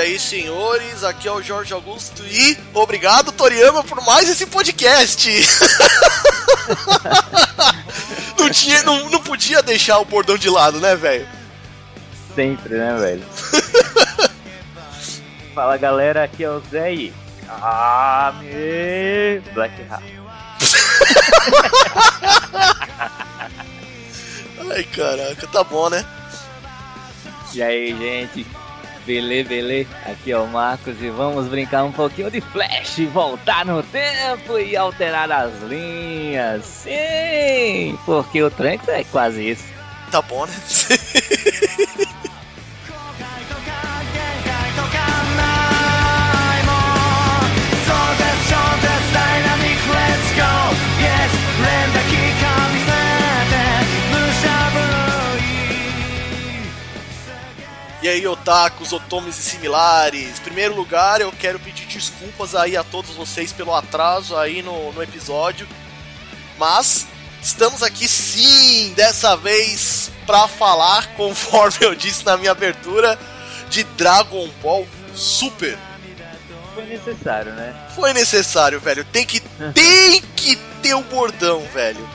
aí, 0.00 0.18
senhores, 0.18 1.04
aqui 1.04 1.28
é 1.28 1.32
o 1.32 1.42
Jorge 1.42 1.74
Augusto 1.74 2.24
e 2.24 2.56
obrigado, 2.72 3.32
Toriyama, 3.32 3.84
por 3.84 4.00
mais 4.02 4.26
esse 4.28 4.46
podcast. 4.46 5.28
não, 8.38 8.48
tinha, 8.50 8.82
não, 8.82 9.10
não 9.10 9.20
podia 9.20 9.62
deixar 9.62 9.98
o 9.98 10.04
bordão 10.04 10.38
de 10.38 10.48
lado, 10.48 10.80
né, 10.80 10.96
velho? 10.96 11.28
Sempre, 12.34 12.78
né, 12.78 12.96
velho? 12.98 13.22
Fala 15.54 15.76
galera, 15.76 16.24
aqui 16.24 16.42
é 16.44 16.50
o 16.50 16.62
Zé 16.70 16.94
e. 16.94 17.12
Ah, 17.48 18.32
me... 18.40 19.40
Black 19.52 19.74
Hat. 19.90 20.02
Ai, 24.72 24.84
caraca, 24.84 25.46
tá 25.48 25.64
bom, 25.64 25.90
né? 25.90 26.06
E 27.52 27.62
aí, 27.62 27.94
gente? 27.98 28.46
Belê, 29.06 29.42
belê? 29.42 29.86
Aqui 30.04 30.32
é 30.32 30.38
o 30.38 30.46
Marcos 30.46 31.00
e 31.00 31.08
vamos 31.08 31.48
brincar 31.48 31.84
um 31.84 31.92
pouquinho 31.92 32.30
de 32.30 32.40
Flash, 32.40 32.98
voltar 33.12 33.64
no 33.64 33.82
tempo 33.82 34.58
e 34.58 34.76
alterar 34.76 35.30
as 35.30 35.62
linhas. 35.62 36.64
Sim, 36.64 37.98
porque 38.04 38.42
o 38.42 38.50
Trunks 38.50 38.88
é 38.88 39.04
quase 39.04 39.50
isso. 39.50 39.64
Tá 40.10 40.20
bom, 40.22 40.46
né? 40.46 40.54
E 58.02 58.08
aí, 58.08 58.26
otakus, 58.26 58.94
otomes 58.94 59.38
e 59.38 59.42
similares. 59.42 60.38
Em 60.38 60.42
primeiro 60.42 60.74
lugar, 60.74 61.20
eu 61.20 61.30
quero 61.32 61.58
pedir 61.58 61.84
desculpas 61.86 62.54
aí 62.54 62.74
a 62.74 62.82
todos 62.82 63.14
vocês 63.14 63.52
pelo 63.52 63.74
atraso 63.74 64.36
aí 64.36 64.62
no, 64.62 64.90
no 64.92 65.02
episódio. 65.02 65.68
Mas 66.58 67.06
estamos 67.42 67.82
aqui 67.82 68.08
sim, 68.08 68.94
dessa 68.94 69.36
vez 69.36 70.10
para 70.24 70.48
falar, 70.48 71.08
conforme 71.16 71.76
eu 71.82 71.94
disse 71.94 72.24
na 72.24 72.38
minha 72.38 72.52
abertura, 72.52 73.18
de 73.68 73.84
Dragon 73.84 74.48
Ball 74.62 74.86
Super. 75.14 75.78
Foi 76.74 76.86
necessário, 76.86 77.52
né? 77.52 77.74
Foi 77.94 78.14
necessário, 78.14 78.80
velho. 78.80 79.04
Tem 79.04 79.26
que 79.26 79.40
tem 79.74 80.22
que 80.36 80.56
ter 80.80 80.94
o 80.94 81.02
bordão, 81.02 81.60
velho. 81.74 82.08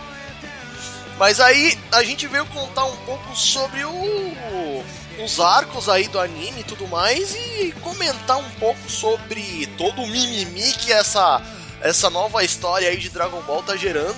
Mas 1.17 1.39
aí 1.39 1.77
a 1.91 2.03
gente 2.03 2.27
veio 2.27 2.45
contar 2.47 2.85
um 2.85 2.95
pouco 2.97 3.35
sobre 3.35 3.85
o 3.85 4.83
os 5.23 5.39
arcos 5.39 5.88
aí 5.88 6.07
do 6.07 6.19
anime 6.19 6.61
e 6.61 6.63
tudo 6.63 6.88
mais 6.88 7.33
e 7.35 7.73
comentar 7.81 8.38
um 8.38 8.49
pouco 8.59 8.89
sobre 8.89 9.67
todo 9.77 10.02
o 10.02 10.07
mimimi 10.07 10.73
que 10.73 10.91
essa, 10.91 11.41
essa 11.81 12.09
nova 12.09 12.44
história 12.44 12.89
aí 12.89 12.97
de 12.97 13.09
Dragon 13.09 13.41
Ball 13.41 13.63
tá 13.63 13.75
gerando 13.75 14.17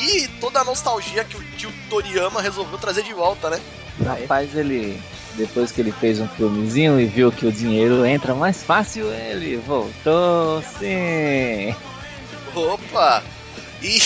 e 0.00 0.26
toda 0.40 0.60
a 0.60 0.64
nostalgia 0.64 1.24
que 1.24 1.36
o 1.36 1.44
tio 1.56 1.72
Toriyama 1.88 2.40
resolveu 2.40 2.78
trazer 2.78 3.02
de 3.02 3.12
volta, 3.12 3.50
né? 3.50 3.60
Rapaz, 4.04 4.56
ele 4.56 5.00
depois 5.34 5.70
que 5.70 5.82
ele 5.82 5.92
fez 5.92 6.18
um 6.18 6.26
filmezinho 6.28 6.98
e 6.98 7.06
viu 7.06 7.30
que 7.30 7.46
o 7.46 7.52
dinheiro 7.52 8.06
entra 8.06 8.34
mais 8.34 8.62
fácil, 8.62 9.12
ele 9.12 9.58
voltou, 9.58 10.62
sim. 10.78 11.76
Opa! 12.54 13.22
E 13.82 14.00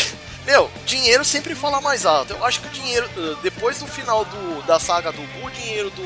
meu, 0.50 0.68
dinheiro 0.84 1.24
sempre 1.24 1.54
fala 1.54 1.80
mais 1.80 2.04
alto. 2.04 2.32
Eu 2.32 2.44
acho 2.44 2.60
que 2.60 2.66
o 2.66 2.70
dinheiro, 2.70 3.08
eh, 3.16 3.36
depois 3.40 3.78
do 3.78 3.86
final 3.86 4.24
do, 4.24 4.62
da 4.66 4.80
saga 4.80 5.12
do 5.12 5.22
Buu, 5.22 5.46
o 5.46 5.50
dinheiro 5.50 5.90
do. 5.90 6.02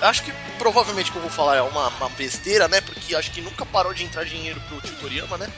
Acho 0.00 0.22
que 0.22 0.32
provavelmente 0.56 1.10
que 1.10 1.16
eu 1.16 1.22
vou 1.22 1.30
falar 1.30 1.56
é 1.56 1.62
uma, 1.62 1.88
uma 1.88 2.08
besteira, 2.10 2.68
né? 2.68 2.80
Porque 2.80 3.14
acho 3.14 3.32
que 3.32 3.40
nunca 3.40 3.66
parou 3.66 3.92
de 3.92 4.04
entrar 4.04 4.24
dinheiro 4.24 4.60
pro 4.68 4.80
Tutoriama, 4.80 5.36
né? 5.36 5.48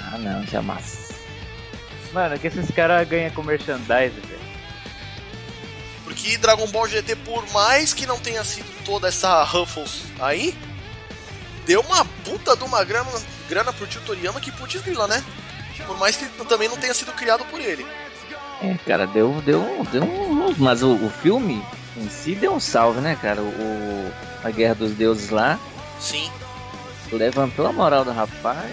Ah, 0.00 0.18
não, 0.18 0.46
jamais. 0.46 1.10
Mano, 2.12 2.34
é 2.34 2.38
que 2.38 2.46
esses 2.46 2.70
caras 2.70 3.08
ganham 3.08 3.30
com 3.32 3.42
merchandise, 3.42 4.14
velho. 4.20 4.40
Porque 6.04 6.36
Dragon 6.38 6.66
Ball 6.68 6.86
GT, 6.86 7.16
por 7.16 7.44
mais 7.50 7.92
que 7.92 8.06
não 8.06 8.18
tenha 8.20 8.44
sido 8.44 8.68
toda 8.84 9.08
essa 9.08 9.42
Ruffles 9.42 10.02
aí, 10.20 10.56
deu 11.66 11.80
uma 11.80 12.04
puta 12.04 12.56
de 12.56 12.62
uma 12.62 12.84
grana, 12.84 13.10
grana 13.48 13.72
pro 13.72 13.86
Tutoriama 13.86 14.40
que 14.40 14.52
putz 14.52 14.80
grila, 14.80 15.08
né? 15.08 15.24
Por 15.86 15.98
mais 15.98 16.16
que 16.16 16.26
também 16.44 16.68
não 16.68 16.76
tenha 16.76 16.94
sido 16.94 17.12
criado 17.12 17.44
por 17.46 17.60
ele. 17.60 17.86
É, 18.62 18.76
cara, 18.86 19.06
deu, 19.06 19.40
deu, 19.42 19.86
deu 19.90 20.02
um. 20.02 20.54
Mas 20.58 20.82
o, 20.82 20.94
o 20.94 21.10
filme 21.10 21.64
em 21.96 22.08
si 22.08 22.34
deu 22.34 22.52
um 22.52 22.60
salve, 22.60 23.00
né, 23.00 23.16
cara? 23.20 23.40
O, 23.42 24.12
a 24.44 24.50
Guerra 24.50 24.74
dos 24.74 24.92
Deuses 24.92 25.30
lá. 25.30 25.58
Sim. 25.98 26.30
Levantou 27.12 27.66
a 27.66 27.72
moral 27.72 28.04
do 28.04 28.12
rapaz. 28.12 28.70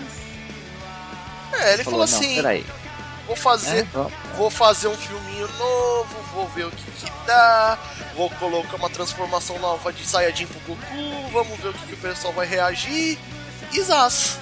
É, 1.53 1.73
ele 1.73 1.83
falou, 1.83 1.99
falou 1.99 2.03
assim. 2.03 2.35
Peraí. 2.35 2.65
Vou 3.25 3.35
fazer, 3.35 3.79
é, 3.79 4.35
vou 4.37 4.49
fazer 4.49 4.87
um 4.87 4.95
filminho 4.95 5.49
novo, 5.59 6.15
vou 6.33 6.47
ver 6.47 6.65
o 6.65 6.71
que, 6.71 6.91
que 6.91 7.11
dá, 7.25 7.77
vou 8.15 8.29
colocar 8.29 8.77
uma 8.77 8.89
transformação 8.89 9.59
nova 9.59 9.91
de 9.91 10.07
Saiyajin 10.07 10.47
pro 10.47 10.59
Goku, 10.61 11.29
vamos 11.33 11.59
ver 11.59 11.67
o 11.67 11.73
que, 11.73 11.87
que 11.87 11.93
o 11.93 11.97
pessoal 11.97 12.31
vai 12.31 12.47
reagir. 12.47 13.19
E 13.73 13.81
zaz. 13.81 14.39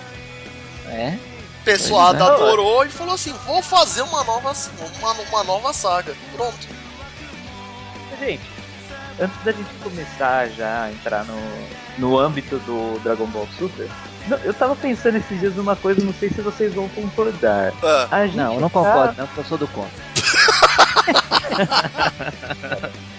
É, 0.86 1.18
pessoal 1.66 2.16
é. 2.16 2.22
adorou 2.22 2.86
e 2.86 2.90
falou 2.90 3.16
assim: 3.16 3.34
vou 3.46 3.62
fazer 3.62 4.04
uma 4.04 4.24
nova, 4.24 4.54
uma, 5.00 5.12
uma 5.12 5.44
nova 5.44 5.74
saga. 5.74 6.16
Pronto. 6.34 6.68
Gente, 8.20 8.44
antes 9.20 9.44
da 9.44 9.52
gente 9.52 9.74
começar 9.84 10.48
já 10.50 10.84
a 10.84 10.92
entrar 10.92 11.26
no, 11.26 11.38
no 11.98 12.18
âmbito 12.18 12.58
do 12.60 12.98
Dragon 13.04 13.26
Ball 13.26 13.48
Super, 13.58 13.90
eu 14.44 14.54
tava 14.54 14.76
pensando 14.76 15.18
esses 15.18 15.40
dias 15.40 15.56
numa 15.56 15.76
coisa, 15.76 16.04
não 16.04 16.14
sei 16.14 16.30
se 16.30 16.42
vocês 16.42 16.74
vão 16.74 16.88
concordar. 16.90 17.74
Ah. 17.84 18.26
não, 18.34 18.54
eu 18.54 18.62
não 18.62 18.70
tá... 18.70 18.80
concordo, 18.80 19.16
não, 19.18 19.28
porque 19.28 19.42
eu 19.42 19.46
sou 19.46 19.58
do 19.58 19.68
contra. 19.68 20.06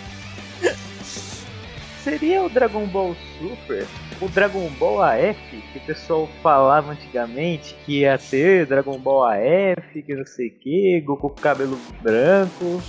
Seria 2.06 2.40
o 2.44 2.48
Dragon 2.48 2.86
Ball 2.86 3.16
Super 3.36 3.84
o 4.20 4.28
Dragon 4.28 4.68
Ball 4.78 5.02
AF, 5.02 5.40
que 5.50 5.78
o 5.78 5.80
pessoal 5.80 6.28
falava 6.40 6.92
antigamente 6.92 7.76
que 7.84 8.02
ia 8.02 8.16
ter 8.16 8.64
Dragon 8.64 8.96
Ball 8.96 9.24
AF, 9.24 10.02
que 10.04 10.14
não 10.14 10.24
sei 10.24 10.46
o 10.46 10.52
que, 10.52 11.00
Goku 11.00 11.30
com 11.30 11.34
cabelo 11.34 11.76
branco 12.00 12.80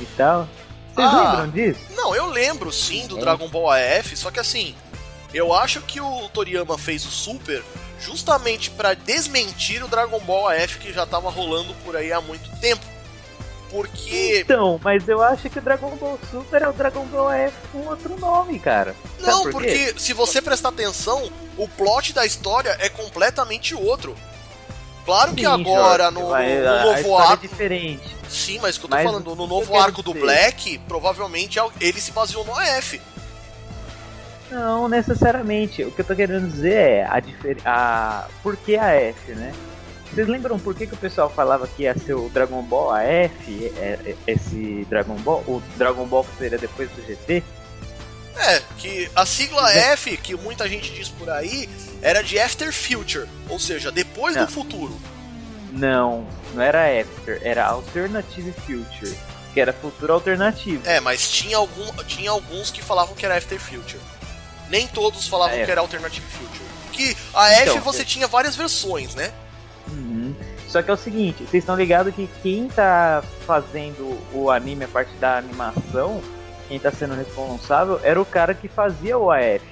e 0.00 0.06
tal. 0.16 0.48
Vocês 0.94 1.06
ah, 1.06 1.32
lembram 1.32 1.50
disso? 1.50 1.80
Não, 1.94 2.16
eu 2.16 2.30
lembro 2.30 2.72
sim 2.72 3.06
do 3.06 3.18
é. 3.18 3.20
Dragon 3.20 3.46
Ball 3.46 3.72
AF, 3.72 4.16
só 4.16 4.30
que 4.30 4.40
assim, 4.40 4.74
eu 5.34 5.52
acho 5.52 5.82
que 5.82 6.00
o 6.00 6.28
Toriyama 6.30 6.78
fez 6.78 7.04
o 7.04 7.10
Super 7.10 7.62
justamente 8.00 8.70
para 8.70 8.94
desmentir 8.94 9.84
o 9.84 9.88
Dragon 9.88 10.20
Ball 10.20 10.48
AF 10.48 10.78
que 10.78 10.94
já 10.94 11.04
tava 11.04 11.28
rolando 11.28 11.74
por 11.84 11.94
aí 11.94 12.10
há 12.10 12.22
muito 12.22 12.50
tempo. 12.58 12.95
Porque. 13.76 14.40
Então, 14.42 14.80
mas 14.82 15.06
eu 15.06 15.22
acho 15.22 15.50
que 15.50 15.58
o 15.58 15.62
Dragon 15.62 15.94
Ball 15.96 16.18
Super 16.30 16.62
é 16.62 16.68
o 16.68 16.72
Dragon 16.72 17.04
Ball 17.04 17.30
F 17.30 17.54
com 17.70 17.78
outro 17.86 18.18
nome, 18.18 18.58
cara. 18.58 18.94
Não, 19.20 19.42
por 19.42 19.52
porque 19.52 19.94
se 19.98 20.14
você 20.14 20.40
prestar 20.40 20.70
atenção, 20.70 21.30
o 21.58 21.68
plot 21.68 22.14
da 22.14 22.24
história 22.24 22.74
é 22.80 22.88
completamente 22.88 23.74
outro. 23.74 24.16
Claro 25.04 25.30
Sim, 25.30 25.36
que 25.36 25.46
agora 25.46 26.04
Jorge, 26.04 26.18
no, 26.18 26.28
vai, 26.30 26.56
no 26.56 26.64
novo 26.64 27.18
é 27.18 27.22
arco. 27.22 27.44
É 27.44 27.48
diferente. 27.48 28.16
Sim, 28.30 28.58
mas 28.62 28.76
o 28.76 28.80
que 28.80 28.86
eu 28.86 28.90
tô 28.90 28.96
mas 28.96 29.04
falando, 29.04 29.36
no 29.36 29.46
novo 29.46 29.76
arco 29.76 30.02
do 30.02 30.14
Black, 30.14 30.78
provavelmente 30.88 31.58
ele 31.78 32.00
se 32.00 32.12
baseou 32.12 32.46
no 32.46 32.58
AF. 32.58 32.98
Não, 34.50 34.88
necessariamente. 34.88 35.84
O 35.84 35.92
que 35.92 36.00
eu 36.00 36.04
tô 36.04 36.16
querendo 36.16 36.48
dizer 36.48 36.72
é 36.72 37.04
a, 37.04 37.22
a... 37.66 38.28
por 38.42 38.56
que 38.56 38.76
a 38.76 38.88
F, 38.94 39.32
né? 39.32 39.52
Vocês 40.16 40.28
lembram 40.28 40.58
por 40.58 40.74
que, 40.74 40.86
que 40.86 40.94
o 40.94 40.96
pessoal 40.96 41.28
falava 41.28 41.68
que 41.68 41.82
ia 41.82 41.94
ser 41.94 42.14
o 42.14 42.30
Dragon 42.30 42.62
Ball 42.62 42.90
AF, 42.90 43.70
é, 43.76 43.98
é, 44.02 44.16
esse 44.26 44.86
Dragon 44.88 45.14
Ball, 45.16 45.40
o 45.40 45.62
Dragon 45.76 46.06
Ball 46.06 46.24
que 46.24 46.38
seria 46.38 46.56
depois 46.56 46.88
do 46.88 47.06
GT? 47.06 47.42
É, 48.34 48.62
que 48.78 49.10
a 49.14 49.26
sigla 49.26 49.70
F, 49.70 50.16
que 50.16 50.34
muita 50.34 50.66
gente 50.70 50.90
diz 50.94 51.10
por 51.10 51.28
aí, 51.28 51.68
era 52.00 52.22
de 52.22 52.38
After 52.38 52.72
Future, 52.72 53.28
ou 53.46 53.58
seja, 53.60 53.92
depois 53.92 54.34
não. 54.34 54.46
do 54.46 54.50
futuro. 54.50 54.98
Não, 55.72 56.26
não 56.54 56.62
era 56.62 56.98
After, 56.98 57.38
era 57.42 57.66
Alternative 57.66 58.54
Future, 58.64 59.14
que 59.52 59.60
era 59.60 59.70
futuro 59.70 60.14
alternativo. 60.14 60.82
É, 60.88 60.98
mas 60.98 61.30
tinha, 61.30 61.58
algum, 61.58 61.92
tinha 62.04 62.30
alguns 62.30 62.70
que 62.70 62.82
falavam 62.82 63.14
que 63.14 63.26
era 63.26 63.36
After 63.36 63.60
Future. 63.60 64.00
Nem 64.70 64.88
todos 64.88 65.28
falavam 65.28 65.62
que 65.62 65.70
era 65.70 65.82
Alternative 65.82 66.26
Future. 66.26 66.64
Que 66.90 67.14
a 67.34 67.52
então, 67.60 67.76
F 67.76 67.84
você 67.84 68.00
é... 68.00 68.04
tinha 68.06 68.26
várias 68.26 68.56
versões, 68.56 69.14
né? 69.14 69.30
Uhum. 69.88 70.34
Só 70.66 70.82
que 70.82 70.90
é 70.90 70.94
o 70.94 70.96
seguinte, 70.96 71.44
vocês 71.44 71.62
estão 71.62 71.76
ligados 71.76 72.14
que 72.14 72.28
quem 72.42 72.68
tá 72.68 73.22
fazendo 73.46 74.18
o 74.32 74.50
anime, 74.50 74.84
a 74.84 74.88
parte 74.88 75.14
da 75.16 75.38
animação, 75.38 76.20
quem 76.68 76.78
tá 76.78 76.90
sendo 76.90 77.14
responsável, 77.14 78.00
era 78.02 78.20
o 78.20 78.26
cara 78.26 78.52
que 78.54 78.68
fazia 78.68 79.16
o 79.16 79.30
AF. 79.30 79.64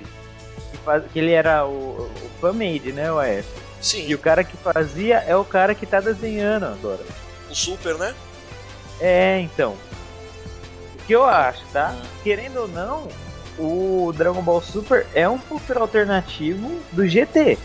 Que, 0.71 0.77
faz, 0.79 1.05
que 1.13 1.19
ele 1.19 1.33
era 1.33 1.67
o, 1.67 2.09
o 2.09 2.31
fan-made, 2.41 2.93
né, 2.93 3.11
o 3.11 3.19
AF. 3.19 3.45
Sim. 3.81 4.07
E 4.07 4.15
o 4.15 4.19
cara 4.19 4.43
que 4.45 4.57
fazia 4.57 5.17
é 5.27 5.37
o 5.37 5.45
cara 5.45 5.75
que 5.75 5.85
tá 5.85 6.01
desenhando 6.01 6.67
agora. 6.67 7.05
O 7.51 7.55
Super, 7.55 7.97
né? 7.97 8.15
É, 9.01 9.41
então. 9.41 9.77
O 10.95 11.07
que 11.07 11.15
eu 11.15 11.25
acho, 11.25 11.63
tá? 11.73 11.91
Uhum. 11.91 12.03
Querendo 12.23 12.61
ou 12.61 12.69
não, 12.69 13.09
o 13.59 14.13
Dragon 14.17 14.41
Ball 14.41 14.63
Super 14.63 15.07
é 15.15 15.29
um 15.29 15.39
futuro 15.39 15.81
alternativo 15.81 16.81
do 16.93 17.07
GT. 17.07 17.59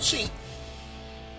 Sim. 0.00 0.28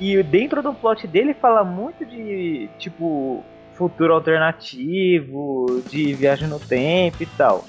E 0.02 0.24
dentro 0.24 0.64
do 0.64 0.74
plot 0.74 1.06
dele 1.06 1.32
fala 1.36 1.64
muito 1.64 2.04
de, 2.04 2.68
tipo, 2.80 3.46
futuro 3.76 4.16
alternativo, 4.16 5.84
de 5.88 6.12
viagem 6.16 6.48
no 6.48 6.60
tempo 6.60 7.22
e 7.22 7.26
tal. 7.28 7.64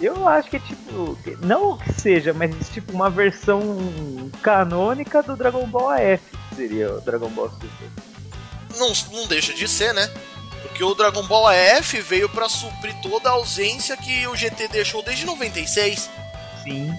Eu 0.00 0.26
acho 0.26 0.48
que 0.48 0.56
é 0.56 0.58
tipo, 0.58 1.18
não 1.44 1.76
que 1.76 1.92
seja, 1.92 2.32
mas 2.32 2.50
tipo 2.70 2.92
uma 2.92 3.10
versão 3.10 3.60
canônica 4.42 5.22
do 5.22 5.36
Dragon 5.36 5.66
Ball 5.66 5.90
AF, 5.90 6.22
seria 6.54 6.94
o 6.94 7.00
Dragon 7.02 7.28
Ball 7.28 7.50
Super. 7.50 7.90
Não, 8.78 8.92
não 9.12 9.26
deixa 9.26 9.52
de 9.52 9.68
ser, 9.68 9.92
né? 9.92 10.10
Porque 10.62 10.82
o 10.82 10.94
Dragon 10.94 11.26
Ball 11.26 11.48
AF 11.48 12.00
veio 12.00 12.28
para 12.30 12.48
suprir 12.48 12.94
toda 13.02 13.28
a 13.28 13.32
ausência 13.32 13.98
que 13.98 14.26
o 14.26 14.34
GT 14.34 14.68
deixou 14.68 15.02
desde 15.02 15.26
96. 15.26 16.10
Sim. 16.62 16.90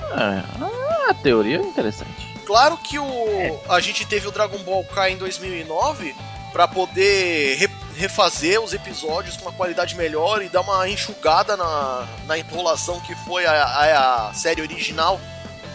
É, 0.00 1.10
a 1.10 1.14
teoria 1.14 1.58
é 1.58 1.62
interessante. 1.62 2.27
Claro 2.48 2.78
que 2.78 2.98
o 2.98 3.04
é. 3.04 3.60
a 3.68 3.78
gente 3.78 4.06
teve 4.06 4.26
o 4.26 4.30
Dragon 4.30 4.56
Ball 4.60 4.82
Kai 4.82 5.12
em 5.12 5.18
2009 5.18 6.16
para 6.50 6.66
poder 6.66 7.56
re, 7.56 7.68
refazer 7.94 8.58
os 8.58 8.72
episódios 8.72 9.36
com 9.36 9.42
uma 9.42 9.52
qualidade 9.52 9.94
melhor 9.94 10.40
e 10.42 10.48
dar 10.48 10.62
uma 10.62 10.88
enxugada 10.88 11.58
na, 11.58 12.08
na 12.26 12.38
enrolação 12.38 13.00
que 13.00 13.14
foi 13.16 13.44
a, 13.44 13.52
a, 13.52 14.28
a 14.28 14.32
série 14.32 14.62
original 14.62 15.20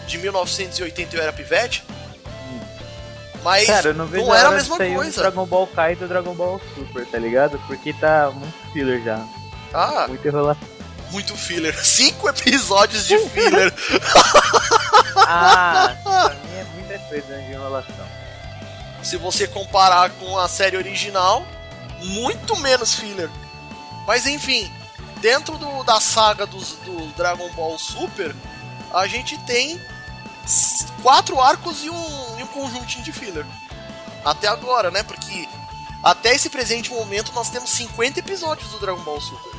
de 0.08 0.18
1980 0.18 1.14
eu 1.14 1.22
era 1.22 1.32
pivete. 1.32 1.84
Mas 3.44 3.68
Cara, 3.68 3.94
não, 3.94 4.08
não 4.08 4.34
era 4.34 4.48
a 4.48 4.52
mesma 4.52 4.76
coisa. 4.76 5.22
Dragon 5.22 5.46
Ball 5.46 5.68
Kai 5.68 5.92
e 5.92 5.96
do 5.96 6.08
Dragon 6.08 6.34
Ball 6.34 6.60
Super, 6.74 7.06
tá 7.06 7.18
ligado? 7.18 7.56
Porque 7.68 7.92
tá 7.92 8.32
muito 8.34 8.72
filler 8.72 9.00
já. 9.00 9.24
Ah. 9.72 10.06
Muito 10.08 10.26
enrolação. 10.26 10.73
Muito 11.10 11.36
filler. 11.36 11.74
Cinco 11.84 12.28
episódios 12.28 13.06
de 13.06 13.18
filler. 13.30 13.72
ah, 15.16 15.94
pra 16.02 16.28
mim 16.44 16.54
é 16.56 16.64
muita 16.74 16.98
coisa 17.00 17.36
de 17.42 17.52
enrolação. 17.52 18.06
Se 19.02 19.16
você 19.16 19.46
comparar 19.46 20.10
com 20.10 20.38
a 20.38 20.48
série 20.48 20.76
original, 20.76 21.46
muito 22.00 22.56
menos 22.56 22.94
filler. 22.94 23.30
Mas 24.06 24.26
enfim, 24.26 24.70
dentro 25.20 25.58
do, 25.58 25.82
da 25.84 26.00
saga 26.00 26.46
dos, 26.46 26.72
do 26.84 27.06
Dragon 27.14 27.48
Ball 27.50 27.78
Super, 27.78 28.34
a 28.92 29.06
gente 29.06 29.38
tem 29.44 29.80
quatro 31.02 31.40
arcos 31.40 31.84
e 31.84 31.90
um, 31.90 32.38
e 32.38 32.42
um 32.42 32.46
conjuntinho 32.48 33.04
de 33.04 33.12
filler. 33.12 33.46
Até 34.24 34.48
agora, 34.48 34.90
né? 34.90 35.02
Porque 35.02 35.48
até 36.02 36.34
esse 36.34 36.50
presente 36.50 36.90
momento 36.90 37.32
nós 37.32 37.50
temos 37.50 37.70
50 37.70 38.20
episódios 38.20 38.70
do 38.70 38.78
Dragon 38.78 39.02
Ball 39.02 39.20
Super. 39.20 39.52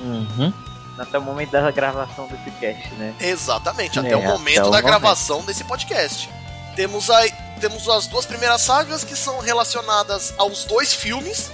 Uhum. 0.00 0.69
Até 1.00 1.18
o 1.18 1.22
momento 1.22 1.50
da 1.50 1.70
gravação 1.70 2.28
desse 2.28 2.50
cast, 2.58 2.94
né? 2.94 3.14
Exatamente, 3.18 3.98
até 3.98 4.12
é, 4.12 4.16
o 4.16 4.22
momento 4.22 4.60
até 4.60 4.70
da 4.70 4.78
o 4.78 4.82
gravação 4.82 5.36
momento. 5.36 5.48
desse 5.48 5.64
podcast. 5.64 6.28
Temos 6.76 7.10
aí 7.10 7.32
temos 7.60 7.88
as 7.88 8.06
duas 8.06 8.24
primeiras 8.24 8.62
sagas 8.62 9.04
que 9.04 9.16
são 9.16 9.40
relacionadas 9.40 10.32
aos 10.38 10.64
dois 10.64 10.94
filmes. 10.94 11.50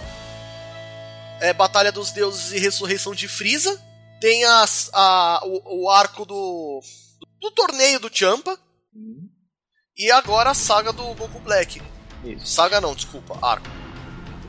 É 1.41 1.53
Batalha 1.53 1.91
dos 1.91 2.13
Deuses 2.13 2.53
e 2.53 2.59
Ressurreição 2.59 3.15
de 3.15 3.27
Frieza. 3.27 3.81
Tem 4.21 4.45
as, 4.45 4.89
a, 4.93 5.41
o, 5.45 5.85
o 5.85 5.91
arco 5.91 6.25
do, 6.25 6.81
do, 7.21 7.49
do 7.49 7.51
torneio 7.51 7.99
do 7.99 8.11
Champa, 8.13 8.59
Uhum. 8.97 9.29
E 9.97 10.11
agora 10.11 10.51
a 10.51 10.55
saga 10.55 10.93
do 10.93 11.03
Goku 11.15 11.39
Black. 11.41 11.83
Isso. 12.25 12.47
Saga 12.47 12.81
não, 12.81 12.95
desculpa, 12.95 13.39
arco. 13.43 13.69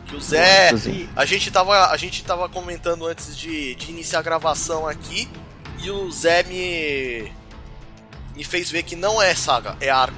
Que 0.08 0.16
o 0.16 0.22
Zé. 0.22 0.70
A 1.16 1.26
gente, 1.26 1.52
tava, 1.52 1.88
a 1.88 1.98
gente 1.98 2.24
tava 2.24 2.48
comentando 2.48 3.06
antes 3.06 3.38
de, 3.38 3.76
de 3.76 3.92
iniciar 3.92 4.20
a 4.20 4.22
gravação 4.24 4.88
aqui. 4.88 5.30
E 5.80 5.92
o 5.92 6.10
Zé 6.12 6.44
me. 6.44 7.32
me 8.36 8.44
fez 8.44 8.72
ver 8.72 8.84
que 8.84 8.96
não 8.96 9.22
é 9.22 9.36
saga, 9.36 9.76
é 9.82 9.90
arco. 9.90 10.18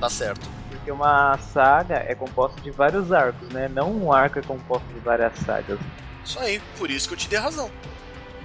Tá 0.00 0.08
certo. 0.08 0.48
Porque 0.70 0.90
uma 0.90 1.36
saga 1.52 2.04
é 2.06 2.14
composta 2.14 2.60
de 2.60 2.70
vários 2.70 3.12
arcos, 3.12 3.48
né? 3.48 3.68
Não 3.68 3.90
um 3.90 4.12
arco 4.12 4.38
é 4.38 4.42
composto 4.42 4.86
de 4.94 5.00
várias 5.00 5.36
sagas. 5.40 5.78
Isso 6.24 6.38
aí, 6.38 6.60
por 6.78 6.90
isso 6.90 7.08
que 7.08 7.14
eu 7.14 7.18
te 7.18 7.28
dei 7.28 7.38
razão. 7.38 7.70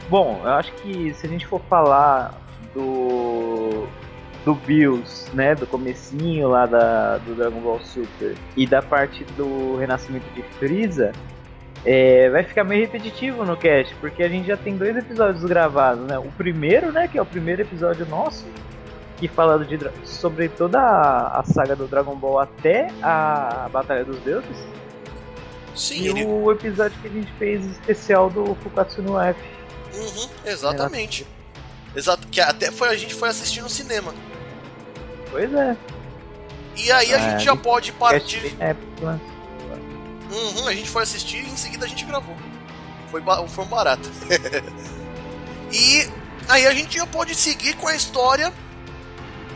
Bom, 0.09 0.41
eu 0.43 0.51
acho 0.51 0.71
que 0.73 1.13
se 1.13 1.25
a 1.25 1.29
gente 1.29 1.45
for 1.47 1.61
falar 1.69 2.33
do 2.73 3.87
do 4.45 4.55
Bills, 4.55 5.29
né, 5.33 5.53
do 5.53 5.67
comecinho 5.67 6.49
lá 6.49 6.65
da, 6.65 7.17
do 7.19 7.35
Dragon 7.35 7.59
Ball 7.59 7.79
Super 7.83 8.35
e 8.57 8.65
da 8.65 8.81
parte 8.81 9.23
do 9.38 9.77
renascimento 9.77 10.25
de 10.33 10.41
Freeza, 10.57 11.11
é, 11.85 12.29
vai 12.29 12.43
ficar 12.43 12.63
meio 12.63 12.81
repetitivo 12.81 13.43
no 13.43 13.57
cast, 13.57 13.93
porque 13.95 14.23
a 14.23 14.29
gente 14.29 14.47
já 14.47 14.57
tem 14.57 14.77
dois 14.77 14.95
episódios 14.95 15.43
gravados, 15.43 16.05
né? 16.05 16.17
O 16.17 16.31
primeiro, 16.31 16.91
né, 16.91 17.07
que 17.07 17.17
é 17.17 17.21
o 17.21 17.25
primeiro 17.25 17.61
episódio 17.61 18.05
nosso, 18.05 18.45
que 19.17 19.27
fala 19.27 19.63
de, 19.63 19.77
sobre 20.03 20.49
toda 20.49 20.79
a, 20.79 21.39
a 21.39 21.43
saga 21.43 21.75
do 21.75 21.88
Dragon 21.88 22.15
Ball 22.15 22.39
até 22.39 22.88
a 23.01 23.69
Batalha 23.71 24.03
dos 24.03 24.19
Deuses. 24.19 24.57
Sim, 25.75 26.01
e 26.01 26.07
ele... 26.07 26.25
o 26.25 26.51
episódio 26.51 26.97
que 27.01 27.07
a 27.07 27.11
gente 27.11 27.31
fez 27.33 27.65
especial 27.65 28.29
do 28.29 28.55
Fukatsu 28.55 29.01
no 29.01 29.19
F. 29.19 29.39
Uhum, 29.93 30.29
exatamente. 30.45 31.25
Exato, 31.95 32.27
que 32.27 32.39
até 32.39 32.71
foi 32.71 32.89
a 32.89 32.95
gente 32.95 33.13
foi 33.13 33.29
assistir 33.29 33.61
no 33.61 33.69
cinema. 33.69 34.13
Pois 35.31 35.53
é. 35.53 35.77
E 36.75 36.91
aí 36.91 37.13
a 37.13 37.17
é, 37.17 37.31
gente 37.31 37.45
já 37.45 37.55
pode 37.55 37.91
partir. 37.93 38.55
É, 38.59 38.75
uhum, 39.01 40.67
a 40.67 40.73
gente 40.73 40.89
foi 40.89 41.03
assistir 41.03 41.43
e 41.43 41.49
em 41.49 41.57
seguida 41.57 41.85
a 41.85 41.87
gente 41.87 42.05
gravou. 42.05 42.35
Foi, 43.09 43.21
foi 43.47 43.65
um 43.65 43.67
barato. 43.67 44.09
e 45.71 46.07
aí 46.47 46.67
a 46.67 46.73
gente 46.73 46.97
já 46.97 47.05
pode 47.05 47.33
seguir 47.35 47.75
com 47.75 47.87
a 47.87 47.95
história 47.95 48.53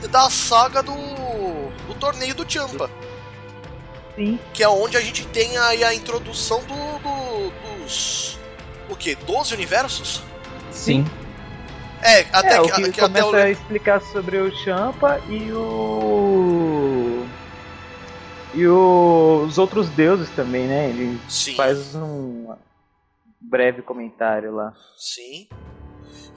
da 0.09 0.29
saga 0.29 0.81
do, 0.83 0.93
do 1.87 1.93
torneio 1.99 2.35
do 2.35 2.49
Champa. 2.49 2.89
Sim. 4.15 4.39
Que 4.53 4.63
é 4.63 4.69
onde 4.69 4.97
a 4.97 5.01
gente 5.01 5.25
tem 5.27 5.57
aí 5.57 5.83
a 5.83 5.93
introdução 5.93 6.61
do, 6.63 6.75
do 6.99 7.65
dos. 7.85 8.39
O 8.89 8.95
que? 8.95 9.15
12 9.15 9.53
universos? 9.53 10.21
Sim. 10.71 11.05
É, 12.05 12.19
até 12.31 12.55
é, 12.55 12.61
que, 12.61 12.67
o 12.67 12.75
que, 12.75 12.91
que 12.91 13.01
começa 13.01 13.29
até 13.29 13.43
a 13.43 13.49
explicar 13.49 14.01
sobre 14.01 14.37
o 14.37 14.55
Champa 14.55 15.19
e 15.27 15.51
o 15.51 17.25
e 18.53 18.65
o... 18.67 19.43
os 19.45 19.57
outros 19.57 19.89
deuses 19.89 20.29
também, 20.29 20.65
né? 20.65 20.89
Ele 20.89 21.19
Sim. 21.27 21.55
faz 21.55 21.93
um 21.93 22.55
breve 23.41 23.81
comentário 23.81 24.55
lá. 24.55 24.73
Sim. 24.97 25.47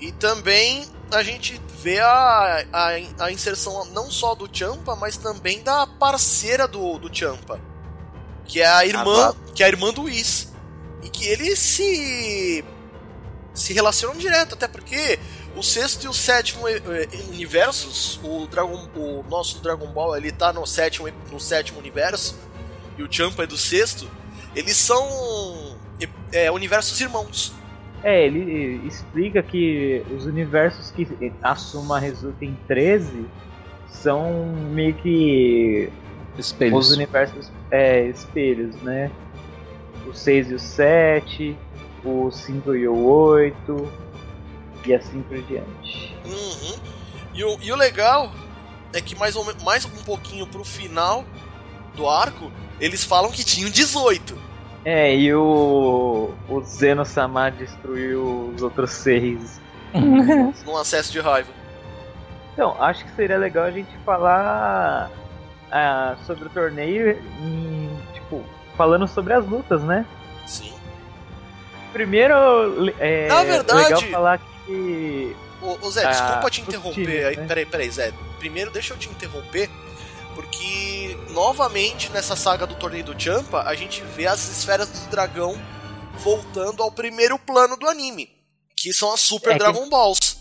E 0.00 0.12
também 0.12 0.84
a 1.12 1.22
gente 1.22 1.60
vê 1.80 2.00
a, 2.00 2.64
a, 2.72 2.88
a 3.24 3.32
inserção 3.32 3.84
não 3.86 4.10
só 4.10 4.34
do 4.34 4.48
Champa, 4.50 4.96
mas 4.96 5.16
também 5.16 5.62
da 5.62 5.86
parceira 5.86 6.66
do, 6.66 6.98
do 6.98 7.14
Champa. 7.14 7.60
Que 8.44 8.60
é 8.60 8.66
a 8.66 8.84
irmã. 8.84 9.28
Ah, 9.28 9.32
tá. 9.32 9.52
Que 9.54 9.62
é 9.62 9.66
a 9.66 9.68
irmã 9.68 9.92
do 9.92 10.02
Whis. 10.02 10.52
E 11.02 11.08
que 11.08 11.24
eles 11.26 11.58
se. 11.58 12.64
Se 13.58 13.72
relacionam 13.72 14.16
direto, 14.16 14.54
até 14.54 14.68
porque 14.68 15.18
o 15.56 15.62
sexto 15.62 16.04
e 16.04 16.08
o 16.08 16.12
sétimo 16.12 16.68
eh, 16.68 16.80
eh, 16.86 17.08
universos, 17.30 18.20
o, 18.22 18.46
Dragon, 18.46 18.88
o 18.94 19.24
nosso 19.28 19.60
Dragon 19.60 19.88
Ball 19.88 20.16
ele 20.16 20.30
tá 20.30 20.52
no 20.52 20.64
sétimo, 20.64 21.08
no 21.30 21.40
sétimo 21.40 21.78
universo, 21.78 22.38
e 22.96 23.02
o 23.02 23.08
Champa 23.10 23.42
é 23.42 23.46
do 23.46 23.58
sexto, 23.58 24.08
eles 24.54 24.76
são 24.76 25.76
é, 26.32 26.50
universos 26.50 27.00
irmãos. 27.00 27.52
É, 28.02 28.26
ele 28.26 28.80
explica 28.86 29.42
que 29.42 30.04
os 30.16 30.24
universos 30.24 30.92
que 30.92 31.32
a 31.42 31.56
soma 31.56 31.98
resulta 31.98 32.44
em 32.44 32.56
13 32.68 33.26
são 33.88 34.46
meio 34.70 34.94
que 34.94 35.90
espelhos. 36.38 36.86
Os 36.86 36.96
universos 36.96 37.50
é, 37.70 38.06
espelhos, 38.06 38.76
né? 38.82 39.10
O 40.06 40.14
6 40.14 40.50
e 40.52 40.54
o 40.54 40.58
7, 40.60 41.56
o 42.04 42.30
5 42.30 42.74
e 42.74 42.88
o 42.88 43.06
8, 43.06 43.92
e 44.86 44.94
assim 44.94 45.22
por 45.22 45.40
diante. 45.42 46.16
Uhum. 46.24 46.78
E, 47.34 47.44
o, 47.44 47.58
e 47.60 47.72
o 47.72 47.76
legal 47.76 48.32
é 48.92 49.00
que 49.00 49.14
mais, 49.14 49.36
ou, 49.36 49.46
mais 49.64 49.84
um 49.84 50.02
pouquinho 50.04 50.46
pro 50.46 50.64
final 50.64 51.24
do 51.94 52.08
arco, 52.08 52.50
eles 52.80 53.04
falam 53.04 53.30
que 53.30 53.44
tinham 53.44 53.70
18. 53.70 54.38
É, 54.84 55.14
e 55.14 55.34
o, 55.34 56.30
o 56.48 56.60
Zeno 56.62 57.04
Samar 57.04 57.52
destruiu 57.52 58.52
os 58.54 58.62
outros 58.62 58.90
seis. 58.90 59.60
Num 60.64 60.76
acesso 60.76 61.12
de 61.12 61.20
raiva. 61.20 61.50
Então, 62.52 62.74
acho 62.82 63.04
que 63.04 63.14
seria 63.14 63.38
legal 63.38 63.64
a 63.64 63.70
gente 63.70 63.90
falar 64.04 65.10
ah, 65.70 66.16
sobre 66.26 66.46
o 66.46 66.50
torneio 66.50 67.10
e, 67.12 67.88
tipo, 68.14 68.42
falando 68.76 69.06
sobre 69.06 69.32
as 69.32 69.46
lutas, 69.46 69.82
né? 69.82 70.04
Sim. 70.46 70.77
Primeiro, 71.92 72.34
é 72.98 73.28
Na 73.28 73.42
verdade, 73.44 73.84
legal 73.84 74.02
falar 74.10 74.40
que. 74.66 75.36
Ô, 75.60 75.78
ô 75.86 75.90
Zé, 75.90 76.04
ah, 76.04 76.10
desculpa 76.10 76.50
te 76.50 76.60
interromper. 76.60 77.36
né? 77.36 77.46
Peraí, 77.46 77.66
peraí, 77.66 77.90
Zé. 77.90 78.12
Primeiro, 78.38 78.70
deixa 78.70 78.94
eu 78.94 78.98
te 78.98 79.08
interromper. 79.08 79.68
Porque, 80.34 81.18
novamente, 81.30 82.10
nessa 82.12 82.36
saga 82.36 82.66
do 82.66 82.76
torneio 82.76 83.04
do 83.04 83.20
Champa, 83.20 83.62
a 83.62 83.74
gente 83.74 84.02
vê 84.14 84.26
as 84.26 84.48
esferas 84.48 84.88
do 84.88 85.10
dragão 85.10 85.60
voltando 86.14 86.82
ao 86.82 86.92
primeiro 86.92 87.38
plano 87.38 87.76
do 87.76 87.88
anime. 87.88 88.30
Que 88.76 88.92
são 88.92 89.12
as 89.12 89.20
Super 89.20 89.54
é 89.56 89.58
Dragon 89.58 89.82
que... 89.84 89.90
Balls. 89.90 90.38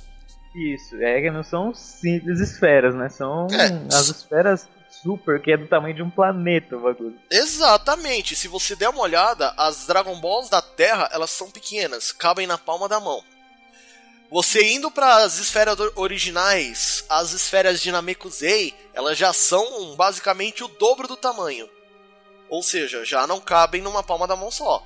Isso, 0.56 0.96
é 1.02 1.22
que 1.22 1.32
não 1.32 1.44
são 1.44 1.74
simples 1.74 2.40
esferas, 2.40 2.94
né? 2.94 3.10
São 3.10 3.48
É. 3.52 3.96
as 3.96 4.10
esferas 4.10 4.68
super, 5.04 5.42
que 5.42 5.52
é 5.52 5.58
do 5.58 5.68
tamanho 5.68 5.96
de 5.96 6.02
um 6.04 6.10
planeta 6.10 6.76
o 6.76 6.82
bagulho. 6.82 7.20
Exatamente. 7.30 8.36
Se 8.36 8.48
você 8.48 8.76
der 8.76 8.90
uma 8.90 9.02
olhada, 9.02 9.54
as 9.58 9.86
Dragon 9.88 10.20
Balls 10.20 10.50
da 10.50 10.62
Terra, 10.62 11.10
elas 11.12 11.32
são 11.32 11.50
pequenas, 11.52 12.12
cabem 12.12 12.46
na 12.48 12.58
palma 12.58 12.88
da 12.90 13.00
mão. 13.00 13.24
Você 14.30 14.62
indo 14.74 14.92
para 14.92 15.18
as 15.24 15.38
esferas 15.38 15.80
or- 15.80 15.94
originais, 15.96 17.06
as 17.08 17.32
esferas 17.32 17.80
de 17.82 17.92
Namekusei, 17.92 18.74
elas 18.94 19.18
já 19.18 19.32
são 19.32 19.96
basicamente 19.96 20.64
o 20.64 20.68
dobro 20.68 21.08
do 21.08 21.16
tamanho. 21.16 21.70
Ou 22.50 22.62
seja, 22.62 23.06
já 23.06 23.26
não 23.26 23.40
cabem 23.40 23.82
numa 23.82 24.04
palma 24.04 24.28
da 24.28 24.36
mão 24.36 24.52
só. 24.52 24.86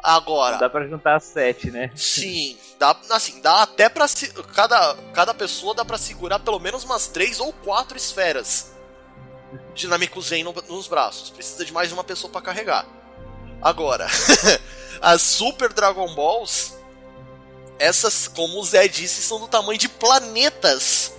Agora, 0.00 0.52
Não 0.54 0.60
dá 0.60 0.70
pra 0.70 0.86
juntar 0.86 1.16
as 1.16 1.24
sete, 1.24 1.70
né? 1.70 1.90
Sim, 1.94 2.56
dá, 2.78 2.96
assim, 3.10 3.40
dá 3.40 3.62
até 3.62 3.88
pra. 3.88 4.06
Cada, 4.52 4.96
cada 5.14 5.32
pessoa 5.32 5.74
dá 5.74 5.84
pra 5.84 5.96
segurar 5.96 6.40
pelo 6.40 6.58
menos 6.58 6.82
umas 6.82 7.06
três 7.06 7.38
ou 7.38 7.52
quatro 7.52 7.96
esferas 7.96 8.72
de 9.74 9.86
Namekuzen 9.86 10.44
no, 10.44 10.52
nos 10.68 10.86
braços. 10.88 11.30
Precisa 11.30 11.64
de 11.64 11.72
mais 11.72 11.92
uma 11.92 12.04
pessoa 12.04 12.30
pra 12.30 12.40
carregar. 12.40 12.86
Agora, 13.60 14.06
as 15.00 15.22
Super 15.22 15.72
Dragon 15.72 16.14
Balls, 16.14 16.74
essas, 17.78 18.28
como 18.28 18.60
o 18.60 18.64
Zé 18.64 18.88
disse, 18.88 19.22
são 19.22 19.38
do 19.38 19.48
tamanho 19.48 19.78
de 19.78 19.88
planetas. 19.88 21.12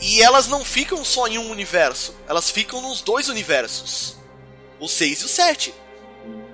E 0.00 0.22
elas 0.22 0.46
não 0.46 0.64
ficam 0.64 1.04
só 1.04 1.26
em 1.26 1.38
um 1.38 1.50
universo, 1.50 2.14
elas 2.26 2.50
ficam 2.50 2.80
nos 2.80 3.02
dois 3.02 3.28
universos: 3.28 4.16
o 4.78 4.88
6 4.88 5.20
e 5.20 5.24
o 5.24 5.28
7. 5.28 5.74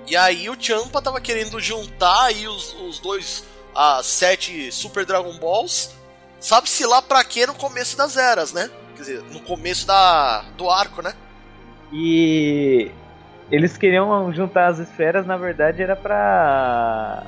E 0.07 0.17
aí 0.17 0.49
o 0.49 0.57
Champa 0.59 1.03
tava 1.03 1.21
querendo 1.21 1.61
juntar 1.61 2.27
aí 2.27 2.47
os, 2.47 2.73
os 2.75 3.01
dois, 3.01 3.43
as 3.75 4.07
sete 4.07 4.71
Super 4.71 5.05
Dragon 5.05 5.37
Balls, 5.39 5.91
sabe-se 6.39 6.87
lá 6.87 7.03
pra 7.03 7.25
quê 7.25 7.45
no 7.45 7.55
começo 7.55 7.97
das 7.97 8.17
eras, 8.17 8.53
né? 8.53 8.71
Quer 8.97 9.03
dizer, 9.03 9.23
no 9.31 9.41
começo 9.41 9.87
da, 9.87 10.43
do 10.57 10.69
arco, 10.71 11.03
né? 11.03 11.13
E 11.93 12.91
eles 13.51 13.77
queriam 13.77 14.33
juntar 14.33 14.69
as 14.69 14.79
esferas, 14.79 15.27
na 15.27 15.37
verdade 15.37 15.83
era 15.83 15.95
pra. 15.95 17.25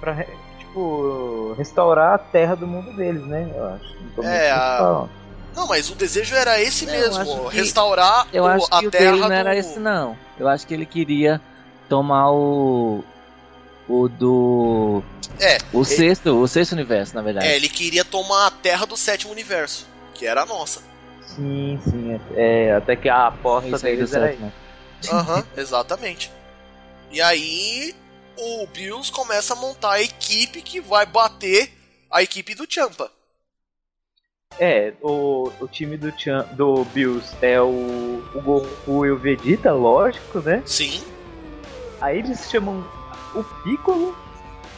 pra 0.00 0.24
tipo, 0.58 1.54
restaurar 1.58 2.14
a 2.14 2.18
terra 2.18 2.54
do 2.54 2.66
mundo 2.66 2.94
deles, 2.96 3.22
né? 3.26 3.50
Eu 3.54 3.66
acho. 3.74 3.96
Começo 4.14 4.32
É, 4.34 4.50
a-. 4.50 5.06
Não, 5.54 5.66
mas 5.66 5.90
o 5.90 5.94
desejo 5.96 6.34
era 6.36 6.60
esse 6.62 6.86
Não, 6.86 6.92
mesmo, 6.92 7.50
que- 7.50 7.56
restaurar 7.56 8.28
Eu 8.32 8.44
o- 8.44 8.46
acho 8.46 8.66
a 8.70 8.78
que 8.80 8.86
o 8.86 8.90
terra 8.90 9.10
dele 9.10 9.20
não 9.22 9.32
era 9.32 9.50
do... 9.52 9.56
esse, 9.58 9.78
não. 9.80 10.16
Eu 10.38 10.46
acho 10.48 10.66
que 10.66 10.72
ele 10.74 10.86
queria 10.86 11.40
tomar 11.88 12.30
o. 12.30 13.02
O 13.88 14.06
do. 14.08 15.02
É, 15.40 15.58
O 15.72 15.82
sexto, 15.84 16.40
o 16.40 16.46
sexto 16.46 16.72
universo, 16.72 17.14
na 17.14 17.22
verdade. 17.22 17.46
é, 17.46 17.56
ele 17.56 17.68
queria 17.68 18.04
tomar 18.04 18.46
a 18.46 18.50
terra 18.50 18.86
do 18.86 18.96
sétimo 18.96 19.32
universo, 19.32 19.86
que 20.18 20.26
era 20.26 20.42
a 20.42 20.46
nossa. 20.46 20.82
Sim, 21.22 21.80
sim. 21.84 22.20
É, 22.34 22.66
é, 22.66 22.74
até 22.74 22.96
que 22.96 23.08
a 23.08 23.28
aposta 23.28 23.78
deles 23.78 24.12
era 24.12 24.26
sétimo. 24.26 24.52
Aham, 25.10 25.46
exatamente. 25.56 26.32
E 27.10 27.20
aí 27.22 27.94
o 28.36 28.66
Bills 28.66 29.12
começa 29.12 29.54
a 29.54 29.56
montar 29.56 29.92
a 29.92 30.02
equipe 30.02 30.60
que 30.60 30.80
vai 30.80 31.06
bater 31.06 31.72
a 32.10 32.22
equipe 32.22 32.54
do 32.54 32.66
Champa. 32.68 33.10
É, 34.58 34.92
o, 35.00 35.52
o 35.60 35.68
time 35.68 35.96
do, 35.96 36.12
Chan, 36.18 36.44
do 36.52 36.84
Bills 36.86 37.36
é 37.40 37.60
o, 37.60 38.24
o 38.34 38.42
Goku 38.42 39.06
e 39.06 39.10
o 39.12 39.16
Vegeta, 39.16 39.72
lógico, 39.72 40.40
né? 40.40 40.62
Sim, 40.66 41.00
Aí 42.00 42.18
eles 42.18 42.48
chamam 42.50 42.84
o 43.34 43.42
Piccolo, 43.62 44.16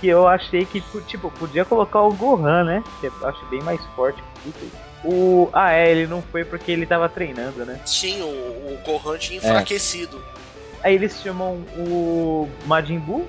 que 0.00 0.08
eu 0.08 0.26
achei 0.26 0.64
que, 0.64 0.82
tipo, 1.06 1.30
podia 1.32 1.64
colocar 1.64 2.02
o 2.02 2.12
Gohan, 2.12 2.64
né? 2.64 2.84
Que 3.00 3.06
eu 3.06 3.28
acho 3.28 3.44
bem 3.46 3.62
mais 3.62 3.84
forte 3.94 4.22
que 4.22 4.48
o 4.48 4.52
Piccolo. 4.52 4.89
O, 5.04 5.48
ah, 5.52 5.72
é, 5.72 5.90
ele 5.90 6.06
não 6.06 6.20
foi 6.20 6.44
porque 6.44 6.70
ele 6.70 6.84
tava 6.84 7.08
treinando, 7.08 7.64
né? 7.64 7.80
sim, 7.86 8.20
o, 8.20 8.26
o 8.26 8.80
Gohan 8.84 9.16
tinha 9.18 9.38
enfraquecido. 9.38 10.22
Aí 10.82 10.94
eles 10.94 11.20
chamam 11.22 11.64
o 11.76 12.48
Majin 12.66 12.98
Buu, 12.98 13.28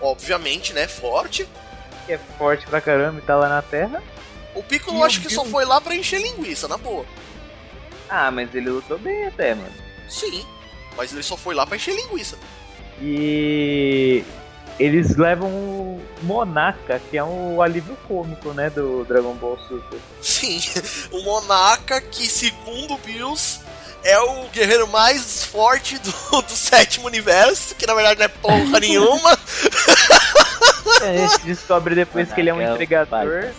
Obviamente, 0.00 0.72
né? 0.72 0.86
Forte. 0.86 1.48
que 2.04 2.12
é 2.12 2.18
forte 2.38 2.66
pra 2.66 2.80
caramba 2.80 3.18
e 3.18 3.22
tá 3.22 3.34
lá 3.36 3.48
na 3.48 3.62
Terra. 3.62 4.02
O 4.54 4.62
Piccolo 4.62 4.98
E 4.98 5.02
acho 5.02 5.20
o 5.20 5.22
que 5.22 5.32
só 5.32 5.44
foi 5.44 5.64
lá 5.64 5.80
pra 5.80 5.94
encher 5.94 6.20
linguiça, 6.20 6.68
na 6.68 6.76
boa. 6.76 7.04
Ah, 8.08 8.30
mas 8.30 8.54
ele 8.54 8.70
lutou 8.70 8.98
bem 8.98 9.26
até, 9.26 9.54
mano. 9.54 9.72
Sim, 10.08 10.44
mas 10.96 11.12
ele 11.12 11.22
só 11.22 11.36
foi 11.36 11.54
lá 11.54 11.66
pra 11.66 11.76
encher 11.76 11.94
linguiça. 11.94 12.38
E 13.02 14.24
eles 14.78 15.16
levam 15.16 15.48
o 15.48 16.02
Monaka, 16.22 17.00
que 17.10 17.16
é 17.16 17.24
um 17.24 17.62
alívio 17.62 17.96
cômico, 18.06 18.52
né, 18.52 18.68
do 18.70 19.04
Dragon 19.04 19.34
Ball 19.34 19.58
Super. 19.68 19.98
Sim, 20.20 20.60
o 21.12 21.22
Monarca, 21.22 22.00
que 22.00 22.26
segundo 22.28 22.94
o 22.94 22.98
Bills 22.98 23.60
é 24.04 24.18
o 24.20 24.44
guerreiro 24.48 24.86
mais 24.88 25.42
forte 25.44 25.98
do, 25.98 26.42
do 26.42 26.52
sétimo 26.52 27.06
universo, 27.06 27.74
que 27.74 27.86
na 27.86 27.94
verdade 27.94 28.18
não 28.18 28.24
é 28.26 28.28
porra 28.28 28.78
nenhuma. 28.80 29.38
A 31.02 31.16
gente 31.16 31.38
descobre 31.44 31.94
depois 31.94 32.32
que 32.32 32.40
ele 32.40 32.50
é 32.50 32.54
um 32.54 32.56
Monaka 32.56 32.72
é 32.72 32.84
entregador. 32.84 33.50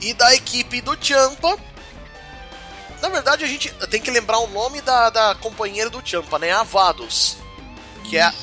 e 0.00 0.12
da 0.14 0.34
equipe 0.34 0.80
do 0.80 0.96
Champa. 1.00 1.56
Na 3.02 3.08
verdade, 3.10 3.44
a 3.44 3.46
gente 3.46 3.70
tem 3.90 4.00
que 4.00 4.10
lembrar 4.10 4.38
o 4.38 4.46
nome 4.48 4.80
da, 4.80 5.10
da 5.10 5.34
companheira 5.36 5.90
do 5.90 6.00
Champa, 6.04 6.38
né? 6.38 6.50
A 6.50 6.62
Vados. 6.62 7.36
Que 8.04 8.16
é, 8.16 8.22
a- 8.22 8.34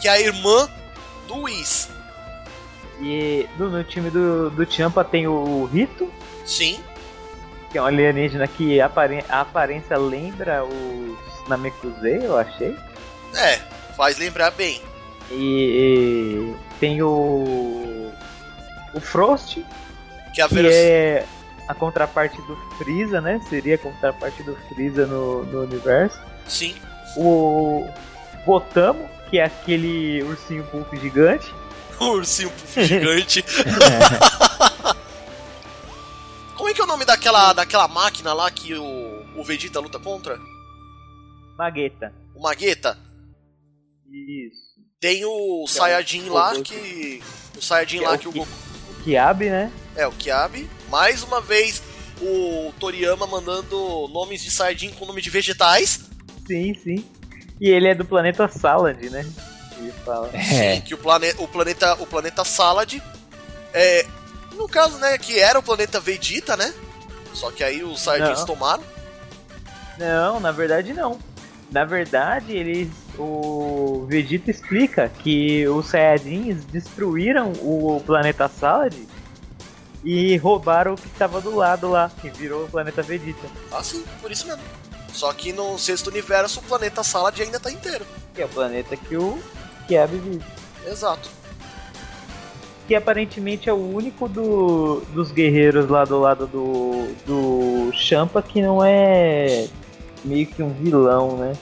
que 0.00 0.08
é 0.08 0.12
a 0.12 0.20
irmã 0.20 0.68
do 1.26 1.42
Whis. 1.42 1.88
E 3.00 3.48
no, 3.58 3.70
no 3.70 3.82
time 3.84 4.10
do, 4.10 4.50
do 4.50 4.70
Champa 4.70 5.02
tem 5.04 5.26
o 5.26 5.64
Rito, 5.64 6.10
Sim, 6.44 6.78
que 7.70 7.78
é 7.78 7.82
um 7.82 7.86
alienígena 7.86 8.46
que 8.46 8.80
apare- 8.80 9.24
a 9.28 9.40
aparência 9.40 9.96
lembra 9.96 10.64
os 10.64 11.48
Namekusei, 11.48 12.18
eu 12.22 12.36
achei. 12.36 12.76
é, 13.34 13.56
faz 13.96 14.18
lembrar 14.18 14.50
bem. 14.50 14.80
E, 15.30 16.52
e 16.52 16.56
tem 16.80 17.00
o. 17.02 18.10
O 18.92 19.00
Frost, 19.00 19.58
Que 20.34 20.42
a 20.42 20.48
que 20.48 20.66
é 20.66 21.24
a 21.68 21.74
contraparte 21.74 22.36
do 22.42 22.56
Freeza, 22.76 23.20
né? 23.20 23.40
Seria 23.48 23.76
a 23.76 23.78
contraparte 23.78 24.42
do 24.42 24.56
Freeza 24.68 25.06
no, 25.06 25.44
no 25.44 25.62
universo. 25.62 26.20
Sim, 26.48 26.74
O 27.16 27.88
Botamo, 28.44 29.08
que 29.30 29.38
é 29.38 29.44
aquele 29.44 30.22
ursinho 30.24 30.64
pulp 30.64 30.92
gigante. 30.96 31.54
o 32.00 32.06
ursinho 32.16 32.50
puff 32.50 32.84
gigante. 32.84 33.44
Como 36.56 36.68
é 36.68 36.74
que 36.74 36.80
é 36.80 36.84
o 36.84 36.86
nome 36.86 37.04
daquela, 37.04 37.52
daquela 37.52 37.86
máquina 37.88 38.34
lá 38.34 38.50
que 38.50 38.74
o, 38.74 39.24
o 39.36 39.44
Vegeta 39.44 39.80
luta 39.80 39.98
contra? 39.98 40.38
Magueta. 41.56 42.12
O 42.34 42.42
Magueta? 42.42 42.98
Isso. 44.10 44.70
Tem 45.00 45.24
o 45.24 45.64
Que 45.66 45.78
é 45.78 45.82
o 46.22 46.32
lá 46.32 46.60
que. 46.60 47.22
O 47.56 47.62
Saiyajin 47.62 47.98
Que 47.98 48.04
é 48.04 48.08
lá 48.08 48.14
o 48.14 48.18
que 48.18 48.28
o 48.28 48.32
Goku. 48.32 48.48
O 48.90 49.02
Kiabe, 49.02 49.48
né? 49.48 49.72
É, 49.96 50.06
o 50.06 50.12
Kiabe. 50.12 50.68
Mais 50.90 51.22
uma 51.22 51.40
vez 51.40 51.82
o 52.20 52.72
Toriyama 52.78 53.26
mandando 53.26 54.08
nomes 54.08 54.42
de 54.42 54.50
Saiyajin 54.50 54.90
com 54.90 55.06
nome 55.06 55.22
de 55.22 55.30
vegetais. 55.30 56.00
Sim, 56.46 56.74
sim. 56.74 57.04
E 57.60 57.68
ele 57.68 57.88
é 57.88 57.94
do 57.94 58.04
planeta 58.04 58.48
Salad, 58.48 58.98
né? 59.10 59.26
Ele 59.78 59.92
fala. 60.04 60.30
É. 60.32 60.76
Sim, 60.76 60.80
que 60.80 60.94
o, 60.94 60.98
plane 60.98 61.32
o 61.38 61.46
planeta. 61.46 61.94
O 61.94 62.06
planeta 62.06 62.44
Salad. 62.44 62.94
É. 63.72 64.06
No 64.54 64.68
caso, 64.68 64.98
né, 64.98 65.16
que 65.18 65.38
era 65.38 65.58
o 65.58 65.62
planeta 65.62 66.00
Vegeta, 66.00 66.56
né? 66.56 66.72
Só 67.32 67.50
que 67.50 67.62
aí 67.62 67.82
os 67.82 68.00
Saiyajins 68.00 68.44
tomaram. 68.44 68.82
Não, 69.98 70.40
na 70.40 70.50
verdade 70.50 70.92
não. 70.92 71.18
Na 71.70 71.84
verdade, 71.84 72.52
eles. 72.52 72.88
O 73.18 74.06
Vegeta 74.08 74.50
explica 74.50 75.08
que 75.08 75.66
os 75.68 75.86
Saiyajins 75.86 76.64
destruíram 76.64 77.52
o 77.60 78.02
planeta 78.04 78.48
Salad 78.48 78.94
e 80.02 80.36
roubaram 80.38 80.94
o 80.94 80.96
que 80.96 81.06
estava 81.06 81.40
do 81.40 81.54
lado 81.54 81.88
lá, 81.88 82.10
que 82.20 82.30
virou 82.30 82.64
o 82.64 82.68
planeta 82.68 83.02
Vegeta. 83.02 83.46
Ah, 83.70 83.82
sim, 83.82 84.02
por 84.20 84.32
isso 84.32 84.46
mesmo. 84.46 84.62
Só 85.12 85.32
que 85.32 85.52
no 85.52 85.76
sexto 85.78 86.08
universo 86.08 86.60
o 86.60 86.62
planeta 86.62 87.02
Salad 87.02 87.38
ainda 87.40 87.58
tá 87.60 87.70
inteiro. 87.70 88.06
Que 88.34 88.42
é 88.42 88.44
o 88.44 88.48
planeta 88.48 88.96
que 88.96 89.16
o 89.16 89.38
Kiabe 89.88 90.18
vive. 90.18 90.44
Exato. 90.86 91.28
Que 92.86 92.94
aparentemente 92.94 93.68
é 93.68 93.72
o 93.72 93.76
único 93.76 94.28
do, 94.28 95.00
dos 95.12 95.30
guerreiros 95.30 95.88
lá 95.88 96.04
do 96.04 96.18
lado 96.20 96.46
do, 96.46 97.12
do 97.26 97.92
Champa 97.92 98.42
que 98.42 98.60
não 98.60 98.82
é 98.84 99.68
meio 100.24 100.46
que 100.46 100.62
um 100.62 100.70
vilão, 100.70 101.36
né? 101.36 101.52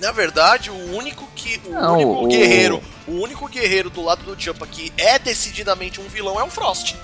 Na 0.00 0.10
verdade, 0.12 0.70
o 0.70 0.96
único 0.96 1.28
que. 1.36 1.60
O 1.66 1.70
Não, 1.72 1.94
único 1.94 2.24
o- 2.24 2.28
guerreiro. 2.28 2.82
O 3.06 3.12
único 3.20 3.46
guerreiro 3.48 3.90
do 3.90 4.02
lado 4.02 4.22
do 4.24 4.40
Champa 4.40 4.66
que 4.66 4.92
é 4.96 5.18
decididamente 5.18 6.00
um 6.00 6.08
vilão 6.08 6.40
é 6.40 6.42
o 6.44 6.48
Frost. 6.50 6.94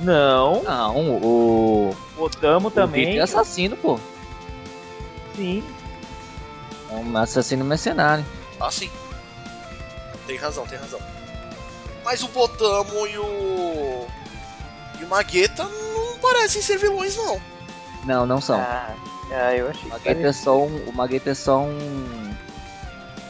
Não, 0.00 0.62
Não, 0.62 0.96
o. 1.22 1.96
o 2.18 2.22
Otamo 2.22 2.68
O 2.68 2.70
também. 2.70 3.06
Vito 3.06 3.18
é 3.18 3.22
assassino, 3.22 3.76
pô. 3.76 3.98
Sim. 5.40 5.64
É 6.90 6.94
um 6.94 7.16
assassino 7.16 7.64
mercenário. 7.64 8.24
Ah, 8.60 8.70
sim. 8.70 8.90
Tem 10.26 10.36
razão, 10.36 10.66
tem 10.66 10.78
razão. 10.78 11.00
Mas 12.04 12.22
o 12.22 12.28
Botamo 12.28 13.06
e 13.06 13.16
o. 13.18 14.06
E 15.00 15.04
o 15.04 15.08
Magueta 15.08 15.64
não 15.64 16.18
parecem 16.18 16.60
ser 16.60 16.76
vilões, 16.78 17.16
não. 17.16 17.40
Não, 18.04 18.26
não 18.26 18.40
são. 18.40 18.58
Ah, 18.60 18.94
ah, 19.32 19.54
eu 19.56 19.68
achei 19.70 19.80
O 19.80 19.84
que 19.84 19.88
Magueta 19.88 20.26
é 20.28 20.32
só 20.32 20.58
um. 20.62 20.76
O 20.88 20.92
Magueta 20.92 21.30
é 21.30 21.34
só 21.34 21.60
um. 21.60 22.34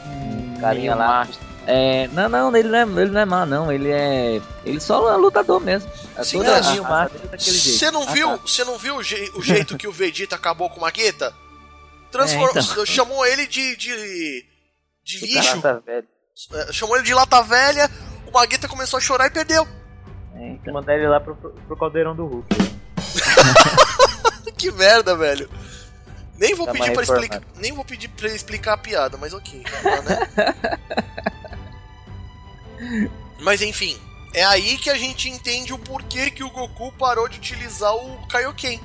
Um 0.06 0.60
carinha 0.60 0.94
lá. 0.96 1.28
É, 1.66 2.08
não, 2.08 2.28
não, 2.28 2.56
ele 2.56 2.68
não 2.68 2.78
é, 2.78 3.02
ele 3.02 3.10
não 3.12 3.20
é 3.20 3.24
má, 3.24 3.46
não. 3.46 3.70
Ele 3.70 3.90
é. 3.90 4.40
Ele 4.64 4.80
só 4.80 5.12
é 5.12 5.16
lutador 5.16 5.60
mesmo. 5.60 5.88
É 6.16 6.24
Sim, 6.24 6.38
todo 6.38 6.50
é, 6.50 6.58
a- 6.58 6.60
daquele 6.60 7.56
jeito. 7.56 7.78
Você 7.78 7.90
não 7.92 8.02
Ah, 8.02 8.12
viu, 8.12 8.28
tá. 8.30 8.38
você 8.44 8.64
não 8.64 8.76
viu 8.78 8.96
o, 8.96 9.02
je- 9.02 9.30
o 9.36 9.42
jeito 9.42 9.76
que 9.76 9.86
o 9.86 9.92
Vegeta 9.92 10.34
acabou 10.34 10.68
com 10.68 10.78
o 10.78 10.80
Magueta? 10.80 11.32
Transform... 12.10 12.56
É, 12.56 12.60
então. 12.60 12.86
Chamou 12.86 13.24
ele 13.26 13.46
de. 13.46 13.76
de. 13.76 14.46
de 15.02 15.26
lixo. 15.26 15.60
É, 16.52 16.72
Chamou 16.72 16.96
ele 16.96 17.04
de 17.04 17.14
lata 17.14 17.42
velha, 17.42 17.90
o 18.26 18.30
Magueta 18.32 18.68
começou 18.68 18.98
a 18.98 19.00
chorar 19.00 19.26
e 19.26 19.30
perdeu. 19.30 19.66
É, 20.34 20.48
então. 20.48 20.72
Mandar 20.74 20.94
ele 20.94 21.08
lá 21.08 21.20
pro, 21.20 21.36
pro, 21.36 21.76
caldeirão 21.76 22.14
do 22.14 22.26
Hulk. 22.26 22.56
que 24.56 24.70
merda, 24.72 25.16
velho. 25.16 25.50
Nem 26.36 26.54
vou 26.54 26.66
Tá 26.66 26.72
pedir 26.72 26.92
pra 26.92 27.02
reformado. 27.02 27.46
nem 27.56 27.72
vou 27.72 27.84
pedir 27.84 28.08
para 28.08 28.26
ele 28.26 28.36
explicar 28.36 28.72
a 28.72 28.78
piada, 28.78 29.18
mas 29.18 29.34
ok, 29.34 29.62
tá, 29.62 30.02
né? 30.02 30.18
mas 33.40 33.60
enfim, 33.60 34.00
é 34.32 34.42
aí 34.44 34.78
que 34.78 34.88
a 34.88 34.96
gente 34.96 35.28
entende 35.28 35.74
o 35.74 35.78
porquê 35.78 36.30
que 36.30 36.42
o 36.42 36.48
Goku 36.48 36.92
parou 36.92 37.28
de 37.28 37.36
utilizar 37.36 37.94
o 37.94 38.26
Kaioken 38.26 38.80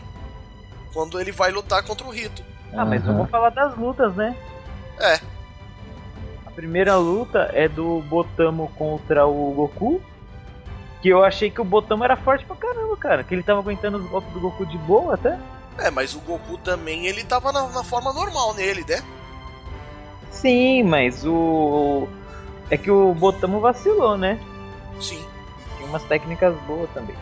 quando 0.91 1.17
ele 1.19 1.31
vai 1.31 1.51
lutar 1.51 1.81
contra 1.83 2.05
o 2.05 2.09
Rito. 2.09 2.43
Ah, 2.73 2.85
mas 2.85 3.03
Aham. 3.03 3.13
vamos 3.13 3.29
falar 3.29 3.49
das 3.49 3.75
lutas, 3.77 4.15
né? 4.15 4.35
É. 4.99 5.19
A 6.45 6.51
primeira 6.51 6.95
luta 6.97 7.49
é 7.53 7.67
do 7.67 8.01
Botamo 8.01 8.71
contra 8.77 9.25
o 9.25 9.51
Goku. 9.53 10.01
Que 11.01 11.09
eu 11.09 11.23
achei 11.23 11.51
que 11.51 11.61
o 11.61 11.65
Botamo 11.65 12.03
era 12.03 12.15
forte 12.15 12.45
pra 12.45 12.55
caramba, 12.55 12.97
cara. 12.97 13.23
Que 13.23 13.35
ele 13.35 13.43
tava 13.43 13.59
aguentando 13.59 13.97
os 13.97 14.09
golpes 14.09 14.31
do 14.33 14.39
Goku 14.39 14.65
de 14.65 14.77
boa 14.79 15.13
até. 15.15 15.37
É, 15.77 15.91
mas 15.91 16.15
o 16.15 16.19
Goku 16.19 16.57
também, 16.57 17.05
ele 17.05 17.23
tava 17.23 17.51
na, 17.51 17.67
na 17.67 17.83
forma 17.83 18.13
normal 18.13 18.53
nele, 18.53 18.85
né? 18.87 19.03
Sim, 20.31 20.83
mas 20.83 21.25
o. 21.25 22.07
É 22.69 22.77
que 22.77 22.89
o 22.89 23.13
Botamo 23.13 23.59
vacilou, 23.59 24.17
né? 24.17 24.39
Sim. 24.99 25.23
Tinha 25.77 25.87
umas 25.87 26.03
técnicas 26.03 26.55
boas 26.61 26.89
também. 26.93 27.15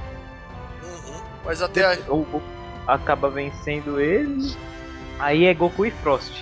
Uhum. 0.84 1.22
Mas 1.44 1.62
até 1.62 1.86
aí. 1.86 2.00
O 2.08 2.18
Goku 2.18 2.42
acaba 2.88 3.30
vencendo 3.30 4.00
ele. 4.00 4.56
Aí 5.20 5.46
é 5.46 5.54
Goku 5.54 5.86
e 5.86 5.92
Frost. 5.92 6.34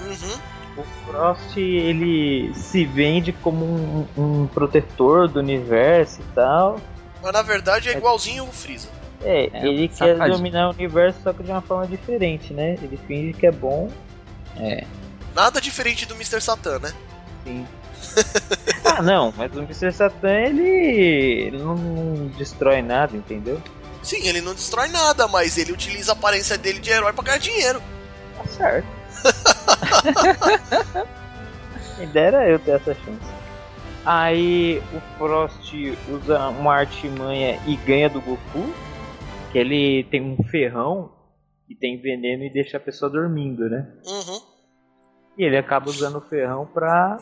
Uhum. 0.00 0.38
O 0.76 0.82
Frost 1.04 1.56
ele 1.56 2.52
se 2.54 2.84
vende 2.84 3.32
como 3.32 3.64
um, 3.64 4.06
um 4.16 4.46
protetor 4.46 5.28
do 5.28 5.40
universo 5.40 6.20
e 6.20 6.34
tal. 6.34 6.80
Mas 7.22 7.32
na 7.32 7.42
verdade 7.42 7.88
é 7.88 7.96
igualzinho 7.96 8.44
o 8.44 8.52
Freeza. 8.52 8.88
É, 9.22 9.50
É, 9.52 9.66
ele 9.66 9.88
quer 9.88 10.16
dominar 10.16 10.68
o 10.68 10.72
universo 10.72 11.20
só 11.22 11.32
que 11.32 11.42
de 11.42 11.50
uma 11.50 11.60
forma 11.60 11.86
diferente, 11.86 12.54
né? 12.54 12.78
Ele 12.82 12.98
finge 13.06 13.32
que 13.34 13.46
é 13.46 13.52
bom, 13.52 13.90
É. 14.56 14.84
Nada 15.34 15.60
diferente 15.60 16.06
do 16.06 16.14
Mr. 16.14 16.40
Satan, 16.40 16.78
né? 16.80 16.92
sim. 17.44 17.66
ah, 18.84 19.02
não, 19.02 19.32
mas 19.36 19.54
o 19.54 19.60
Mr. 19.60 19.92
Satan 19.92 20.40
ele, 20.40 21.50
não 21.52 22.26
destrói 22.36 22.82
nada, 22.82 23.16
entendeu? 23.16 23.60
Sim, 24.02 24.26
ele 24.26 24.40
não 24.40 24.54
destrói 24.54 24.88
nada, 24.88 25.28
mas 25.28 25.58
ele 25.58 25.72
utiliza 25.72 26.12
a 26.12 26.14
aparência 26.14 26.56
dele 26.56 26.78
de 26.78 26.90
herói 26.90 27.12
pra 27.12 27.24
ganhar 27.24 27.38
dinheiro. 27.38 27.82
Tá 28.36 28.44
certo. 28.46 28.88
Me 31.98 32.06
dera 32.12 32.48
eu 32.48 32.58
ter 32.58 32.72
essa 32.72 32.94
chance. 32.94 33.40
Aí 34.04 34.82
o 34.94 35.00
Frost 35.18 35.74
usa 36.08 36.48
uma 36.48 36.74
artimanha 36.74 37.60
e 37.66 37.76
ganha 37.76 38.08
do 38.08 38.20
Goku. 38.20 38.72
Que 39.52 39.58
ele 39.58 40.04
tem 40.04 40.22
um 40.22 40.42
ferrão 40.44 41.12
que 41.66 41.74
tem 41.74 42.00
veneno 42.00 42.44
e 42.44 42.50
deixa 42.50 42.76
a 42.76 42.80
pessoa 42.80 43.10
dormindo, 43.10 43.68
né? 43.68 43.86
Uhum. 44.06 44.40
E 45.36 45.44
ele 45.44 45.56
acaba 45.56 45.90
usando 45.90 46.16
o 46.18 46.20
ferrão 46.20 46.66
pra 46.66 47.18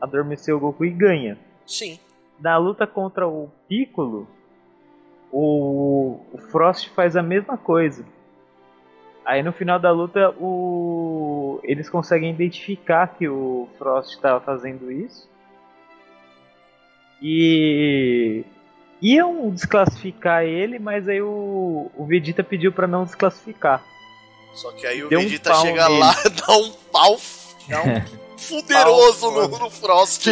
adormecer 0.00 0.54
o 0.54 0.60
Goku 0.60 0.84
e 0.84 0.90
ganha. 0.90 1.38
Sim. 1.66 1.98
Na 2.40 2.56
luta 2.56 2.86
contra 2.86 3.26
o 3.26 3.50
Piccolo, 3.68 4.28
o, 5.32 6.20
o 6.32 6.38
Frost 6.50 6.88
faz 6.90 7.16
a 7.16 7.22
mesma 7.22 7.56
coisa. 7.56 8.04
Aí 9.24 9.42
no 9.42 9.52
final 9.52 9.78
da 9.78 9.90
luta, 9.90 10.30
o, 10.40 11.60
eles 11.62 11.88
conseguem 11.88 12.30
identificar 12.30 13.06
que 13.06 13.28
o 13.28 13.68
Frost 13.78 14.14
estava 14.14 14.40
fazendo 14.40 14.90
isso. 14.90 15.28
E 17.22 18.44
iam 19.00 19.50
desclassificar 19.50 20.44
ele, 20.44 20.78
mas 20.78 21.08
aí 21.08 21.20
o, 21.20 21.90
o 21.96 22.06
Vegeta 22.06 22.42
pediu 22.42 22.72
pra 22.72 22.86
não 22.86 23.04
desclassificar. 23.04 23.82
Só 24.54 24.72
que 24.72 24.86
aí 24.86 25.02
o 25.02 25.08
Deu 25.08 25.20
um 25.20 25.22
Vegeta 25.22 25.50
pau 25.50 25.62
chega 25.62 25.88
nele. 25.88 26.00
lá 26.00 26.16
e 26.24 26.28
dá 26.30 26.56
um 26.56 26.72
pau 26.90 27.18
fuderoso 28.36 29.30
no, 29.30 29.48
no 29.48 29.70
Frost. 29.70 30.26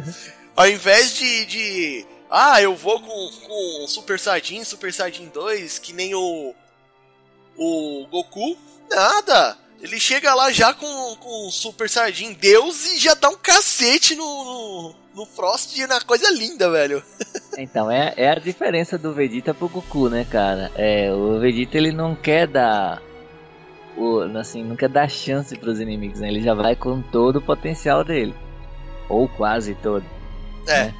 Ao 0.56 0.68
invés 0.68 1.16
de, 1.16 1.44
de. 1.46 2.06
Ah, 2.36 2.60
eu 2.60 2.74
vou 2.74 2.98
com, 2.98 3.30
com 3.46 3.86
Super 3.86 4.18
Saiyajin, 4.18 4.64
Super 4.64 4.92
Saiyajin 4.92 5.28
2, 5.28 5.78
que 5.78 5.92
nem 5.92 6.16
o. 6.16 6.52
O 7.56 8.08
Goku. 8.10 8.58
Nada! 8.90 9.56
Ele 9.80 10.00
chega 10.00 10.34
lá 10.34 10.50
já 10.50 10.74
com, 10.74 11.16
com 11.20 11.46
o 11.46 11.52
Super 11.52 11.88
Saiyajin 11.88 12.32
Deus 12.32 12.86
e 12.86 12.98
já 12.98 13.14
dá 13.14 13.28
um 13.28 13.36
cacete 13.36 14.16
no, 14.16 14.24
no, 14.24 14.94
no 15.14 15.26
Frost 15.26 15.78
e 15.78 15.86
na 15.86 16.00
coisa 16.00 16.28
linda, 16.32 16.68
velho. 16.68 17.04
Então, 17.56 17.88
é, 17.88 18.12
é 18.16 18.30
a 18.30 18.34
diferença 18.34 18.98
do 18.98 19.14
Vegeta 19.14 19.54
pro 19.54 19.68
Goku, 19.68 20.08
né, 20.08 20.26
cara? 20.28 20.72
É, 20.74 21.12
o 21.12 21.38
Vegeta 21.38 21.78
ele 21.78 21.92
não 21.92 22.16
quer 22.16 22.48
dar. 22.48 23.00
O, 23.96 24.22
assim, 24.36 24.64
não 24.64 24.74
quer 24.74 24.88
dar 24.88 25.08
chance 25.08 25.56
pros 25.56 25.78
inimigos, 25.78 26.18
né? 26.18 26.30
Ele 26.30 26.42
já 26.42 26.52
vai 26.52 26.74
com 26.74 27.00
todo 27.00 27.36
o 27.36 27.42
potencial 27.42 28.02
dele. 28.02 28.34
Ou 29.08 29.28
quase 29.28 29.76
todo. 29.76 30.04
É. 30.66 30.86
né? 30.86 30.94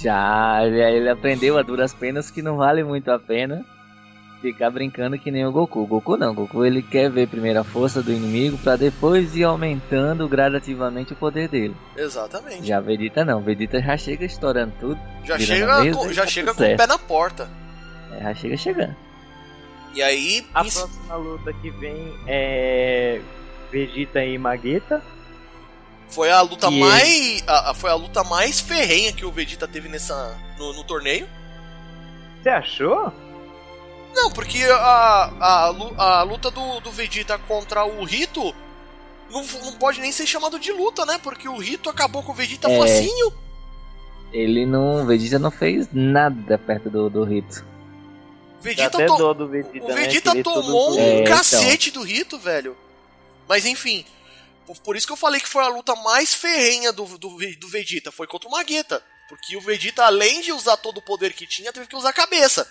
Já 0.00 0.60
ele, 0.66 1.08
aprendeu 1.08 1.56
a 1.58 1.62
duras 1.62 1.94
penas 1.94 2.30
que 2.30 2.42
não 2.42 2.56
vale 2.56 2.82
muito 2.82 3.10
a 3.10 3.18
pena 3.18 3.64
ficar 4.42 4.70
brincando 4.70 5.18
que 5.18 5.30
nem 5.30 5.46
o 5.46 5.52
Goku. 5.52 5.80
O 5.80 5.86
Goku 5.86 6.16
não, 6.18 6.32
o 6.32 6.34
Goku 6.34 6.64
ele 6.66 6.82
quer 6.82 7.10
ver 7.10 7.26
primeiro 7.28 7.60
a 7.60 7.64
força 7.64 8.02
do 8.02 8.12
inimigo 8.12 8.58
pra 8.58 8.76
depois 8.76 9.34
ir 9.34 9.44
aumentando 9.44 10.28
gradativamente 10.28 11.14
o 11.14 11.16
poder 11.16 11.48
dele. 11.48 11.74
Exatamente. 11.96 12.66
Já 12.66 12.78
Vegeta 12.80 13.24
não, 13.24 13.40
Vegeta 13.40 13.80
já 13.80 13.96
chega 13.96 14.24
estourando 14.26 14.74
tudo, 14.78 15.00
Já 15.24 15.38
chega, 15.38 15.80
mesa 15.82 15.96
com, 15.98 16.12
já 16.12 16.22
tá 16.22 16.28
chega 16.28 16.52
com 16.54 16.62
o 16.62 16.76
pé 16.76 16.86
na 16.86 16.98
porta. 16.98 17.48
é, 18.12 18.20
já 18.24 18.34
chega 18.34 18.56
chegando. 18.58 18.96
E 19.94 20.02
aí. 20.02 20.44
A 20.52 20.62
isso- 20.66 20.80
próxima 20.80 21.16
luta 21.16 21.52
que 21.62 21.70
vem 21.70 22.12
é 22.26 23.20
Vegeta 23.70 24.22
e 24.24 24.36
Magueta. 24.36 25.00
Foi 26.08 26.30
a 26.30 26.40
luta 26.42 26.68
E 26.68 26.80
mais. 26.80 27.42
a- 27.46 27.70
a- 27.70 27.74
foi 27.74 27.90
a 27.90 27.94
luta 27.94 28.22
mais 28.24 28.60
ferrenha 28.60 29.12
que 29.12 29.24
o 29.24 29.32
Vegeta 29.32 29.66
teve 29.66 29.88
nessa. 29.88 30.36
no, 30.58 30.72
no 30.72 30.84
torneio. 30.84 31.28
Você 32.42 32.48
achou? 32.50 33.12
Não, 34.14 34.30
porque 34.30 34.62
a, 34.64 35.32
a, 35.40 35.66
a 36.18 36.22
luta 36.22 36.50
do, 36.50 36.78
do 36.80 36.90
Vegeta 36.92 37.36
contra 37.38 37.84
o 37.84 38.04
Rito 38.04 38.54
não, 39.30 39.42
não 39.64 39.72
pode 39.72 40.00
nem 40.00 40.12
ser 40.12 40.26
chamado 40.26 40.58
de 40.58 40.70
luta, 40.70 41.04
né? 41.04 41.18
Porque 41.20 41.48
o 41.48 41.56
Rito 41.58 41.88
acabou 41.90 42.22
com 42.22 42.30
o 42.30 42.34
Vegeta 42.34 42.70
É. 42.70 42.78
facinho. 42.78 43.32
Ele 44.32 44.64
não. 44.66 45.02
O 45.02 45.06
Vegeta 45.06 45.38
não 45.38 45.50
fez 45.50 45.88
nada 45.92 46.56
perto 46.58 46.88
do, 46.90 47.08
do 47.10 47.24
Rito. 47.24 47.64
Vegeta, 48.60 48.96
até 48.98 49.06
to- 49.06 49.34
do 49.34 49.48
Vegeta, 49.48 49.84
o 49.84 49.88
né? 49.88 49.94
Vegeta 49.94 50.32
Que 50.32 50.42
todo 50.42 50.62
tomou 50.62 50.94
um. 50.94 50.98
É, 51.00 51.20
então. 51.22 51.36
cacete 51.36 51.90
do 51.90 52.02
Rito, 52.02 52.38
velho. 52.38 52.76
Mas 53.48 53.66
enfim. 53.66 54.04
Por- 54.82 54.96
isso 54.96 55.06
que 55.06 55.12
eu 55.12 55.16
falei 55.16 55.40
que 55.40 55.48
foi 55.48 55.62
a 55.64 55.68
luta 55.68 55.94
mais 55.96 56.32
ferrenha 56.34 56.92
do, 56.92 57.04
do, 57.18 57.28
do 57.56 57.68
Vegeta. 57.68 58.10
Foi 58.12 58.26
contra 58.26 58.48
o 58.48 58.52
Magueta. 58.52 59.02
Porque 59.28 59.56
o 59.56 59.60
Vegeta, 59.60 60.04
além 60.04 60.40
de 60.42 60.52
usar 60.52 60.76
todo 60.76 60.98
o 60.98 61.02
poder 61.02 61.32
que 61.32 61.46
tinha, 61.46 61.72
teve 61.72 61.86
que 61.86 61.96
usar 61.96 62.10
a 62.10 62.14
cabeça. 62.14 62.70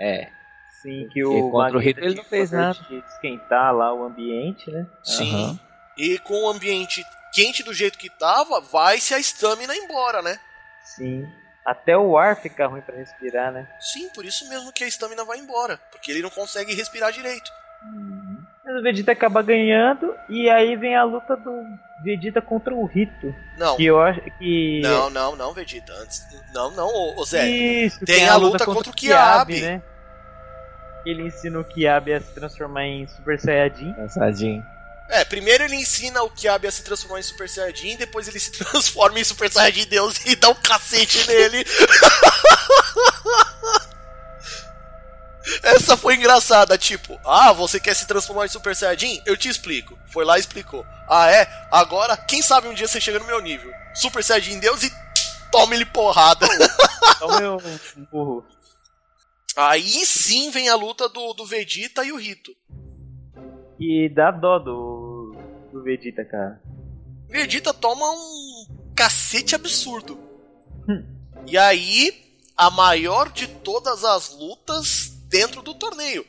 É. 0.00 0.30
Sim, 0.82 1.08
que 1.10 1.20
E 1.20 1.24
o 1.24 1.50
contra 1.50 1.72
o 1.72 1.74
Magueta 1.74 1.80
Rito 1.80 2.00
ele 2.00 2.14
não 2.14 2.24
fez 2.24 2.50
nada. 2.50 2.78
de 2.88 2.98
esquentar 2.98 3.74
lá 3.74 3.92
o 3.92 4.04
ambiente, 4.04 4.70
né? 4.70 4.86
Sim. 5.02 5.34
Aham. 5.34 5.60
E 5.96 6.18
com 6.18 6.44
o 6.44 6.48
ambiente 6.50 7.02
quente 7.32 7.62
do 7.62 7.72
jeito 7.72 7.98
que 7.98 8.10
tava, 8.10 8.60
vai-se 8.60 9.14
a 9.14 9.18
estamina 9.18 9.74
embora, 9.74 10.20
né? 10.22 10.38
Sim. 10.84 11.26
Até 11.64 11.96
o 11.96 12.16
ar 12.16 12.40
fica 12.40 12.66
ruim 12.66 12.82
pra 12.82 12.94
respirar, 12.94 13.50
né? 13.50 13.66
Sim, 13.80 14.08
por 14.10 14.24
isso 14.24 14.48
mesmo 14.48 14.72
que 14.72 14.84
a 14.84 14.86
estamina 14.86 15.24
vai 15.24 15.38
embora. 15.38 15.78
Porque 15.90 16.10
ele 16.12 16.22
não 16.22 16.30
consegue 16.30 16.74
respirar 16.74 17.10
direito. 17.12 17.50
Mas 18.66 18.80
o 18.80 18.82
Vegeta 18.82 19.12
acaba 19.12 19.42
ganhando 19.42 20.12
e 20.28 20.50
aí 20.50 20.74
vem 20.74 20.96
a 20.96 21.04
luta 21.04 21.36
do 21.36 21.64
Vegeta 22.02 22.42
contra 22.42 22.74
o 22.74 22.84
Rito. 22.84 23.32
Não, 23.56 23.76
Que 23.76 23.84
eu 23.84 24.02
acho 24.02 24.20
que. 24.38 24.80
não, 24.82 25.08
não, 25.08 25.36
não, 25.36 25.54
Vegeta. 25.54 25.92
Antes, 25.92 26.26
não, 26.52 26.72
não, 26.72 26.88
ô, 26.88 27.20
ô 27.20 27.24
Zé. 27.24 27.48
Isso, 27.48 28.04
tem 28.04 28.28
a 28.28 28.34
luta 28.34 28.64
contra 28.64 28.90
o 28.90 28.94
Kiabi. 28.94 29.60
né? 29.60 29.80
Ele 31.06 31.22
ensina 31.22 31.60
o 31.60 31.64
Kiabi 31.64 32.12
a 32.12 32.20
se 32.20 32.34
transformar 32.34 32.84
em 32.84 33.06
Super 33.06 33.38
Saiyajin. 33.38 33.94
Cansadinho. 33.94 34.66
É, 35.08 35.24
primeiro 35.24 35.62
ele 35.62 35.76
ensina 35.76 36.20
o 36.24 36.30
Kiabi 36.30 36.66
a 36.66 36.70
se 36.72 36.82
transformar 36.82 37.20
em 37.20 37.22
Super 37.22 37.48
Saiyajin, 37.48 37.96
depois 37.96 38.26
ele 38.26 38.40
se 38.40 38.50
transforma 38.58 39.20
em 39.20 39.24
Super 39.24 39.48
Saiyajin 39.48 39.86
Deus 39.86 40.26
e 40.26 40.34
dá 40.34 40.48
um 40.48 40.54
cacete 40.56 41.24
nele. 41.28 41.64
Essa 45.62 45.96
foi 45.96 46.16
engraçada, 46.16 46.76
tipo, 46.76 47.18
ah, 47.24 47.52
você 47.52 47.78
quer 47.78 47.94
se 47.94 48.06
transformar 48.06 48.46
em 48.46 48.48
Super 48.48 48.74
Saiyajin? 48.74 49.22
Eu 49.24 49.36
te 49.36 49.48
explico. 49.48 49.96
Foi 50.12 50.24
lá 50.24 50.36
e 50.36 50.40
explicou. 50.40 50.84
Ah, 51.08 51.30
é? 51.30 51.46
Agora, 51.70 52.16
quem 52.16 52.42
sabe 52.42 52.68
um 52.68 52.74
dia 52.74 52.88
você 52.88 53.00
chega 53.00 53.18
no 53.18 53.26
meu 53.26 53.40
nível. 53.40 53.70
Super 53.94 54.22
Saiyajin 54.24 54.58
Deus 54.58 54.82
e 54.82 54.92
tome-lhe 55.52 55.84
porrada. 55.84 56.46
Tome 57.18 57.46
um 57.46 58.04
burro. 58.10 58.44
Aí 59.56 60.04
sim 60.04 60.50
vem 60.50 60.68
a 60.68 60.74
luta 60.74 61.08
do, 61.08 61.32
do 61.32 61.46
Vegeta 61.46 62.04
e 62.04 62.12
o 62.12 62.18
Rito. 62.18 62.54
E 63.80 64.08
dá 64.08 64.30
dó 64.30 64.58
do, 64.58 65.34
do 65.72 65.82
Vegeta, 65.82 66.24
cara. 66.24 66.60
Vegeta 67.28 67.72
toma 67.72 68.04
um 68.10 68.66
cacete 68.94 69.54
absurdo. 69.54 70.18
E 71.46 71.56
aí, 71.56 72.38
a 72.56 72.70
maior 72.70 73.30
de 73.30 73.46
todas 73.46 74.04
as 74.04 74.30
lutas 74.30 75.15
dentro 75.36 75.60
do 75.60 75.74
torneio. 75.74 76.26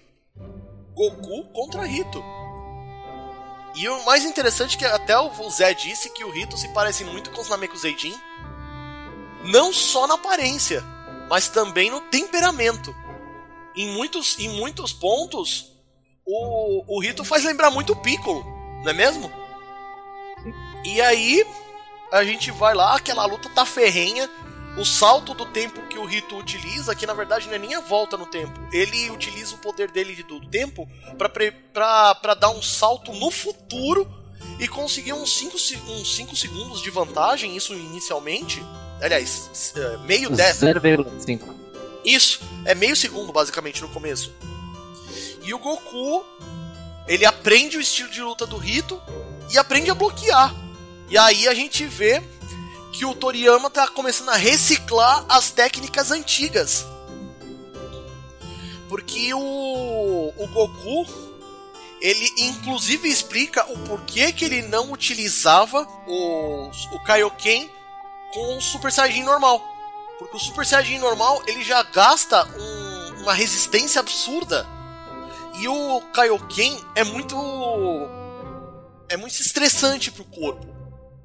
Goku 0.93 1.45
contra 1.53 1.85
Rito. 1.85 2.21
E 3.73 3.87
o 3.87 4.05
mais 4.05 4.25
interessante 4.25 4.75
é 4.75 4.79
que 4.79 4.85
até 4.85 5.17
o 5.17 5.49
Zé 5.49 5.73
disse 5.73 6.09
que 6.09 6.25
o 6.25 6.29
Rito 6.29 6.57
se 6.57 6.67
parece 6.73 7.05
muito 7.05 7.31
com 7.31 7.39
os 7.39 7.47
Namekuseidin. 7.47 8.13
Não 9.45 9.71
só 9.71 10.07
na 10.07 10.15
aparência, 10.15 10.83
mas 11.29 11.47
também 11.47 11.89
no 11.89 12.01
temperamento. 12.01 12.93
Em 13.77 13.87
muitos, 13.91 14.37
em 14.39 14.49
muitos 14.49 14.91
pontos, 14.91 15.71
o, 16.25 16.97
o 16.97 16.99
Rito 17.01 17.23
faz 17.23 17.45
lembrar 17.45 17.71
muito 17.71 17.93
o 17.93 18.01
Piccolo, 18.01 18.43
não 18.83 18.89
é 18.89 18.93
mesmo? 18.93 19.31
E 20.83 20.99
aí, 20.99 21.45
a 22.11 22.25
gente 22.25 22.51
vai 22.51 22.73
lá, 22.73 22.97
aquela 22.97 23.25
luta 23.25 23.47
tá 23.51 23.65
ferrenha. 23.65 24.29
O 24.77 24.85
salto 24.85 25.33
do 25.33 25.45
tempo 25.45 25.81
que 25.87 25.97
o 25.97 26.05
Rito 26.05 26.37
utiliza, 26.37 26.95
que 26.95 27.07
na 27.07 27.13
verdade 27.13 27.47
não 27.47 27.55
é 27.55 27.57
nem 27.57 27.73
a 27.73 27.79
volta 27.79 28.15
no 28.15 28.27
tempo, 28.27 28.59
ele 28.71 29.09
utiliza 29.09 29.55
o 29.55 29.57
poder 29.57 29.89
dele 29.89 30.21
do 30.21 30.39
tempo 30.47 30.87
para 31.17 32.35
dar 32.35 32.51
um 32.51 32.61
salto 32.61 33.11
no 33.11 33.31
futuro 33.31 34.07
e 34.59 34.67
conseguir 34.67 35.13
uns 35.13 35.35
5 35.35 35.57
uns 35.89 36.15
cinco 36.15 36.35
segundos 36.35 36.81
de 36.81 36.91
vantagem, 36.91 37.57
isso 37.57 37.73
inicialmente. 37.73 38.63
Aliás, 39.01 39.71
é, 39.75 39.97
meio 40.05 40.29
dez. 40.29 40.59
0,5. 40.59 41.41
Isso, 42.05 42.39
é 42.63 42.75
meio 42.75 42.95
segundo 42.95 43.33
basicamente 43.33 43.81
no 43.81 43.89
começo. 43.89 44.31
E 45.43 45.53
o 45.53 45.59
Goku, 45.59 46.23
ele 47.07 47.25
aprende 47.25 47.77
o 47.77 47.81
estilo 47.81 48.09
de 48.09 48.21
luta 48.21 48.45
do 48.45 48.57
Rito 48.57 49.01
e 49.51 49.57
aprende 49.57 49.89
a 49.89 49.95
bloquear. 49.95 50.53
E 51.09 51.17
aí 51.17 51.47
a 51.47 51.53
gente 51.53 51.85
vê 51.85 52.21
que 52.97 53.05
o 53.05 53.13
Toriyama 53.13 53.69
tá 53.69 53.87
começando 53.87 54.29
a 54.29 54.35
reciclar 54.35 55.23
as 55.29 55.51
técnicas 55.51 56.09
antigas. 56.09 56.83
Porque 58.89 59.31
o, 59.35 60.33
o 60.35 60.47
Goku, 60.47 61.05
ele 62.01 62.27
inclusive 62.39 63.07
explica 63.07 63.63
o 63.71 63.77
porquê 63.87 64.31
que 64.31 64.45
ele 64.45 64.63
não 64.63 64.91
utilizava 64.91 65.87
o, 66.07 66.71
o 66.93 67.03
Kaioken 67.03 67.69
com 68.33 68.57
o 68.57 68.61
Super 68.61 68.91
Saiyajin 68.91 69.23
normal. 69.23 69.61
Porque 70.17 70.35
o 70.35 70.39
Super 70.39 70.65
Saiyajin 70.65 70.97
normal, 70.97 71.43
ele 71.45 71.63
já 71.63 71.83
gasta 71.83 72.47
um, 72.47 73.21
uma 73.21 73.33
resistência 73.33 73.99
absurda. 73.99 74.65
E 75.59 75.67
o 75.67 76.01
Kaioken 76.13 76.83
é 76.95 77.03
muito 77.03 77.35
é 79.07 79.15
muito 79.15 79.39
estressante 79.39 80.11
pro 80.11 80.25
corpo. 80.25 80.76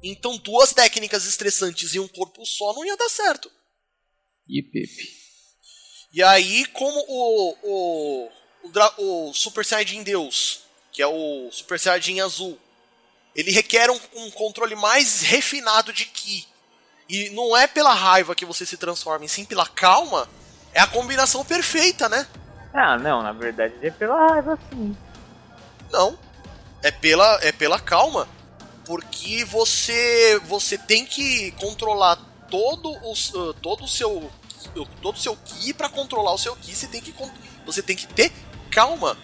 Então 0.03 0.37
duas 0.37 0.73
técnicas 0.73 1.25
estressantes 1.25 1.95
em 1.95 1.99
um 1.99 2.07
corpo 2.07 2.45
só 2.45 2.73
não 2.73 2.83
ia 2.83 2.97
dar 2.97 3.09
certo. 3.09 3.49
E 4.47 4.61
Pepe. 4.61 5.23
E 6.13 6.21
aí, 6.21 6.65
como 6.67 6.99
o, 7.07 7.57
o, 7.63 8.29
o, 8.97 9.29
o 9.29 9.33
Super 9.33 9.65
Saiyajin 9.65 10.03
Deus, 10.03 10.63
que 10.91 11.01
é 11.01 11.07
o 11.07 11.49
Super 11.51 11.79
Saiyajin 11.79 12.19
azul, 12.19 12.59
ele 13.33 13.51
requer 13.51 13.89
um, 13.89 13.99
um 14.15 14.29
controle 14.31 14.75
mais 14.75 15.21
refinado 15.21 15.91
de 15.91 16.05
Ki. 16.05 16.45
E 17.09 17.29
não 17.31 17.55
é 17.57 17.65
pela 17.65 17.93
raiva 17.93 18.35
que 18.35 18.45
você 18.45 18.65
se 18.65 18.77
transforma, 18.77 19.25
e 19.25 19.29
sim 19.29 19.45
pela 19.45 19.65
calma, 19.65 20.29
é 20.73 20.79
a 20.79 20.87
combinação 20.87 21.43
perfeita, 21.43 22.07
né? 22.07 22.27
Ah, 22.73 22.97
não, 22.97 23.23
na 23.23 23.31
verdade 23.31 23.73
é 23.81 23.89
pela 23.89 24.27
raiva 24.29 24.59
sim. 24.69 24.95
Não. 25.91 26.17
É 26.81 26.91
pela, 26.91 27.39
é 27.41 27.51
pela 27.51 27.79
calma. 27.79 28.27
Porque 28.85 29.45
você 29.45 30.39
você 30.45 30.77
tem 30.77 31.05
que 31.05 31.51
controlar 31.51 32.17
todo 32.49 32.89
o, 32.89 33.13
uh, 33.13 33.53
todo 33.55 33.85
o 33.85 33.87
seu 33.87 34.31
todo 35.01 35.15
o 35.15 35.19
seu 35.19 35.35
ki 35.35 35.73
para 35.73 35.89
controlar 35.89 36.33
o 36.33 36.37
seu 36.37 36.55
ki, 36.55 36.75
você 36.75 36.87
tem 36.87 37.01
que 37.01 37.13
você 37.65 37.81
tem 37.81 37.95
que 37.95 38.07
ter 38.07 38.31
calma. 38.69 39.17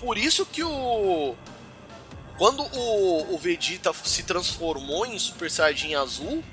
Por 0.00 0.16
isso 0.16 0.46
que 0.46 0.62
o 0.62 1.34
quando 2.38 2.62
o, 2.62 3.34
o 3.34 3.38
Vegeta 3.38 3.92
se 4.04 4.22
transformou 4.22 5.04
em 5.04 5.18
Super 5.18 5.50
Saiyajin 5.50 5.96
azul, 5.96 6.44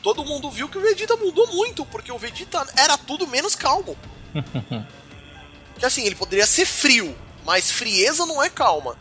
todo 0.00 0.24
mundo 0.24 0.48
viu 0.48 0.68
que 0.68 0.78
o 0.78 0.80
Vegeta 0.80 1.16
mudou 1.16 1.48
muito, 1.48 1.84
porque 1.86 2.12
o 2.12 2.18
Vegeta 2.18 2.64
era 2.76 2.96
tudo 2.96 3.26
menos 3.26 3.56
calmo. 3.56 3.96
que 5.76 5.84
assim, 5.84 6.04
ele 6.04 6.14
poderia 6.14 6.46
ser 6.46 6.64
frio, 6.64 7.18
mas 7.44 7.72
frieza 7.72 8.24
não 8.24 8.40
é 8.40 8.48
calma. 8.48 8.96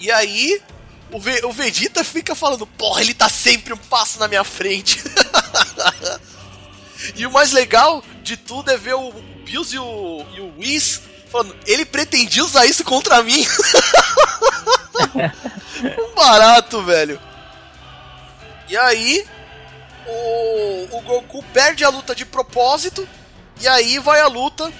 E 0.00 0.10
aí, 0.10 0.60
o, 1.12 1.20
Ve 1.20 1.44
o 1.44 1.52
Vegeta 1.52 2.02
fica 2.02 2.34
falando, 2.34 2.66
porra, 2.66 3.02
ele 3.02 3.12
tá 3.12 3.28
sempre 3.28 3.74
um 3.74 3.76
passo 3.76 4.18
na 4.18 4.26
minha 4.26 4.42
frente. 4.42 5.02
e 7.14 7.26
o 7.26 7.30
mais 7.30 7.52
legal 7.52 8.02
de 8.22 8.36
tudo 8.36 8.70
é 8.70 8.78
ver 8.78 8.94
o 8.94 9.12
Bills 9.44 9.74
e 9.74 9.78
o, 9.78 10.26
e 10.34 10.40
o 10.40 10.58
Whis 10.58 11.02
falando, 11.30 11.54
ele 11.66 11.84
pretendia 11.84 12.44
usar 12.44 12.64
isso 12.64 12.82
contra 12.82 13.22
mim. 13.22 13.44
um 16.10 16.14
barato, 16.14 16.82
velho. 16.82 17.20
E 18.68 18.76
aí, 18.76 19.26
o, 20.06 20.96
o 20.96 21.00
Goku 21.02 21.42
perde 21.52 21.84
a 21.84 21.88
luta 21.88 22.14
de 22.14 22.24
propósito. 22.24 23.08
E 23.60 23.68
aí 23.68 23.98
vai 23.98 24.20
a 24.20 24.26
luta 24.26 24.72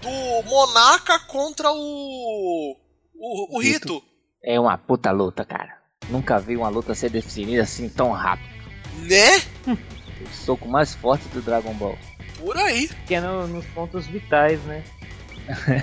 do 0.00 0.42
Monarca 0.44 1.18
contra 1.20 1.70
o. 1.72 2.76
O, 3.14 3.56
o 3.56 3.60
Rito. 3.60 4.02
É 4.42 4.58
uma 4.58 4.76
puta 4.78 5.10
luta, 5.10 5.44
cara. 5.44 5.76
Nunca 6.08 6.38
vi 6.38 6.56
uma 6.56 6.68
luta 6.68 6.94
ser 6.94 7.10
definida 7.10 7.62
assim 7.62 7.88
tão 7.88 8.10
rápido. 8.12 8.48
Né? 8.98 9.42
O 10.20 10.28
soco 10.34 10.68
mais 10.68 10.94
forte 10.94 11.26
do 11.28 11.40
Dragon 11.40 11.72
Ball. 11.72 11.96
Por 12.38 12.54
aí. 12.54 12.90
Que 13.06 13.14
é 13.14 13.20
no- 13.22 13.46
nos 13.48 13.64
pontos 13.68 14.06
vitais, 14.06 14.60
né? 14.64 14.84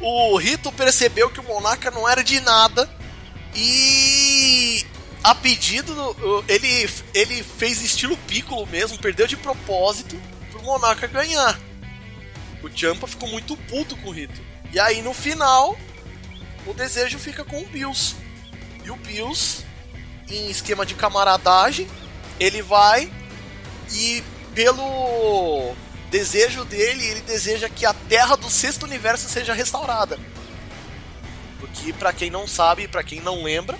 O 0.00 0.36
Rito 0.36 0.72
percebeu 0.72 1.30
que 1.30 1.38
o 1.38 1.44
Monarca 1.44 1.90
não 1.90 2.08
era 2.08 2.24
de 2.24 2.40
nada. 2.40 2.88
E. 3.54 4.84
A 5.22 5.34
pedido. 5.34 5.94
do- 5.94 6.44
Ele, 6.48 6.88
ele 7.14 7.42
fez 7.42 7.82
estilo 7.82 8.16
Piccolo 8.16 8.66
mesmo, 8.66 8.98
perdeu 8.98 9.26
de 9.26 9.36
propósito 9.36 10.18
pro 10.50 10.62
Monarca 10.62 11.06
ganhar. 11.06 11.58
O 12.62 12.68
Champa 12.74 13.06
ficou 13.06 13.28
muito 13.28 13.56
puto 13.56 13.96
com 13.98 14.08
o 14.08 14.12
Rito. 14.12 14.40
E 14.72 14.80
aí 14.80 15.02
no 15.02 15.12
final, 15.12 15.76
o 16.66 16.72
desejo 16.72 17.18
fica 17.18 17.44
com 17.44 17.60
o 17.60 17.66
Bills. 17.66 18.16
E 18.84 18.90
o 18.90 18.96
Bills, 18.96 19.64
em 20.28 20.50
esquema 20.50 20.86
de 20.86 20.94
camaradagem, 20.94 21.88
ele 22.40 22.62
vai 22.62 23.12
e 23.92 24.22
pelo 24.54 25.74
desejo 26.10 26.64
dele, 26.64 27.04
ele 27.06 27.20
deseja 27.22 27.68
que 27.68 27.86
a 27.86 27.94
Terra 27.94 28.36
do 28.36 28.50
sexto 28.50 28.84
universo 28.84 29.28
seja 29.28 29.54
restaurada. 29.54 30.18
Porque 31.60 31.92
pra 31.92 32.12
quem 32.12 32.30
não 32.30 32.46
sabe, 32.46 32.88
pra 32.88 33.02
quem 33.02 33.20
não 33.20 33.42
lembra, 33.42 33.78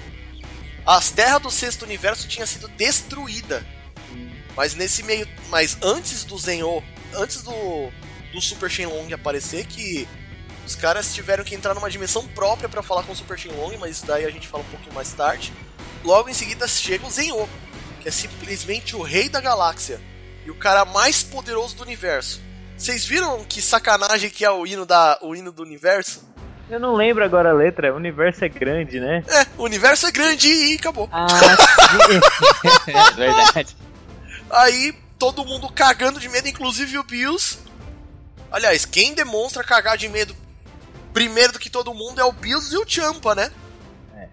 as 0.86 1.10
terras 1.10 1.40
do 1.40 1.50
sexto 1.50 1.82
universo 1.82 2.28
tinha 2.28 2.46
sido 2.46 2.68
destruída. 2.68 3.66
Mas 4.56 4.74
nesse 4.74 5.02
meio, 5.02 5.26
mas 5.48 5.76
antes 5.82 6.24
do 6.24 6.38
Zenho, 6.38 6.82
antes 7.14 7.42
do 7.42 7.52
do 8.32 8.40
Super 8.40 8.70
Shenlong 8.70 9.12
aparecer 9.12 9.66
que 9.66 10.08
os 10.66 10.76
caras 10.76 11.12
tiveram 11.14 11.44
que 11.44 11.54
entrar 11.54 11.74
numa 11.74 11.90
dimensão 11.90 12.26
própria 12.28 12.68
pra 12.68 12.82
falar 12.82 13.02
com 13.02 13.12
o 13.12 13.16
Super 13.16 13.38
Shenlong, 13.38 13.76
mas 13.78 13.96
isso 13.96 14.06
daí 14.06 14.24
a 14.24 14.30
gente 14.30 14.48
fala 14.48 14.62
um 14.62 14.70
pouquinho 14.70 14.94
mais 14.94 15.12
tarde. 15.12 15.52
Logo 16.04 16.28
em 16.28 16.34
seguida 16.34 16.66
chega 16.68 17.06
o 17.06 17.10
Zenho, 17.10 17.48
que 18.00 18.08
é 18.08 18.10
simplesmente 18.10 18.94
o 18.96 19.02
rei 19.02 19.28
da 19.28 19.40
galáxia 19.40 20.00
e 20.44 20.50
o 20.50 20.54
cara 20.54 20.84
mais 20.84 21.22
poderoso 21.22 21.76
do 21.76 21.82
universo. 21.82 22.40
Vocês 22.76 23.04
viram 23.04 23.44
que 23.44 23.62
sacanagem 23.62 24.30
que 24.30 24.44
é 24.44 24.50
o 24.50 24.66
hino 24.66 24.84
da 24.84 25.18
o 25.22 25.36
hino 25.36 25.52
do 25.52 25.62
universo? 25.62 26.28
Eu 26.70 26.80
não 26.80 26.94
lembro 26.94 27.22
agora 27.22 27.50
a 27.50 27.52
letra, 27.52 27.92
o 27.92 27.96
universo 27.96 28.44
é 28.44 28.48
grande, 28.48 28.98
né? 28.98 29.22
É, 29.28 29.46
o 29.58 29.64
universo 29.64 30.06
é 30.06 30.10
grande 30.10 30.48
e 30.48 30.74
acabou. 30.74 31.08
Ah, 31.12 31.26
é 32.88 33.14
verdade. 33.14 33.76
Aí 34.50 34.94
todo 35.18 35.44
mundo 35.44 35.68
cagando 35.70 36.18
de 36.18 36.28
medo, 36.28 36.48
inclusive 36.48 36.98
o 36.98 37.04
Bills. 37.04 37.58
Aliás, 38.50 38.84
quem 38.84 39.14
demonstra 39.14 39.62
cagar 39.62 39.96
de 39.96 40.08
medo 40.08 40.34
primeiro 41.12 41.52
do 41.52 41.58
que 41.58 41.70
todo 41.70 41.94
mundo 41.94 42.20
é 42.20 42.24
o 42.24 42.32
Bills 42.32 42.74
e 42.74 42.78
o 42.78 42.88
Champa, 42.88 43.34
né? 43.34 43.52
É. 44.14 44.28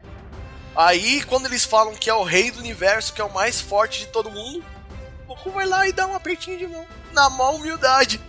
Aí, 0.75 1.23
quando 1.23 1.45
eles 1.45 1.65
falam 1.65 1.95
que 1.95 2.09
é 2.09 2.13
o 2.13 2.23
rei 2.23 2.51
do 2.51 2.59
universo, 2.59 3.13
que 3.13 3.21
é 3.21 3.23
o 3.23 3.33
mais 3.33 3.59
forte 3.59 3.99
de 3.99 4.07
todo 4.07 4.31
mundo, 4.31 4.63
o 5.23 5.27
Goku 5.27 5.51
vai 5.51 5.65
lá 5.65 5.87
e 5.87 5.93
dá 5.93 6.07
um 6.07 6.15
apertinho 6.15 6.57
de 6.57 6.67
mão. 6.67 6.85
Na 7.11 7.29
maior 7.29 7.55
humildade. 7.55 8.21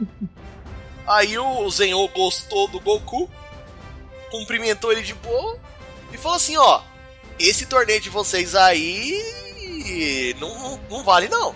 Aí 1.06 1.38
o 1.38 1.70
Zenho 1.70 2.06
gostou 2.08 2.68
do 2.68 2.78
Goku, 2.80 3.30
cumprimentou 4.30 4.92
ele 4.92 5.02
de 5.02 5.14
boa 5.14 5.58
e 6.12 6.18
falou 6.18 6.36
assim: 6.36 6.58
ó, 6.58 6.82
esse 7.38 7.64
torneio 7.64 7.98
de 7.98 8.10
vocês 8.10 8.54
aí 8.54 10.34
não, 10.38 10.54
não, 10.58 10.80
não 10.90 11.04
vale 11.04 11.28
não. 11.28 11.54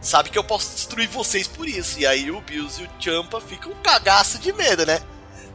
Sabe 0.00 0.28
que 0.28 0.36
eu 0.36 0.44
posso 0.44 0.74
destruir 0.74 1.08
vocês 1.08 1.48
por 1.48 1.66
isso. 1.66 1.98
E 1.98 2.06
aí 2.06 2.30
o 2.30 2.42
Bills 2.42 2.82
e 2.82 2.84
o 2.84 2.90
Champa 3.00 3.40
ficam 3.40 3.72
um 3.72 3.82
cagaço 3.82 4.38
de 4.38 4.52
medo, 4.52 4.84
né? 4.84 5.00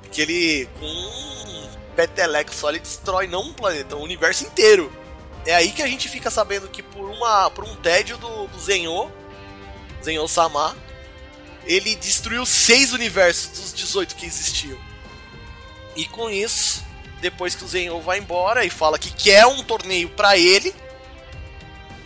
Porque 0.09 0.23
ele, 0.23 0.67
com 0.79 0.87
um 0.87 1.69
peteleco 1.95 2.53
só, 2.53 2.69
ele 2.69 2.79
destrói 2.79 3.27
não 3.27 3.43
um 3.43 3.53
planeta, 3.53 3.95
um 3.95 4.01
universo 4.01 4.43
inteiro. 4.43 4.91
É 5.45 5.53
aí 5.53 5.71
que 5.71 5.83
a 5.83 5.87
gente 5.87 6.09
fica 6.09 6.31
sabendo 6.31 6.67
que 6.67 6.81
por, 6.81 7.07
uma, 7.07 7.51
por 7.51 7.63
um 7.63 7.75
tédio 7.75 8.17
do, 8.17 8.47
do 8.47 8.59
Zenyo, 8.59 9.11
Zenyo 10.03 10.27
Sama, 10.27 10.75
ele 11.63 11.95
destruiu 11.95 12.43
seis 12.43 12.91
universos 12.91 13.49
dos 13.49 13.73
18 13.73 14.15
que 14.15 14.25
existiam. 14.25 14.79
E 15.95 16.05
com 16.05 16.27
isso, 16.27 16.83
depois 17.21 17.53
que 17.53 17.63
o 17.63 17.67
Zenyo 17.67 18.01
vai 18.01 18.17
embora 18.17 18.65
e 18.65 18.69
fala 18.71 18.97
que 18.97 19.11
quer 19.11 19.45
um 19.45 19.63
torneio 19.63 20.09
para 20.09 20.35
ele, 20.35 20.73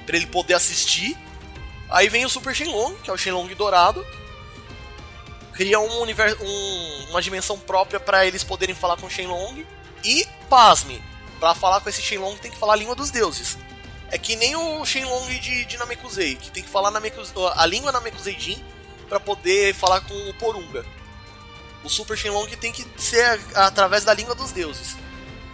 para 0.06 0.18
ele 0.18 0.28
poder 0.28 0.56
assistir, 0.56 1.18
aí 1.90 2.10
vem 2.10 2.26
o 2.26 2.30
Super 2.30 2.54
Shenlong, 2.54 2.96
que 3.02 3.10
é 3.10 3.14
o 3.14 3.18
Shenlong 3.18 3.56
dourado, 3.56 4.06
cria 5.54 5.80
um 5.80 6.02
universo, 6.02 6.38
um, 6.44 7.06
uma 7.10 7.22
dimensão 7.22 7.58
própria 7.58 8.00
para 8.00 8.26
eles 8.26 8.44
poderem 8.44 8.76
falar 8.76 8.98
com 8.98 9.06
o 9.06 9.10
Shenlong 9.10 9.66
e 10.04 10.28
pasme, 10.50 11.02
para 11.40 11.56
falar 11.56 11.82
com 11.82 11.90
esse 11.90 12.02
Shenlong 12.02 12.38
tem 12.38 12.52
que 12.52 12.58
falar 12.58 12.74
a 12.74 12.78
língua 12.78 12.96
dos 12.96 13.12
deuses. 13.12 13.58
É 14.10 14.18
que 14.18 14.36
nem 14.36 14.56
o 14.56 14.86
Shenlong 14.86 15.28
de, 15.40 15.66
de 15.66 15.78
Namekusei, 15.78 16.36
que 16.36 16.52
tem 16.52 16.64
que 16.64 16.70
falar 16.70 16.92
Namekusei, 16.92 17.34
a 17.56 17.66
língua 17.66 17.92
Namekusei 17.92 18.38
Jin 18.40 18.64
para 19.08 19.20
poder 19.20 19.74
falar 19.74 20.02
com 20.02 20.14
o 20.30 20.34
Porunga. 20.36 20.86
O 21.84 21.90
Super 21.90 22.18
Shenlong 22.18 22.48
tem 22.58 22.72
que 22.72 22.86
ser 22.98 23.40
através 23.56 24.04
da 24.04 24.14
língua 24.14 24.34
dos 24.34 24.52
deuses. 24.52 24.96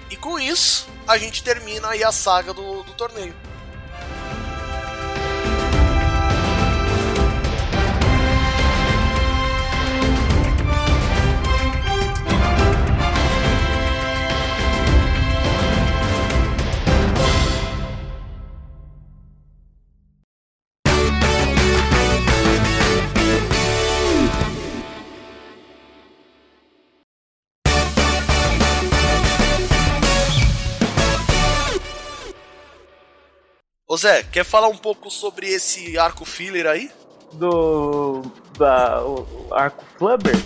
E 0.09 0.15
com 0.15 0.39
isso, 0.39 0.87
a 1.07 1.17
gente 1.17 1.43
termina 1.43 1.89
aí 1.89 2.03
a 2.03 2.11
saga 2.11 2.53
do, 2.53 2.83
do 2.83 2.93
torneio. 2.93 3.35
Ô 33.91 33.97
Zé, 33.97 34.21
quer 34.21 34.45
falar 34.45 34.67
um 34.67 34.77
pouco 34.77 35.09
sobre 35.09 35.47
esse 35.47 35.97
arco 35.97 36.23
filler 36.23 36.67
aí? 36.67 36.91
Do. 37.33 38.21
Da, 38.55 39.03
o, 39.03 39.47
o 39.49 39.51
arco 39.51 39.83
Flubber? 39.97 40.39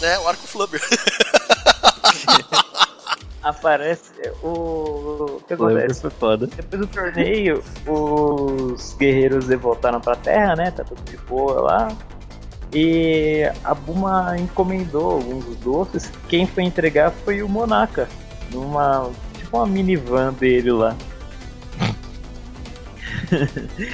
É, 0.00 0.18
o 0.18 0.26
arco 0.26 0.46
Flubber. 0.46 0.80
Aparece 3.44 4.12
o. 4.42 4.48
O 4.48 5.42
que 5.46 5.52
acontece? 5.52 6.00
Foi 6.00 6.10
foda. 6.10 6.46
Depois 6.46 6.80
do 6.80 6.86
torneio, 6.86 7.62
os 7.86 8.94
guerreiros 8.94 9.46
voltaram 9.48 10.00
pra 10.00 10.16
terra, 10.16 10.56
né? 10.56 10.70
Tá 10.70 10.82
tudo 10.82 11.02
de 11.02 11.18
boa 11.18 11.60
lá. 11.60 11.88
E 12.72 13.42
a 13.62 13.74
Buma 13.74 14.38
encomendou 14.38 15.12
alguns 15.12 15.44
dos 15.44 15.56
doces. 15.56 16.10
Quem 16.30 16.46
foi 16.46 16.62
entregar 16.62 17.10
foi 17.10 17.42
o 17.42 17.48
Monaka. 17.48 18.08
Numa. 18.50 19.10
Tipo 19.36 19.58
uma 19.58 19.66
minivan 19.66 20.32
dele 20.32 20.72
lá 20.72 20.96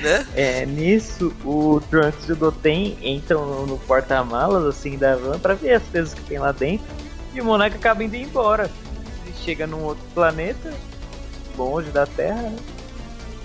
né? 0.02 0.26
É, 0.34 0.66
nisso, 0.66 1.34
o 1.44 1.80
Trunks 1.90 2.28
e 2.28 2.32
o 2.32 2.36
Doten 2.36 2.98
entram 3.02 3.46
no, 3.46 3.66
no 3.66 3.78
porta-malas 3.78 4.64
assim 4.64 4.96
da 4.96 5.16
van 5.16 5.38
pra 5.38 5.54
ver 5.54 5.74
as 5.74 5.82
coisas 5.84 6.14
que 6.14 6.22
tem 6.22 6.38
lá 6.38 6.52
dentro. 6.52 6.86
E 7.34 7.40
o 7.40 7.44
Monarca 7.44 7.76
acaba 7.76 8.04
indo 8.04 8.16
embora. 8.16 8.70
Ele 9.24 9.34
chega 9.44 9.66
num 9.66 9.82
outro 9.84 10.04
planeta, 10.14 10.72
longe 11.56 11.90
da 11.90 12.06
Terra, 12.06 12.42
né? 12.42 12.56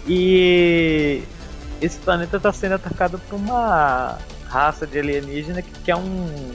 E 0.07 1.23
esse 1.81 1.97
planeta 1.99 2.37
está 2.37 2.51
sendo 2.53 2.75
atacado 2.75 3.19
por 3.19 3.35
uma 3.35 4.17
raça 4.47 4.87
de 4.87 4.99
alienígena 4.99 5.61
que 5.61 5.71
quer 5.81 5.95
um, 5.95 6.51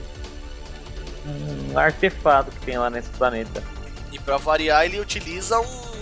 um 1.25 1.77
artefato 1.77 2.51
que 2.51 2.65
tem 2.65 2.77
lá 2.77 2.89
nesse 2.89 3.09
planeta. 3.11 3.63
E 4.11 4.19
para 4.19 4.37
variar, 4.37 4.85
ele 4.85 4.99
utiliza 4.99 5.59
um, 5.59 5.92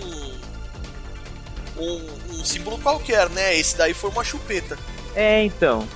um 1.81 2.21
um 2.41 2.45
símbolo 2.45 2.77
qualquer, 2.79 3.29
né? 3.29 3.55
Esse 3.55 3.77
daí 3.77 3.93
foi 3.93 4.09
uma 4.09 4.23
chupeta. 4.23 4.77
É, 5.15 5.43
então. 5.43 5.87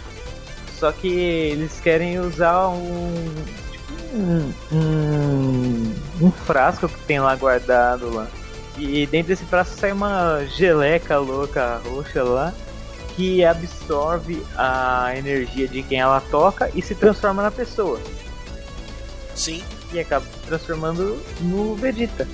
Só 0.77 0.91
que 0.91 1.07
eles 1.07 1.79
querem 1.79 2.19
usar 2.19 2.67
um. 2.69 3.33
Tipo, 3.71 3.93
um, 4.13 4.53
um, 4.71 5.95
um 6.21 6.31
frasco 6.31 6.87
que 6.87 6.99
tem 7.03 7.19
lá 7.19 7.35
guardado 7.35 8.13
lá. 8.13 8.27
E 8.77 9.07
dentro 9.07 9.29
desse 9.29 9.45
frasco 9.45 9.79
sai 9.79 9.91
uma 9.91 10.45
geleca 10.45 11.17
louca 11.17 11.81
roxa 11.85 12.23
lá 12.23 12.53
que 13.15 13.45
absorve 13.45 14.45
a 14.57 15.13
energia 15.15 15.67
de 15.67 15.81
quem 15.81 16.01
ela 16.01 16.19
toca 16.19 16.69
e 16.75 16.81
se 16.81 16.93
transforma 16.93 17.41
na 17.41 17.51
pessoa. 17.51 17.99
Sim. 19.33 19.63
E 19.93 19.99
acaba 19.99 20.25
se 20.25 20.47
transformando 20.47 21.17
no 21.39 21.75
Vegeta. 21.75 22.27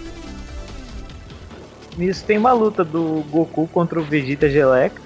Nisso 1.97 2.25
tem 2.25 2.38
uma 2.38 2.54
luta 2.54 2.84
do 2.84 3.23
Goku 3.30 3.67
contra 3.67 3.99
o 3.99 4.04
Vegeta 4.04 4.49
Geleca. 4.49 5.01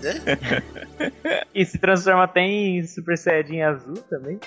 Né? 0.00 0.14
e 1.54 1.64
se 1.64 1.78
transforma 1.78 2.24
até 2.24 2.40
em 2.40 2.86
Super 2.86 3.16
Saiyajin 3.16 3.62
azul 3.62 3.96
também. 4.10 4.38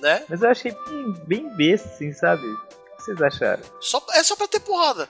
Né? 0.00 0.24
Mas 0.28 0.42
eu 0.42 0.50
achei 0.50 0.72
bem, 0.72 1.12
bem 1.26 1.56
besta, 1.56 1.88
assim, 1.88 2.12
sabe? 2.12 2.46
O 2.46 2.96
que 2.96 3.02
vocês 3.02 3.22
acharam? 3.22 3.62
Só, 3.80 4.04
é 4.12 4.22
só 4.22 4.36
pra 4.36 4.46
ter 4.46 4.60
porrada. 4.60 5.08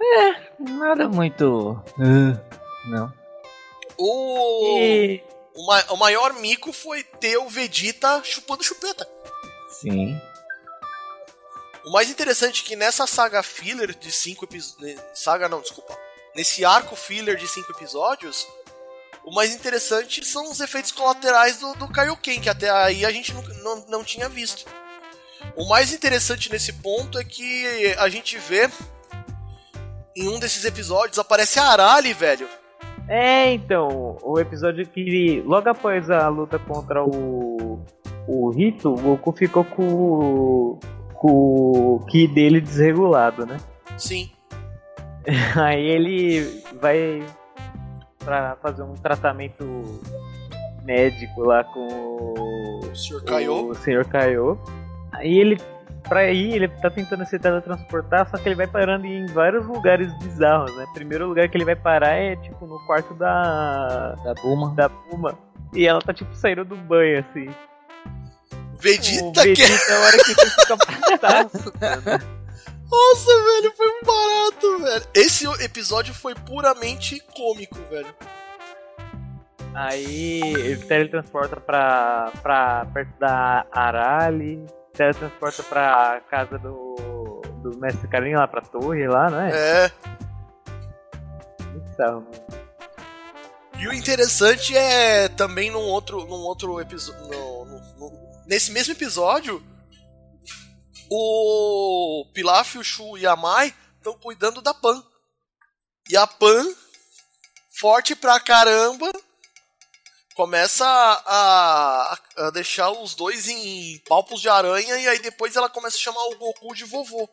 É, 0.00 0.62
nada 0.70 1.08
muito. 1.08 1.72
Uh, 1.98 2.38
não. 2.88 3.12
O... 3.96 4.78
E... 4.80 5.22
o, 5.54 5.66
ma 5.66 5.84
o 5.90 5.96
maior 5.96 6.34
mico 6.34 6.72
foi 6.72 7.02
ter 7.02 7.36
o 7.36 7.48
Vegeta 7.48 8.22
chupando 8.24 8.62
chupeta. 8.62 9.06
Sim. 9.68 10.20
O 11.88 11.90
mais 11.90 12.10
interessante 12.10 12.62
é 12.62 12.68
que 12.68 12.76
nessa 12.76 13.06
saga 13.06 13.42
filler 13.42 13.96
de 13.98 14.12
cinco 14.12 14.44
episódios. 14.44 15.00
Saga 15.14 15.48
não, 15.48 15.62
desculpa. 15.62 15.98
Nesse 16.36 16.62
arco 16.62 16.94
filler 16.94 17.34
de 17.38 17.48
cinco 17.48 17.72
episódios, 17.72 18.46
o 19.24 19.34
mais 19.34 19.54
interessante 19.54 20.22
são 20.22 20.50
os 20.50 20.60
efeitos 20.60 20.92
colaterais 20.92 21.56
do, 21.56 21.72
do 21.76 21.88
Kaioken, 21.88 22.42
que 22.42 22.50
até 22.50 22.68
aí 22.68 23.06
a 23.06 23.10
gente 23.10 23.32
não, 23.32 23.42
não, 23.62 23.86
não 23.88 24.04
tinha 24.04 24.28
visto. 24.28 24.66
O 25.56 25.66
mais 25.66 25.90
interessante 25.90 26.52
nesse 26.52 26.74
ponto 26.74 27.18
é 27.18 27.24
que 27.24 27.96
a 27.98 28.10
gente 28.10 28.36
vê 28.36 28.68
em 30.14 30.28
um 30.28 30.38
desses 30.38 30.66
episódios 30.66 31.18
aparece 31.18 31.58
a 31.58 31.68
Arali, 31.68 32.12
velho. 32.12 32.46
É, 33.08 33.50
então, 33.54 34.18
o 34.20 34.38
episódio 34.38 34.86
que 34.86 35.42
logo 35.46 35.70
após 35.70 36.10
a 36.10 36.28
luta 36.28 36.58
contra 36.58 37.02
o 37.02 37.82
o 38.28 38.50
Rito, 38.50 38.90
o 38.90 38.96
Goku 38.96 39.32
ficou 39.32 39.64
com 39.64 40.78
o 41.26 42.04
Ki 42.06 42.28
dele 42.28 42.60
desregulado, 42.60 43.44
né? 43.44 43.56
Sim. 43.96 44.30
Aí 45.56 45.84
ele 45.84 46.62
vai 46.80 47.22
para 48.18 48.56
fazer 48.56 48.82
um 48.82 48.94
tratamento 48.94 49.64
médico 50.84 51.42
lá 51.42 51.64
com 51.64 51.86
o 51.86 52.94
Sr. 52.94 53.24
Kaiô. 53.24 53.70
O 53.70 53.74
Sr. 53.74 54.06
Kaiô. 54.06 54.56
Aí 55.12 55.38
ele 55.38 55.58
pra 56.08 56.30
ir, 56.30 56.54
ele 56.54 56.68
tá 56.68 56.88
tentando 56.90 57.26
se 57.26 57.38
teletransportar, 57.38 58.28
só 58.30 58.38
que 58.38 58.48
ele 58.48 58.54
vai 58.54 58.66
parando 58.66 59.06
em 59.06 59.26
vários 59.26 59.66
lugares 59.66 60.12
bizarros, 60.18 60.74
né? 60.76 60.86
Primeiro 60.94 61.28
lugar 61.28 61.48
que 61.48 61.56
ele 61.56 61.64
vai 61.64 61.76
parar 61.76 62.14
é 62.14 62.36
tipo 62.36 62.66
no 62.66 62.78
quarto 62.86 63.14
da 63.14 64.14
da 64.24 64.34
Puma. 64.34 64.74
Da 64.74 64.88
Puma. 64.88 65.38
E 65.74 65.86
ela 65.86 66.00
tá 66.00 66.14
tipo 66.14 66.34
saindo 66.34 66.64
do 66.64 66.76
banho 66.76 67.18
assim. 67.18 67.48
Vegeta, 68.80 69.42
Vegeta 69.42 69.54
que... 69.54 69.92
é 69.92 69.96
a 69.96 70.00
hora 70.00 70.18
que 70.18 70.34
você 70.34 70.50
fica 70.50 70.76
putaço, 71.10 71.72
Nossa, 72.90 73.44
velho, 73.44 73.72
foi 73.76 73.86
um 73.88 74.04
barato, 74.04 74.78
velho. 74.82 75.06
Esse 75.14 75.46
episódio 75.62 76.14
foi 76.14 76.34
puramente 76.34 77.20
cômico, 77.34 77.76
velho. 77.90 78.14
Aí 79.74 80.40
ele 80.42 80.76
teletransporta 80.84 81.60
pra, 81.60 82.32
pra 82.42 82.86
perto 82.92 83.18
da 83.18 83.66
Arali, 83.70 84.64
teletransporta 84.92 85.62
pra 85.62 86.20
casa 86.28 86.58
do, 86.58 87.42
do 87.62 87.78
mestre 87.78 88.08
Carinho 88.08 88.38
lá 88.38 88.48
pra 88.48 88.60
torre 88.62 89.06
lá, 89.06 89.30
não 89.30 89.40
é? 89.40 89.50
É. 89.52 89.92
Então, 91.92 92.26
E 93.78 93.86
o 93.86 93.92
interessante 93.92 94.76
é 94.76 95.28
também 95.28 95.70
num 95.70 95.78
outro, 95.78 96.24
num 96.26 96.40
outro 96.40 96.80
episódio. 96.80 97.57
Nesse 98.48 98.72
mesmo 98.72 98.94
episódio, 98.94 99.62
o 101.10 102.26
Pilaf, 102.32 102.76
o 102.76 102.82
Shu 102.82 103.16
e 103.18 103.26
a 103.26 103.36
Mai 103.36 103.72
estão 103.98 104.18
cuidando 104.18 104.62
da 104.62 104.72
Pan. 104.74 105.04
E 106.08 106.16
a 106.16 106.26
Pan, 106.26 106.66
forte 107.78 108.16
pra 108.16 108.40
caramba, 108.40 109.12
começa 110.34 110.84
a, 110.86 112.12
a, 112.14 112.46
a 112.46 112.50
deixar 112.50 112.90
os 112.90 113.14
dois 113.14 113.48
em 113.48 113.98
palpos 114.08 114.40
de 114.40 114.48
aranha 114.48 114.98
e 114.98 115.08
aí 115.08 115.18
depois 115.18 115.54
ela 115.54 115.68
começa 115.68 115.96
a 115.96 116.00
chamar 116.00 116.24
o 116.28 116.36
Goku 116.36 116.74
de 116.74 116.84
vovô. 116.84 117.28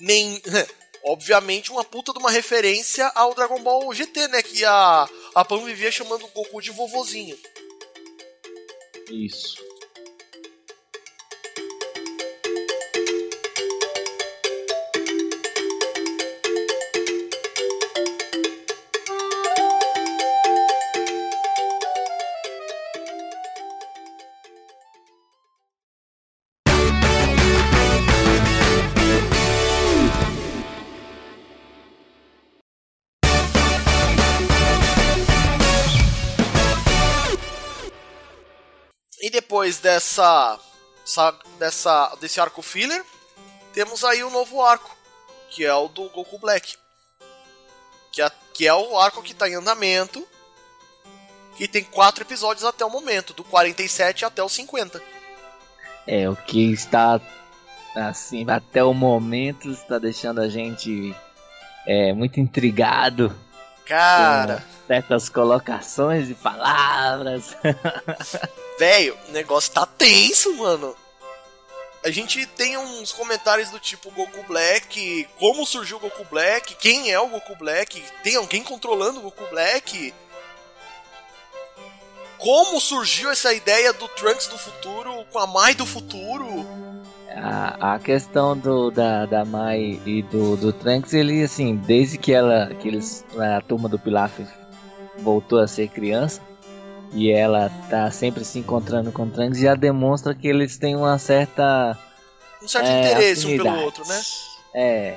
Nem, 0.00 0.40
obviamente 1.02 1.72
uma 1.72 1.82
puta 1.82 2.12
de 2.12 2.20
uma 2.20 2.30
referência 2.30 3.10
ao 3.16 3.34
Dragon 3.34 3.60
Ball 3.64 3.92
GT, 3.92 4.28
né? 4.28 4.42
Que 4.44 4.64
a, 4.64 5.08
a 5.34 5.44
Pan 5.44 5.64
vivia 5.64 5.90
chamando 5.90 6.24
o 6.24 6.28
Goku 6.28 6.62
de 6.62 6.70
vovozinho. 6.70 7.36
Isso. 9.10 9.67
Depois 39.68 39.78
dessa, 39.80 40.58
essa- 41.04 41.34
dessa 41.58 42.16
desse 42.20 42.40
arco 42.40 42.62
filler, 42.62 43.04
temos 43.72 44.02
aí 44.04 44.22
o 44.24 44.30
novo 44.30 44.62
arco, 44.62 44.96
que 45.50 45.64
é 45.64 45.74
o 45.74 45.88
do 45.88 46.08
Goku 46.08 46.38
Black. 46.38 46.76
Que 48.12 48.22
é, 48.22 48.30
que 48.54 48.66
é 48.66 48.74
o 48.74 48.98
arco 48.98 49.22
que 49.22 49.32
está 49.32 49.48
em 49.48 49.54
andamento. 49.54 50.26
Que 51.56 51.68
tem 51.68 51.84
quatro 51.84 52.22
episódios 52.22 52.64
até 52.64 52.84
o 52.84 52.90
momento, 52.90 53.34
do 53.34 53.44
47 53.44 54.24
até 54.24 54.42
o 54.42 54.48
50. 54.48 55.02
É, 56.06 56.28
o 56.30 56.36
que 56.36 56.72
está 56.72 57.20
assim, 57.94 58.48
até 58.48 58.82
o 58.82 58.94
momento 58.94 59.70
está 59.70 59.98
deixando 59.98 60.40
a 60.40 60.48
gente 60.48 61.14
é, 61.86 62.12
muito 62.12 62.38
intrigado 62.40 63.34
Cara, 63.88 64.62
certas 64.86 65.30
colocações 65.30 66.28
e 66.28 66.34
palavras. 66.34 67.56
velho, 68.78 69.16
o 69.28 69.32
negócio 69.32 69.72
tá 69.72 69.86
tenso, 69.86 70.54
mano. 70.56 70.94
A 72.04 72.10
gente 72.10 72.46
tem 72.46 72.76
uns 72.76 73.12
comentários 73.12 73.70
do 73.70 73.80
tipo 73.80 74.10
Goku 74.10 74.44
Black, 74.46 75.26
como 75.38 75.66
surgiu 75.66 75.96
o 75.96 76.00
Goku 76.00 76.24
Black, 76.30 76.74
quem 76.76 77.10
é 77.10 77.18
o 77.18 77.28
Goku 77.28 77.56
Black, 77.56 78.02
tem 78.22 78.36
alguém 78.36 78.62
controlando 78.62 79.18
o 79.18 79.22
Goku 79.22 79.46
Black. 79.50 80.14
Como 82.36 82.80
surgiu 82.80 83.30
essa 83.30 83.52
ideia 83.52 83.92
do 83.92 84.06
Trunks 84.08 84.46
do 84.46 84.56
futuro 84.56 85.24
com 85.32 85.38
a 85.38 85.46
Mai 85.46 85.74
do 85.74 85.84
futuro? 85.84 86.64
A, 87.40 87.94
a 87.94 87.98
questão 87.98 88.56
do, 88.56 88.90
da, 88.90 89.26
da 89.26 89.44
Mai 89.44 90.00
e 90.04 90.22
do, 90.22 90.56
do 90.56 90.72
Trunks, 90.72 91.14
ele 91.14 91.42
assim, 91.42 91.76
desde 91.76 92.18
que 92.18 92.32
ela, 92.32 92.74
que 92.74 92.88
eles, 92.88 93.24
a 93.36 93.60
turma 93.60 93.88
do 93.88 93.98
Pilaf 93.98 94.40
voltou 95.18 95.58
a 95.58 95.66
ser 95.66 95.88
criança 95.88 96.40
e 97.12 97.30
ela 97.30 97.70
tá 97.88 98.10
sempre 98.10 98.44
se 98.44 98.58
encontrando 98.58 99.12
com 99.12 99.24
o 99.24 99.30
Trunks, 99.30 99.60
já 99.60 99.74
demonstra 99.74 100.34
que 100.34 100.48
eles 100.48 100.76
têm 100.76 100.96
uma 100.96 101.18
certa 101.18 101.96
Um 102.62 102.68
certo 102.68 102.86
é, 102.86 103.12
interesse 103.12 103.46
um 103.46 103.48
afinidade. 103.48 103.76
pelo 103.76 103.84
outro, 103.84 104.08
né? 104.08 104.20
É, 104.74 105.14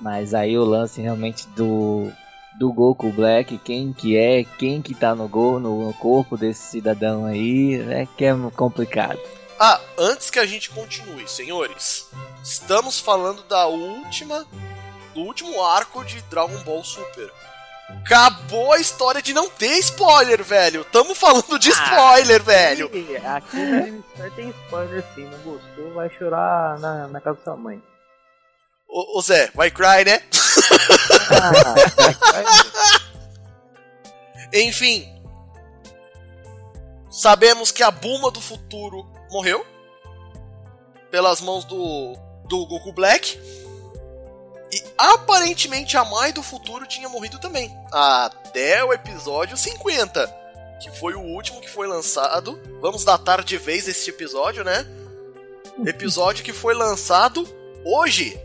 mas 0.00 0.34
aí 0.34 0.56
o 0.56 0.64
lance 0.64 1.00
realmente 1.00 1.46
do 1.48 2.10
do 2.58 2.72
Goku 2.72 3.10
Black, 3.10 3.58
quem 3.58 3.92
que 3.92 4.16
é, 4.16 4.44
quem 4.44 4.80
que 4.80 4.94
tá 4.94 5.14
no 5.14 5.26
gol, 5.28 5.58
no 5.58 5.92
corpo 5.94 6.36
desse 6.36 6.62
cidadão 6.62 7.24
aí, 7.24 7.80
é 7.90 8.06
que 8.16 8.24
é 8.24 8.34
complicado. 8.54 9.18
Ah, 9.58 9.80
antes 9.96 10.30
que 10.30 10.38
a 10.38 10.46
gente 10.46 10.70
continue, 10.70 11.28
senhores, 11.28 12.08
estamos 12.42 12.98
falando 13.00 13.42
da 13.44 13.66
última, 13.66 14.44
do 15.14 15.20
último 15.20 15.64
arco 15.64 16.04
de 16.04 16.20
Dragon 16.22 16.58
Ball 16.64 16.82
Super. 16.82 17.32
Acabou 17.88 18.72
a 18.72 18.80
história 18.80 19.22
de 19.22 19.32
não 19.32 19.48
ter 19.48 19.78
spoiler, 19.78 20.42
velho. 20.42 20.84
Tamo 20.86 21.14
falando 21.14 21.58
de 21.58 21.70
spoiler, 21.70 22.42
velho. 22.42 22.90
Aqui, 23.36 23.56
no 23.56 24.04
Star 24.14 24.30
tem 24.32 24.48
spoiler 24.64 25.04
sim, 25.14 25.24
não 25.24 25.38
gostou, 25.38 25.92
vai 25.94 26.10
chorar 26.18 26.78
na, 26.80 27.08
na 27.08 27.20
casa 27.20 27.38
da 27.38 27.44
sua 27.44 27.56
mãe. 27.56 27.82
Ô, 28.88 29.18
ô 29.18 29.22
Zé, 29.22 29.50
vai 29.54 29.70
cry, 29.70 30.04
né? 30.04 30.22
Ah, 31.30 31.74
Enfim. 34.52 35.13
Sabemos 37.14 37.70
que 37.70 37.84
a 37.84 37.92
Buma 37.92 38.28
do 38.28 38.40
futuro 38.40 39.08
morreu. 39.30 39.64
Pelas 41.12 41.40
mãos 41.40 41.64
do, 41.64 42.16
do 42.48 42.66
Goku 42.66 42.92
Black. 42.92 43.38
E 44.72 44.84
aparentemente 44.98 45.96
a 45.96 46.04
Mai 46.04 46.32
do 46.32 46.42
futuro 46.42 46.84
tinha 46.88 47.08
morrido 47.08 47.38
também. 47.38 47.72
Até 47.92 48.82
o 48.82 48.92
episódio 48.92 49.56
50. 49.56 50.26
Que 50.82 50.90
foi 50.90 51.14
o 51.14 51.20
último 51.20 51.60
que 51.60 51.70
foi 51.70 51.86
lançado. 51.86 52.60
Vamos 52.80 53.04
datar 53.04 53.44
de 53.44 53.58
vez 53.58 53.86
esse 53.86 54.10
episódio, 54.10 54.64
né? 54.64 54.84
Episódio 55.86 56.44
que 56.44 56.52
foi 56.52 56.74
lançado 56.74 57.46
hoje. 57.84 58.36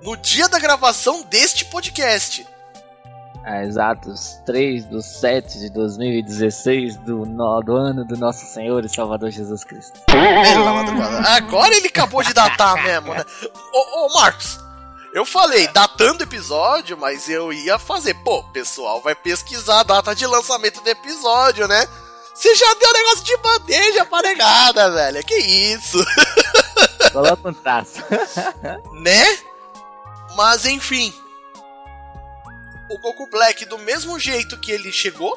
No 0.00 0.16
dia 0.16 0.48
da 0.48 0.58
gravação 0.58 1.20
deste 1.24 1.66
podcast. 1.66 2.46
Ah, 3.46 3.62
exatos 3.62 4.40
3 4.46 4.86
do 4.86 5.02
7 5.02 5.58
de 5.58 5.68
2016 5.70 6.96
do, 6.96 7.26
no- 7.26 7.60
do 7.60 7.76
ano 7.76 8.02
do 8.04 8.16
nosso 8.16 8.46
Senhor 8.46 8.82
e 8.84 8.88
Salvador 8.88 9.30
Jesus 9.30 9.62
Cristo. 9.64 10.00
Agora 11.28 11.74
ele 11.76 11.88
acabou 11.88 12.22
de 12.22 12.32
datar 12.32 12.82
mesmo, 12.82 13.12
né? 13.12 13.22
Ô, 13.72 14.06
ô, 14.06 14.14
Marcos, 14.14 14.58
eu 15.12 15.26
falei 15.26 15.68
datando 15.68 16.20
o 16.20 16.26
episódio, 16.26 16.96
mas 16.96 17.28
eu 17.28 17.52
ia 17.52 17.78
fazer. 17.78 18.14
Pô, 18.24 18.42
pessoal 18.44 19.02
vai 19.02 19.14
pesquisar 19.14 19.80
a 19.80 19.84
data 19.84 20.14
de 20.14 20.26
lançamento 20.26 20.80
do 20.82 20.88
episódio, 20.88 21.68
né? 21.68 21.86
Você 22.34 22.54
já 22.54 22.74
deu 22.74 22.92
negócio 22.94 23.24
de 23.24 23.36
bandeja 23.36 24.04
pra 24.06 24.22
negada, 24.22 24.90
velho. 24.90 25.22
Que 25.22 25.36
isso, 25.36 25.98
Coloca 27.12 27.48
um 27.50 27.52
traço. 27.52 28.02
né? 28.94 29.38
Mas 30.34 30.64
enfim. 30.64 31.12
O 32.90 32.98
Goku 32.98 33.26
Black, 33.28 33.64
do 33.64 33.78
mesmo 33.78 34.18
jeito 34.18 34.58
que 34.58 34.70
ele 34.70 34.92
chegou, 34.92 35.36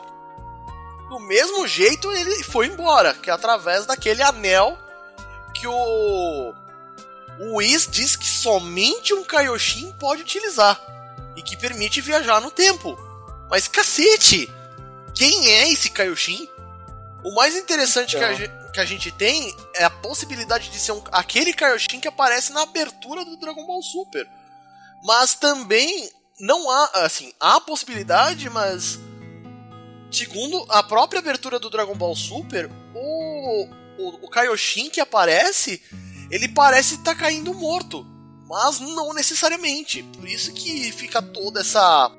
do 1.09 1.19
mesmo 1.19 1.67
jeito 1.67 2.11
ele 2.11 2.43
foi 2.43 2.67
embora, 2.67 3.13
que 3.13 3.29
é 3.29 3.33
através 3.33 3.85
daquele 3.85 4.21
anel 4.21 4.77
que 5.53 5.67
o 5.67 6.53
o 7.39 7.57
Whis 7.57 7.87
diz 7.89 8.15
que 8.15 8.25
somente 8.25 9.13
um 9.13 9.23
Kaioshin 9.23 9.91
pode 9.99 10.23
utilizar 10.23 10.81
e 11.35 11.41
que 11.41 11.55
permite 11.55 12.01
viajar 12.01 12.41
no 12.41 12.49
tempo. 12.49 12.97
Mas 13.49 13.67
cacete, 13.67 14.51
quem 15.13 15.47
é 15.51 15.71
esse 15.71 15.91
Kaioshin? 15.91 16.49
O 17.23 17.33
mais 17.35 17.55
interessante 17.55 18.17
que, 18.17 18.23
a, 18.23 18.33
Então. 18.33 18.71
que 18.71 18.79
a 18.79 18.85
gente 18.85 19.11
tem 19.11 19.55
é 19.75 19.83
a 19.83 19.89
possibilidade 19.89 20.69
de 20.69 20.79
ser 20.79 20.93
um, 20.93 21.03
aquele 21.11 21.53
Kaioshin 21.53 21.99
que 21.99 22.07
aparece 22.07 22.51
na 22.51 22.63
abertura 22.63 23.23
do 23.23 23.37
Dragon 23.37 23.65
Ball 23.65 23.83
Super. 23.83 24.27
Mas 25.03 25.35
também 25.35 26.09
não 26.39 26.69
há, 26.69 26.89
assim, 27.05 27.31
há 27.39 27.59
possibilidade, 27.59 28.49
mas 28.49 28.99
segundo 30.11 30.65
a 30.69 30.83
própria 30.83 31.19
abertura 31.19 31.59
do 31.59 31.69
Dragon 31.69 31.95
Ball 31.95 32.15
Super, 32.15 32.69
o, 32.93 33.67
o, 33.97 34.25
o 34.25 34.29
Kaioshin 34.29 34.89
que 34.89 35.01
aparece, 35.01 35.81
ele 36.29 36.47
parece 36.47 36.95
estar 36.95 37.15
caindo 37.15 37.53
morto, 37.53 38.05
mas 38.47 38.79
não 38.79 39.13
necessariamente. 39.13 40.03
Por 40.03 40.27
isso 40.27 40.53
que 40.53 40.91
fica 40.91 41.21
toda 41.21 41.61
essa 41.61 42.11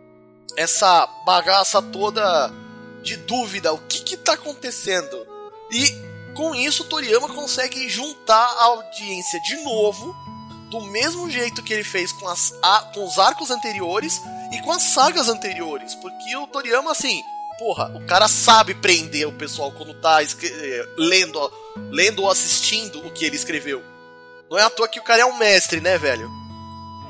essa 0.56 1.06
bagaça 1.24 1.80
toda 1.80 2.52
de 3.02 3.16
dúvida, 3.16 3.72
o 3.72 3.78
que 3.86 4.02
que 4.02 4.16
tá 4.16 4.32
acontecendo? 4.32 5.24
E 5.70 6.34
com 6.34 6.54
isso 6.54 6.84
Toriyama 6.84 7.28
consegue 7.28 7.88
juntar 7.88 8.44
a 8.44 8.64
audiência 8.64 9.40
de 9.42 9.56
novo, 9.62 10.16
do 10.70 10.80
mesmo 10.82 11.30
jeito 11.30 11.62
que 11.62 11.72
ele 11.72 11.84
fez 11.84 12.12
com, 12.12 12.28
as, 12.28 12.52
a- 12.62 12.90
com 12.94 13.04
os 13.04 13.18
arcos 13.18 13.50
anteriores 13.50 14.20
e 14.52 14.60
com 14.62 14.70
as 14.72 14.82
sagas 14.82 15.28
anteriores, 15.28 15.94
porque 15.96 16.36
o 16.36 16.46
Toriyama 16.46 16.90
assim, 16.92 17.22
porra, 17.58 17.90
o 17.96 18.06
cara 18.06 18.28
sabe 18.28 18.74
prender 18.74 19.26
o 19.26 19.32
pessoal 19.32 19.72
quando 19.72 19.94
tá 19.94 20.22
eh, 20.22 20.86
lendo, 20.96 21.52
lendo 21.90 22.22
ou 22.22 22.30
assistindo 22.30 23.06
o 23.06 23.10
que 23.10 23.24
ele 23.24 23.36
escreveu. 23.36 23.82
Não 24.50 24.58
é 24.58 24.62
à 24.62 24.70
toa 24.70 24.88
que 24.88 24.98
o 25.00 25.02
cara 25.04 25.22
é 25.22 25.26
um 25.26 25.36
mestre, 25.36 25.80
né, 25.80 25.98
velho? 25.98 26.30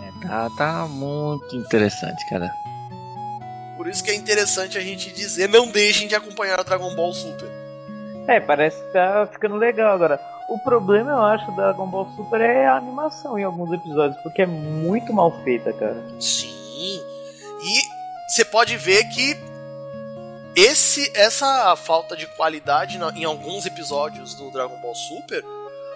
É, 0.03 0.27
tá, 0.27 0.51
tá 0.57 0.87
muito 0.89 1.55
interessante, 1.57 2.29
cara. 2.29 2.51
Por 3.77 3.87
isso 3.87 4.03
que 4.03 4.11
é 4.11 4.15
interessante 4.15 4.77
a 4.77 4.81
gente 4.81 5.13
dizer, 5.13 5.49
não 5.49 5.69
deixem 5.71 6.09
de 6.09 6.15
acompanhar 6.17 6.63
Dragon 6.65 6.93
Ball 6.97 7.13
Super. 7.13 7.49
É, 8.27 8.41
parece 8.41 8.77
que 8.77 8.93
tá 8.93 9.29
ficando 9.33 9.55
legal 9.57 9.95
agora. 9.95 10.21
O 10.49 10.59
problema, 10.59 11.11
eu 11.11 11.23
acho, 11.23 11.47
da 11.53 11.65
Dragon 11.65 11.87
Ball 11.87 12.11
Super 12.17 12.41
é 12.41 12.67
a 12.67 12.77
animação 12.77 13.39
em 13.39 13.45
alguns 13.45 13.71
episódios, 13.71 14.19
porque 14.23 14.41
é 14.43 14.47
muito 14.47 15.13
mal 15.13 15.31
feita, 15.45 15.73
cara. 15.75 16.03
Sim. 16.19 17.03
E 17.61 17.83
você 18.27 18.47
pode 18.47 18.75
ver 18.79 19.05
que 19.05 19.37
esse 20.57 21.13
essa 21.15 21.77
falta 21.77 22.17
de 22.17 22.27
qualidade 22.29 22.99
em 23.15 23.25
alguns 23.25 23.67
episódios 23.67 24.35
do 24.35 24.51
Dragon 24.51 24.77
Ball 24.81 24.95
Super 24.95 25.45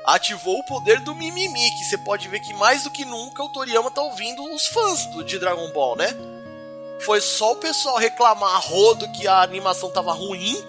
ativou 0.04 0.58
o 0.58 0.64
poder 0.64 1.00
do 1.00 1.14
mimimi, 1.14 1.70
que 1.70 1.84
você 1.84 1.96
pode 1.96 2.28
ver 2.28 2.40
que 2.40 2.52
mais 2.54 2.84
do 2.84 2.90
que 2.90 3.04
nunca 3.04 3.42
o 3.42 3.48
Toriyama 3.48 3.90
tá 3.90 4.02
ouvindo 4.02 4.44
os 4.52 4.66
fãs 4.66 5.06
do, 5.06 5.24
de 5.24 5.38
Dragon 5.38 5.70
Ball, 5.72 5.96
né? 5.96 6.08
Foi 7.00 7.20
só 7.20 7.52
o 7.52 7.56
pessoal 7.56 7.96
reclamar 7.96 8.60
rodo 8.60 9.10
que 9.12 9.26
a 9.26 9.42
animação 9.42 9.90
tava 9.90 10.12
ruim, 10.12 10.62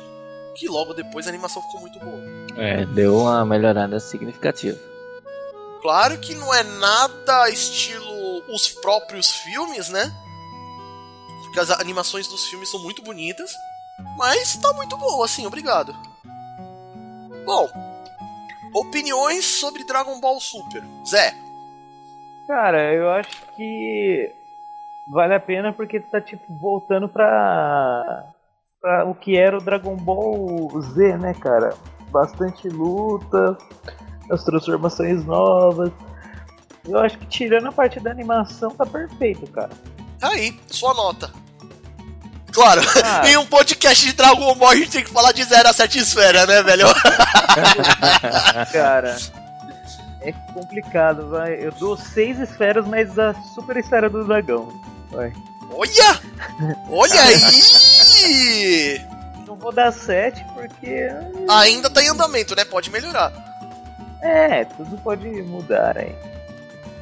que 0.56 0.68
logo 0.68 0.94
depois 0.94 1.28
a 1.28 1.30
animação 1.30 1.62
ficou 1.62 1.82
muito 1.82 2.00
boa. 2.00 2.33
É, 2.58 2.86
deu 2.86 3.18
uma 3.18 3.46
melhorada 3.46 4.00
significativa. 4.00 4.78
Claro 5.82 6.18
que 6.20 6.34
não 6.36 6.54
é 6.54 6.64
nada 6.64 7.50
estilo 7.50 8.14
os 8.54 8.70
próprios 8.70 9.30
filmes, 9.32 9.90
né? 9.90 10.12
Porque 11.44 11.60
as 11.60 11.72
animações 11.72 12.28
dos 12.28 12.46
filmes 12.48 12.70
são 12.70 12.82
muito 12.82 13.02
bonitas, 13.04 13.52
mas 14.18 14.56
tá 14.58 14.72
muito 14.74 14.98
boa, 14.98 15.26
assim, 15.26 15.46
obrigado. 15.46 15.94
Bom, 17.46 17.70
opiniões 18.74 19.46
sobre 19.46 19.84
Dragon 19.84 20.20
Ball 20.20 20.40
Super. 20.40 20.84
Zé. 21.06 21.34
Cara, 22.48 22.94
eu 22.94 23.10
acho 23.10 23.46
que 23.56 24.34
vale 25.10 25.34
a 25.34 25.40
pena 25.40 25.74
porque 25.74 26.00
tá 26.00 26.22
tipo 26.22 26.54
voltando 26.58 27.08
pra, 27.08 28.26
pra 28.82 29.06
o 29.06 29.16
que 29.16 29.38
era 29.38 29.58
o 29.58 29.62
Dragon 29.62 29.96
Ball 29.96 30.70
Z, 30.82 31.18
né, 31.18 31.34
cara? 31.34 31.76
Bastante 32.14 32.70
luta, 32.70 33.58
as 34.30 34.44
transformações 34.44 35.26
novas. 35.26 35.92
Eu 36.88 37.00
acho 37.00 37.18
que 37.18 37.26
tirando 37.26 37.70
a 37.70 37.72
parte 37.72 38.00
da 38.00 38.12
animação 38.12 38.70
tá 38.70 38.86
perfeito, 38.86 39.50
cara. 39.52 39.72
Tá 40.20 40.30
aí, 40.30 40.56
sua 40.68 40.94
nota. 40.94 41.32
Claro, 42.52 42.82
ah. 43.04 43.24
em 43.28 43.36
um 43.36 43.48
podcast 43.48 44.06
de 44.06 44.14
Dragon 44.14 44.54
Ball 44.54 44.70
a 44.70 44.76
gente 44.76 44.92
tem 44.92 45.04
que 45.04 45.10
falar 45.10 45.32
de 45.32 45.44
0 45.44 45.68
a 45.68 45.74
7 45.74 45.98
esferas, 45.98 46.48
né, 46.48 46.62
velho? 46.62 46.86
cara, 48.72 49.18
é 50.22 50.32
complicado, 50.54 51.30
vai. 51.30 51.56
Eu 51.56 51.72
dou 51.72 51.98
6 51.98 52.42
esferas, 52.42 52.86
mas 52.86 53.18
a 53.18 53.34
super 53.56 53.76
esfera 53.78 54.08
do 54.08 54.24
dragão. 54.24 54.72
Vai. 55.10 55.34
Olha! 55.72 56.22
Olha 56.92 57.22
aí! 57.26 59.02
Vou 59.64 59.72
dar 59.72 59.92
7 59.92 60.46
porque. 60.54 61.08
Ainda 61.50 61.90
tá 61.90 62.04
em 62.04 62.10
andamento, 62.10 62.56
né? 62.56 62.64
Pode 62.64 62.92
melhorar. 62.92 63.34
É, 64.22 64.64
tudo 64.66 64.96
pode 64.98 65.28
mudar 65.42 65.98
aí. 65.98 66.16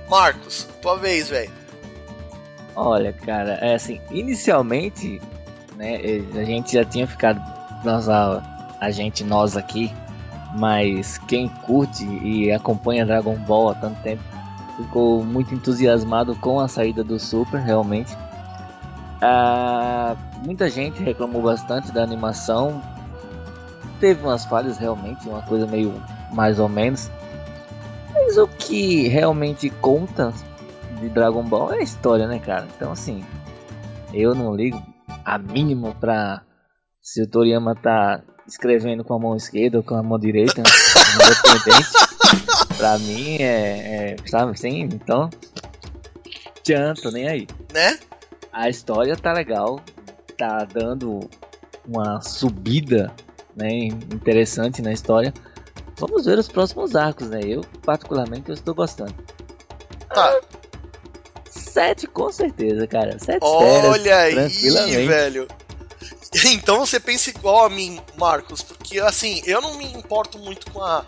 Marcos, 0.07 0.67
tua 0.81 0.97
vez, 0.97 1.27
velho. 1.27 1.51
Olha, 2.75 3.11
cara, 3.11 3.55
é 3.55 3.75
assim, 3.75 3.99
inicialmente 4.09 5.19
né? 5.81 5.99
A 6.35 6.43
gente 6.43 6.73
já 6.73 6.85
tinha 6.85 7.07
ficado, 7.07 7.41
nós, 7.83 8.07
a, 8.07 8.43
a 8.79 8.91
gente, 8.91 9.23
nós 9.23 9.57
aqui, 9.57 9.91
mas 10.55 11.17
quem 11.27 11.49
curte 11.49 12.05
e 12.05 12.51
acompanha 12.51 13.05
Dragon 13.05 13.35
Ball 13.35 13.69
há 13.69 13.75
tanto 13.75 13.99
tempo 14.03 14.21
ficou 14.77 15.23
muito 15.23 15.53
entusiasmado 15.53 16.35
com 16.35 16.59
a 16.59 16.67
saída 16.67 17.03
do 17.03 17.19
Super, 17.19 17.59
realmente. 17.59 18.15
Ah, 19.21 20.15
muita 20.43 20.69
gente 20.69 21.03
reclamou 21.03 21.43
bastante 21.43 21.91
da 21.91 22.01
animação. 22.01 22.81
Teve 23.99 24.23
umas 24.23 24.45
falhas 24.45 24.77
realmente, 24.77 25.29
uma 25.29 25.43
coisa 25.43 25.67
meio 25.67 25.93
mais 26.31 26.59
ou 26.59 26.67
menos. 26.67 27.09
Mas 28.11 28.37
o 28.37 28.47
que 28.47 29.07
realmente 29.07 29.69
conta 29.69 30.33
de 30.99 31.07
Dragon 31.09 31.43
Ball 31.43 31.73
é 31.73 31.79
a 31.79 31.83
história, 31.83 32.27
né, 32.27 32.39
cara? 32.39 32.67
Então, 32.75 32.91
assim, 32.91 33.23
eu 34.11 34.33
não 34.33 34.55
ligo 34.55 34.81
a 35.23 35.37
mínima 35.37 35.93
pra 35.95 36.41
se 37.01 37.21
o 37.21 37.27
Toriyama 37.27 37.75
tá 37.75 38.21
escrevendo 38.47 39.03
com 39.03 39.13
a 39.13 39.19
mão 39.19 39.35
esquerda 39.35 39.77
ou 39.77 39.83
com 39.83 39.95
a 39.95 40.03
mão 40.03 40.19
direita, 40.19 40.61
independente. 40.61 41.89
pra 42.77 42.97
mim 42.97 43.37
é, 43.37 44.13
é. 44.13 44.15
Sabe 44.25 44.51
assim? 44.51 44.81
Então. 44.81 45.29
Tchan, 46.63 46.93
tô 46.95 47.11
nem 47.11 47.27
aí. 47.27 47.47
Né? 47.73 47.99
A 48.51 48.69
história 48.69 49.15
tá 49.15 49.31
legal, 49.33 49.79
tá 50.37 50.65
dando 50.65 51.29
uma 51.87 52.21
subida 52.21 53.11
né, 53.55 53.69
interessante 53.85 54.81
na 54.81 54.91
história. 54.91 55.33
Vamos 55.97 56.25
ver 56.25 56.37
os 56.37 56.47
próximos 56.47 56.95
arcos, 56.95 57.29
né? 57.29 57.41
Eu, 57.43 57.61
particularmente, 57.83 58.49
eu 58.49 58.55
estou 58.55 58.73
gostando. 58.73 59.13
Tá. 60.13 60.41
7 61.49 62.07
com 62.07 62.31
certeza, 62.31 62.87
cara. 62.87 63.17
7 63.19 63.39
Olha 63.41 64.17
aí, 64.17 65.07
velho. 65.07 65.47
Então 66.45 66.79
você 66.79 66.99
pensa 66.99 67.29
igual 67.29 67.65
a 67.65 67.69
mim, 67.69 67.99
Marcos, 68.17 68.61
porque 68.61 68.99
assim, 68.99 69.41
eu 69.45 69.61
não 69.61 69.75
me 69.75 69.85
importo 69.93 70.39
muito 70.39 70.71
com 70.71 70.81
a 70.81 71.05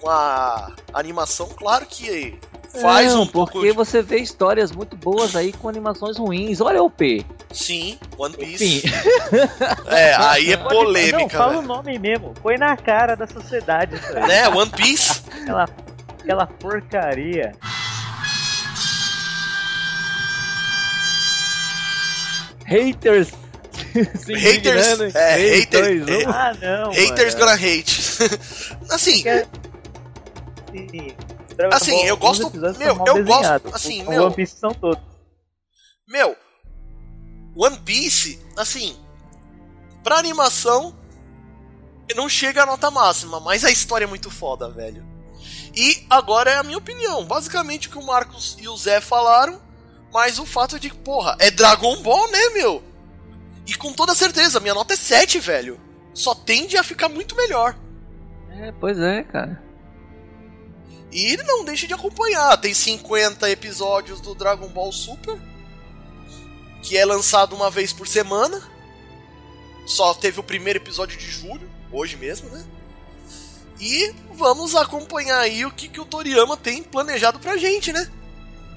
com 0.00 0.10
a 0.10 0.72
animação, 0.92 1.48
claro 1.48 1.86
que 1.86 2.38
faz 2.80 3.12
não, 3.12 3.22
um 3.22 3.26
pouco 3.26 3.52
porque 3.52 3.70
de... 3.70 3.74
você 3.74 4.02
vê 4.02 4.18
histórias 4.18 4.72
muito 4.72 4.96
boas 4.96 5.34
aí 5.34 5.52
com 5.52 5.68
animações 5.68 6.16
ruins. 6.18 6.60
Olha 6.60 6.82
o 6.82 6.90
P. 6.90 7.24
Sim, 7.52 7.98
One 8.18 8.36
Piece. 8.36 8.80
Sim. 8.80 8.88
é, 9.88 10.14
aí 10.16 10.52
é 10.52 10.56
polêmica. 10.56 11.18
Não, 11.18 11.28
fala 11.28 11.58
o 11.58 11.62
nome 11.62 11.98
mesmo. 11.98 12.34
Foi 12.42 12.56
na 12.56 12.76
cara 12.76 13.14
da 13.14 13.26
sociedade. 13.26 13.94
Né, 14.26 14.48
One 14.48 14.70
Piece? 14.70 15.22
aquela, 15.42 15.68
aquela 16.22 16.46
porcaria. 16.46 17.52
haters. 22.66 23.30
haters, 24.26 25.14
é, 25.14 25.36
haters, 25.36 26.08
é, 26.08 26.24
ah, 26.26 26.52
não, 26.60 26.90
haters 26.92 27.34
mano. 27.34 27.46
gonna 27.46 27.54
hate. 27.54 28.00
assim, 28.90 29.24
assim, 31.72 32.02
eu 32.04 32.16
gosto, 32.16 32.50
meu, 32.76 33.04
eu 33.06 33.24
gosto, 33.24 33.74
assim, 33.74 34.02
o, 34.04 34.10
meu, 34.10 34.24
One 34.24 34.34
Piece 34.34 34.56
são 34.56 34.72
todos. 34.72 35.02
Meu, 36.08 36.36
One 37.56 37.78
Piece, 37.78 38.38
assim, 38.56 38.96
pra 40.02 40.18
animação 40.18 40.94
não 42.14 42.28
chega 42.28 42.62
a 42.62 42.66
nota 42.66 42.90
máxima, 42.90 43.40
mas 43.40 43.64
a 43.64 43.70
história 43.70 44.04
é 44.04 44.08
muito 44.08 44.30
foda, 44.30 44.68
velho. 44.68 45.04
E 45.74 46.06
agora 46.08 46.50
é 46.50 46.56
a 46.56 46.62
minha 46.62 46.78
opinião. 46.78 47.24
Basicamente 47.24 47.88
o 47.88 47.90
que 47.90 47.98
o 47.98 48.06
Marcos 48.06 48.56
e 48.58 48.68
o 48.68 48.76
Zé 48.76 49.00
falaram 49.00 49.60
mas 50.16 50.38
o 50.38 50.46
fato 50.46 50.80
de, 50.80 50.88
porra, 50.88 51.36
é 51.38 51.50
Dragon 51.50 52.02
Ball, 52.02 52.30
né, 52.30 52.48
meu? 52.54 52.82
E 53.66 53.74
com 53.74 53.92
toda 53.92 54.14
certeza, 54.14 54.58
minha 54.60 54.72
nota 54.72 54.94
é 54.94 54.96
7, 54.96 55.38
velho. 55.40 55.78
Só 56.14 56.34
tende 56.34 56.78
a 56.78 56.82
ficar 56.82 57.10
muito 57.10 57.36
melhor. 57.36 57.76
É, 58.52 58.72
pois 58.80 58.98
é, 58.98 59.22
cara. 59.24 59.62
E 61.12 61.36
não 61.38 61.64
deixe 61.64 61.86
de 61.86 61.94
acompanhar. 61.94 62.56
Tem 62.58 62.74
50 62.74 63.48
episódios 63.50 64.20
do 64.20 64.34
Dragon 64.34 64.68
Ball 64.68 64.92
Super. 64.92 65.38
Que 66.82 66.96
é 66.96 67.04
lançado 67.04 67.54
uma 67.54 67.70
vez 67.70 67.92
por 67.92 68.06
semana. 68.06 68.62
Só 69.86 70.14
teve 70.14 70.40
o 70.40 70.42
primeiro 70.42 70.78
episódio 70.78 71.16
de 71.16 71.30
julho, 71.30 71.70
hoje 71.92 72.16
mesmo, 72.16 72.50
né? 72.50 72.64
E 73.80 74.12
vamos 74.32 74.74
acompanhar 74.74 75.38
aí 75.38 75.64
o 75.64 75.70
que, 75.70 75.88
que 75.88 76.00
o 76.00 76.04
Toriyama 76.04 76.56
tem 76.56 76.82
planejado 76.82 77.38
pra 77.38 77.56
gente, 77.56 77.92
né? 77.92 78.10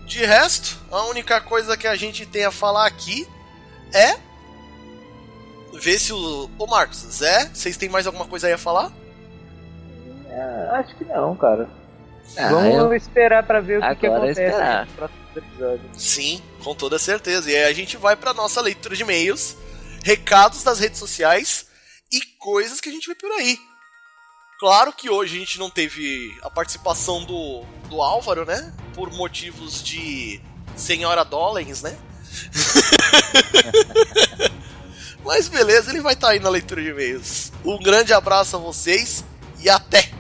De 0.06 0.26
resto, 0.26 0.78
a 0.92 1.04
única 1.06 1.40
coisa 1.42 1.78
que 1.78 1.88
a 1.88 1.96
gente 1.96 2.26
tem 2.26 2.46
a 2.46 2.52
falar 2.52 2.86
aqui 2.86 3.28
é 3.94 4.18
ver 5.74 6.00
se 6.00 6.12
o. 6.12 6.50
Ô 6.58 6.68
Marcos, 6.68 6.98
Zé, 6.98 7.50
vocês 7.54 7.78
têm 7.78 7.90
mais 7.90 8.06
alguma 8.06 8.26
coisa 8.26 8.48
aí 8.48 8.54
a 8.54 8.58
falar? 8.58 8.92
É, 10.30 10.70
acho 10.74 10.96
que 10.96 11.06
não, 11.06 11.36
cara. 11.36 11.70
Ah, 12.38 12.50
Vamos 12.50 12.76
eu... 12.76 12.94
esperar 12.94 13.44
para 13.44 13.60
ver 13.60 13.80
o 13.80 13.82
que, 13.82 13.96
que 13.96 14.08
acontece 14.08 14.44
esperar. 14.44 14.86
nos 14.86 14.96
próximos 14.96 15.38
episódios. 15.38 16.02
Sim, 16.02 16.42
com 16.64 16.76
toda 16.76 17.00
certeza. 17.00 17.50
E 17.50 17.56
aí 17.56 17.66
a 17.66 17.74
gente 17.74 17.98
vai 17.98 18.16
para 18.16 18.34
nossa 18.34 18.62
leitura 18.62 18.96
de 18.96 19.04
e-mails, 19.04 19.56
recados 20.04 20.64
das 20.64 20.80
redes 20.80 21.00
sociais 21.00 21.68
e 22.12 22.22
coisas 22.38 22.80
que 22.80 22.90
a 22.90 22.92
gente 22.92 23.08
vê 23.08 23.16
por 23.16 23.32
aí. 23.32 23.58
Claro 24.60 24.92
que 24.92 25.10
hoje 25.10 25.38
a 25.38 25.40
gente 25.40 25.58
não 25.58 25.70
teve 25.70 26.38
a 26.42 26.50
participação 26.50 27.24
do, 27.24 27.64
do 27.90 28.02
Álvaro, 28.02 28.46
né? 28.46 28.74
Por 28.94 29.10
motivos 29.12 29.82
de 29.82 30.42
Senhora 30.76 31.24
Dollens, 31.24 31.82
né? 31.82 31.98
Mas 35.24 35.48
beleza, 35.48 35.92
ele 35.92 36.02
vai 36.02 36.14
estar 36.14 36.28
tá 36.28 36.34
aí 36.34 36.40
na 36.40 36.50
leitura 36.50 36.82
de 36.82 36.90
e-mails. 36.90 37.52
Um 37.64 37.78
grande 37.78 38.14
abraço 38.14 38.56
a 38.56 38.60
vocês 38.60 39.24
e 39.60 39.70
até! 39.70 40.19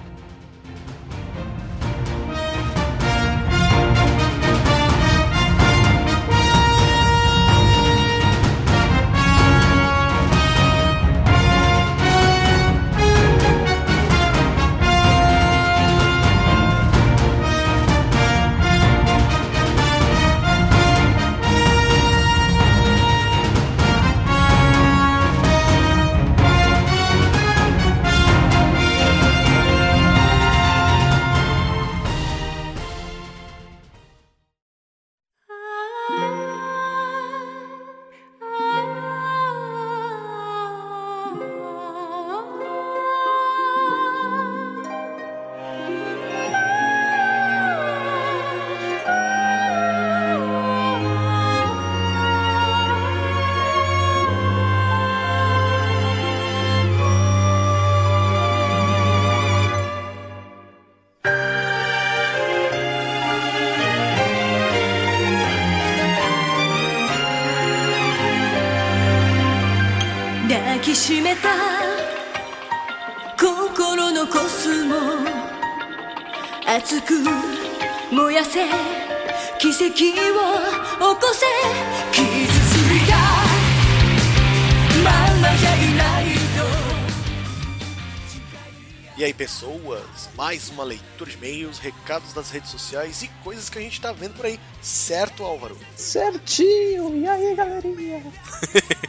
E 89.16 89.24
aí, 89.24 89.32
pessoas, 89.36 90.30
mais 90.36 90.70
uma 90.70 90.84
leitura 90.84 91.30
de 91.30 91.38
e-mails, 91.38 91.78
recados 91.78 92.34
das 92.34 92.50
redes 92.50 92.72
sociais 92.72 93.22
e 93.22 93.28
coisas 93.44 93.70
que 93.70 93.78
a 93.78 93.82
gente 93.82 94.02
tá 94.02 94.12
vendo 94.12 94.34
por 94.34 94.48
aí, 94.48 94.60
certo, 94.82 95.44
Álvaro? 95.44 95.78
Certinho! 95.96 97.16
E 97.16 97.28
aí, 97.30 97.54
galerinha? 97.54 98.24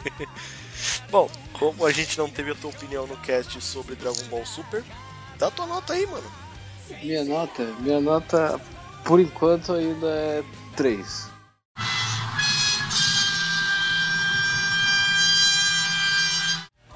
Bom, 1.09 1.31
como 1.55 1.87
a 1.87 1.93
gente 1.93 2.19
não 2.19 2.29
teve 2.29 2.51
a 2.51 2.55
tua 2.55 2.69
opinião 2.69 3.07
no 3.07 3.17
cast 3.17 3.59
sobre 3.63 3.95
Dragon 3.95 4.25
Ball 4.25 4.45
Super, 4.45 4.85
dá 5.39 5.51
tua 5.51 5.65
nota 5.65 5.95
aí, 5.95 6.05
mano. 6.07 6.50
Minha 7.03 7.25
nota? 7.25 7.65
Minha 7.81 8.01
nota, 8.01 8.61
por 9.05 9.21
enquanto, 9.21 9.73
ainda 9.73 10.07
é 10.09 10.43
3. 10.77 11.31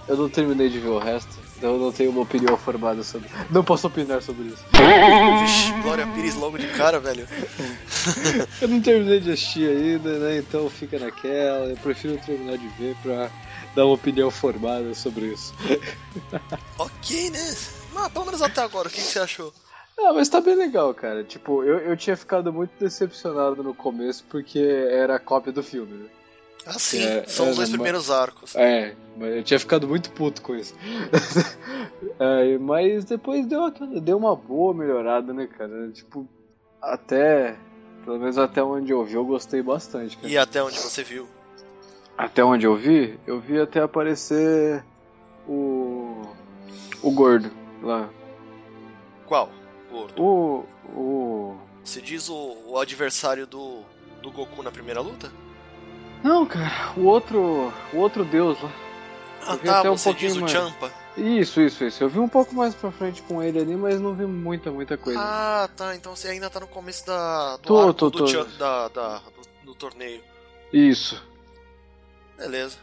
Eu 0.07 0.19
não 0.19 0.29
terminei 0.29 0.69
de 0.69 0.79
ver 0.79 0.89
o 0.89 0.99
resto. 0.99 1.45
Então 1.57 1.73
eu 1.73 1.79
não 1.79 1.91
tenho 1.93 2.11
uma 2.11 2.21
opinião 2.21 2.57
formada 2.59 3.03
sobre. 3.03 3.29
Não 3.51 3.65
posso 3.65 3.87
opinar 3.87 4.21
sobre 4.21 4.49
isso. 4.49 4.63
Vixe, 5.41 5.73
Glória 5.81 6.07
Pires 6.09 6.35
logo 6.35 6.59
de 6.59 6.67
cara, 6.69 7.01
velho. 7.01 7.27
eu 8.61 8.69
não 8.69 8.83
terminei 8.83 9.19
de 9.21 9.33
assistir 9.33 9.69
ainda, 9.69 10.19
né? 10.19 10.39
Então 10.39 10.69
fica 10.69 10.99
naquela. 10.99 11.67
Eu 11.67 11.77
prefiro 11.79 12.19
terminar 12.19 12.59
de 12.59 12.69
ver 12.69 12.95
pra 13.03 13.31
dar 13.75 13.87
uma 13.87 13.95
opinião 13.95 14.31
formada 14.31 14.95
sobre 14.95 15.27
isso. 15.27 15.55
ok, 16.77 17.31
né? 17.31 17.57
Mas 17.95 18.13
pelo 18.13 18.27
menos 18.27 18.43
até 18.43 18.61
agora, 18.61 18.89
o 18.89 18.91
que, 18.91 19.01
que 19.01 19.07
você 19.07 19.21
achou? 19.21 19.53
Ah, 19.99 20.13
mas 20.13 20.29
tá 20.29 20.41
bem 20.41 20.57
legal, 20.57 20.93
cara. 20.93 21.23
Tipo, 21.23 21.63
eu, 21.63 21.79
eu 21.79 21.97
tinha 21.97 22.17
ficado 22.17 22.53
muito 22.53 22.73
decepcionado 22.79 23.63
no 23.63 23.75
começo 23.75 24.25
porque 24.29 24.59
era 24.59 25.17
a 25.17 25.21
cópia 25.21 25.53
do 25.53 25.63
filme, 25.63 25.95
né? 25.95 26.09
Ah, 26.67 26.79
sim, 26.79 27.05
é, 27.05 27.25
são 27.27 27.51
os 27.51 27.57
dois 27.57 27.69
primeiros 27.69 28.11
arcos. 28.11 28.57
É, 28.57 28.95
eu 29.21 29.43
tinha 29.43 29.59
ficado 29.59 29.87
muito 29.87 30.11
puto 30.11 30.41
com 30.41 30.55
isso. 30.55 30.75
é, 32.19 32.57
mas 32.59 33.05
depois 33.05 33.47
deu, 33.47 33.71
deu 34.01 34.17
uma 34.17 34.35
boa 34.35 34.73
melhorada, 34.73 35.33
né, 35.33 35.47
cara? 35.47 35.91
Tipo, 35.91 36.27
até. 36.81 37.57
Pelo 38.05 38.19
menos 38.19 38.37
até 38.37 38.63
onde 38.63 38.93
eu 38.93 39.05
vi, 39.05 39.15
eu 39.15 39.25
gostei 39.25 39.63
bastante, 39.63 40.17
cara. 40.17 40.29
E 40.29 40.37
até 40.37 40.63
onde 40.63 40.79
você 40.79 41.03
viu? 41.03 41.27
Até 42.17 42.45
onde 42.45 42.67
eu 42.67 42.77
vi? 42.77 43.19
Eu 43.27 43.41
vi 43.41 43.61
até 43.61 43.81
aparecer 43.81 44.83
o. 45.47 46.23
O 47.03 47.11
gordo 47.11 47.51
lá. 47.83 48.09
Qual? 49.27 49.51
Gordo? 49.95 50.21
O. 50.21 50.67
O. 50.89 51.57
Você 51.85 52.01
diz 52.01 52.29
o, 52.29 52.57
o 52.67 52.79
adversário 52.79 53.47
do, 53.47 53.83
do 54.21 54.33
Goku 54.33 54.63
na 54.63 54.73
primeira 54.73 55.01
luta? 55.01 55.31
Não, 56.23 56.45
cara, 56.45 56.93
o 56.97 57.05
outro. 57.05 57.73
O 57.93 57.99
outro 57.99 58.25
deus 58.25 58.61
lá. 58.61 58.73
Ah, 59.43 59.57
tá, 59.57 59.81
até 59.81 59.91
um 59.91 59.97
você 59.97 60.13
diz 60.13 60.37
mais. 60.37 60.53
o 60.53 60.57
Champa. 60.57 60.93
Isso, 61.17 61.61
isso, 61.61 61.85
isso. 61.85 62.03
Eu 62.03 62.09
vi 62.09 62.19
um 62.19 62.29
pouco 62.29 62.55
mais 62.55 62.75
pra 62.75 62.91
frente 62.91 63.23
com 63.23 63.41
ele 63.41 63.61
ali, 63.61 63.77
mas 63.77 64.01
não 64.01 64.15
vi 64.15 64.27
muita, 64.27 64.73
muita 64.73 64.97
coisa. 64.97 65.21
Ah, 65.21 65.69
tá. 65.77 65.95
Então 65.95 66.17
você 66.17 66.29
ainda 66.29 66.51
tá 66.51 66.59
no 66.59 66.67
começo 66.67 67.07
da, 67.07 67.57
do 67.59 67.63
tô, 67.63 67.95
tô, 67.95 68.11
do, 68.11 68.25
tô. 68.27 68.45
Da, 68.59 68.89
da, 68.89 69.19
do, 69.19 69.67
do, 69.67 69.75
torneio. 69.75 70.23
Isso. 70.73 71.23
Beleza. 72.37 72.79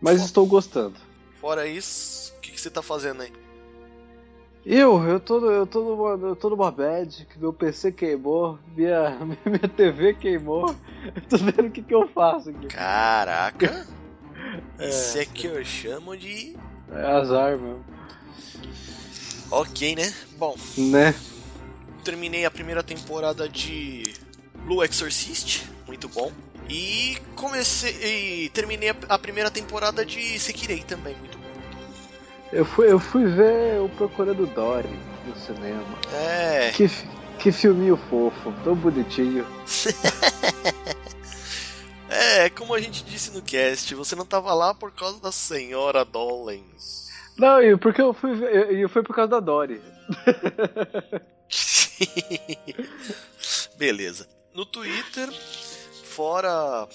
Mas 0.00 0.14
Fora... 0.14 0.26
estou 0.26 0.46
gostando. 0.46 0.96
Fora 1.40 1.66
isso, 1.66 2.34
o 2.36 2.40
que, 2.40 2.50
que 2.50 2.60
você 2.60 2.70
tá 2.70 2.82
fazendo 2.82 3.22
aí? 3.22 3.32
Eu, 4.64 5.02
eu 5.08 5.18
tô, 5.18 5.50
eu 5.50 5.66
tô, 5.66 5.80
numa, 5.80 6.28
eu 6.28 6.36
tô 6.36 6.50
numa 6.50 6.70
bad, 6.70 7.26
que 7.26 7.38
meu 7.38 7.52
PC 7.52 7.92
queimou, 7.92 8.58
minha, 8.76 9.16
minha 9.44 9.68
TV 9.68 10.14
queimou. 10.14 10.74
Eu 11.14 11.22
tô 11.22 11.38
vendo 11.38 11.66
o 11.66 11.70
que, 11.70 11.82
que 11.82 11.94
eu 11.94 12.06
faço 12.08 12.50
aqui. 12.50 12.66
Caraca! 12.66 13.86
é, 14.78 14.88
Isso 14.88 15.18
é 15.18 15.24
que 15.24 15.46
eu 15.46 15.64
chamo 15.64 16.16
de. 16.16 16.56
É 16.92 17.06
azar, 17.06 17.56
meu. 17.56 17.80
Ok, 19.50 19.96
né? 19.96 20.12
Bom. 20.36 20.54
Né? 20.76 21.14
Terminei 22.04 22.44
a 22.44 22.50
primeira 22.50 22.82
temporada 22.82 23.48
de 23.48 24.02
Blue 24.64 24.84
Exorcist, 24.84 25.64
muito 25.86 26.08
bom. 26.08 26.30
E 26.68 27.16
comecei. 27.34 28.44
E 28.44 28.48
terminei 28.50 28.94
a 29.08 29.18
primeira 29.18 29.50
temporada 29.50 30.04
de 30.04 30.38
Sekirei 30.38 30.82
também, 30.82 31.16
muito 31.16 31.29
bom. 31.29 31.29
Eu 32.52 32.64
fui, 32.64 32.90
eu 32.90 32.98
fui 32.98 33.26
ver 33.26 33.80
o 33.80 33.88
Procurando 33.90 34.44
Dory 34.46 34.88
no 35.24 35.36
cinema. 35.36 35.86
É. 36.12 36.72
Que, 36.72 36.90
que 37.38 37.52
filminho 37.52 37.96
fofo, 37.96 38.52
tão 38.64 38.74
bonitinho. 38.74 39.46
é, 42.10 42.50
como 42.50 42.74
a 42.74 42.80
gente 42.80 43.04
disse 43.04 43.30
no 43.30 43.40
cast, 43.40 43.94
você 43.94 44.16
não 44.16 44.26
tava 44.26 44.52
lá 44.52 44.74
por 44.74 44.92
causa 44.92 45.20
da 45.20 45.30
senhora 45.30 46.04
Dollens. 46.04 47.08
Não, 47.38 47.60
porque 47.78 48.02
eu 48.02 48.12
fui 48.12 48.32
eu, 48.32 48.78
eu 48.78 48.88
fui 48.88 49.02
por 49.02 49.14
causa 49.14 49.30
da 49.30 49.40
Dory. 49.40 49.80
Beleza. 53.78 54.28
No 54.52 54.66
Twitter, 54.66 55.30
fora 56.04 56.88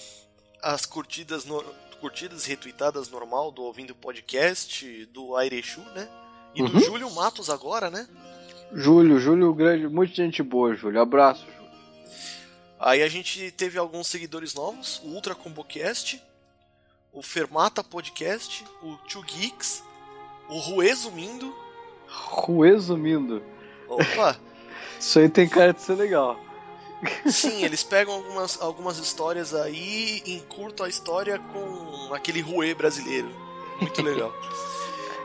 as 0.62 0.86
curtidas 0.86 1.46
no, 1.46 1.64
curtidas 1.96 2.46
e 2.46 2.50
retweetadas 2.50 3.10
normal 3.10 3.52
do 3.52 3.64
Ouvindo 3.64 3.96
Podcast, 3.96 5.06
do 5.08 5.36
Airechu, 5.36 5.82
né? 5.96 6.08
E 6.54 6.64
do 6.64 6.74
uhum. 6.74 6.80
Júlio 6.80 7.12
Matos 7.12 7.50
agora, 7.50 7.90
né? 7.90 8.08
Júlio, 8.72 9.20
Júlio 9.20 9.54
grande, 9.54 9.88
muita 9.88 10.14
gente 10.16 10.42
boa, 10.44 10.76
Júlio. 10.76 11.02
Abraço, 11.02 11.46
Júlio. 11.46 11.56
Aí 12.80 13.02
a 13.02 13.08
gente 13.08 13.52
teve 13.52 13.78
alguns 13.78 14.08
seguidores 14.08 14.54
novos, 14.54 15.02
o 15.04 15.08
Ultra 15.08 15.34
Combocast, 15.34 16.22
o 17.12 17.22
Fermata 17.22 17.84
Podcast, 17.84 18.66
o 18.84 18.96
Two 19.08 19.24
Geeks, 19.24 19.84
o 20.50 20.60
Ruezumindo. 20.60 21.56
Ruezumindo. 22.08 23.42
Opa! 23.88 24.38
Isso 25.00 25.20
aí 25.20 25.30
tem 25.30 25.48
cara 25.48 25.74
de 25.74 25.82
ser 25.82 25.96
legal. 25.96 26.40
Sim, 27.26 27.64
eles 27.64 27.84
pegam 27.84 28.14
algumas, 28.14 28.62
algumas 28.62 28.98
histórias 28.98 29.54
aí 29.54 30.22
e 30.26 30.36
encurtam 30.36 30.86
a 30.86 30.90
história 30.90 31.40
com 31.40 32.14
aquele 32.14 32.42
ruê 32.42 32.74
brasileiro. 32.74 33.30
Muito 33.80 34.02
legal. 34.02 34.34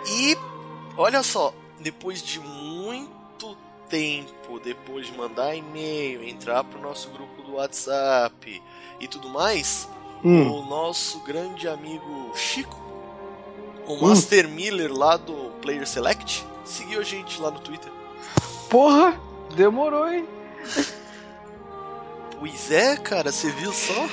E 0.07 0.37
olha 0.97 1.23
só, 1.23 1.55
depois 1.79 2.23
de 2.23 2.41
muito 2.41 3.57
tempo, 3.89 4.59
depois 4.61 5.07
de 5.07 5.13
mandar 5.13 5.55
e-mail, 5.55 6.23
entrar 6.25 6.65
pro 6.65 6.81
nosso 6.81 7.11
grupo 7.11 7.43
do 7.43 7.55
WhatsApp 7.55 8.63
e 9.01 9.09
tudo 9.09 9.29
mais, 9.29 9.89
hum. 10.25 10.51
o 10.51 10.67
nosso 10.67 11.21
grande 11.21 11.69
amigo 11.69 12.33
Chico 12.35 12.81
O 13.87 14.01
Master 14.01 14.49
Miller 14.49 14.93
lá 14.93 15.17
do 15.17 15.51
Player 15.61 15.87
Select 15.87 16.47
seguiu 16.65 17.01
a 17.01 17.05
gente 17.05 17.41
lá 17.41 17.51
no 17.51 17.59
Twitter. 17.59 17.93
Porra, 18.69 19.21
demorou, 19.55 20.09
hein? 20.09 20.27
Pois 22.41 22.71
é, 22.73 22.97
cara, 22.97 23.31
você 23.31 23.51
viu 23.51 23.73
só? 23.73 24.09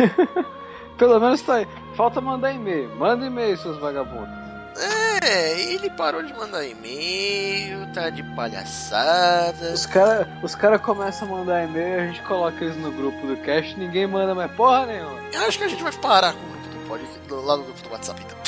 Pelo 0.98 1.20
menos 1.20 1.40
tá 1.42 1.56
aí. 1.56 1.68
Falta 1.94 2.20
mandar 2.20 2.52
e-mail. 2.52 2.88
Manda 2.96 3.26
e-mail, 3.26 3.56
seus 3.58 3.78
vagabundos. 3.78 4.40
É, 5.22 5.60
ele 5.60 5.90
parou 5.90 6.22
de 6.22 6.32
mandar 6.32 6.64
e-mail, 6.64 7.86
tá 7.92 8.08
de 8.08 8.22
palhaçada. 8.34 9.72
Os 9.74 9.84
caras 9.84 10.26
os 10.42 10.54
cara 10.54 10.78
começam 10.78 11.28
a 11.28 11.30
mandar 11.38 11.64
e-mail, 11.64 12.00
a 12.00 12.06
gente 12.06 12.22
coloca 12.22 12.64
eles 12.64 12.76
no 12.78 12.90
grupo 12.90 13.26
do 13.26 13.36
cast, 13.38 13.78
ninguém 13.78 14.06
manda 14.06 14.34
mais 14.34 14.50
porra 14.52 14.86
nenhuma. 14.86 15.18
Eu 15.32 15.42
acho 15.42 15.58
que 15.58 15.64
a 15.64 15.68
gente 15.68 15.82
vai 15.82 15.92
parar 15.92 16.32
com 16.32 16.38
o 16.38 16.50
grupo 16.50 16.68
do 16.68 16.88
pod, 16.88 17.44
lá 17.44 17.56
no 17.58 17.64
grupo 17.64 17.82
do 17.82 17.90
WhatsApp 17.90 18.22
então. 18.24 18.38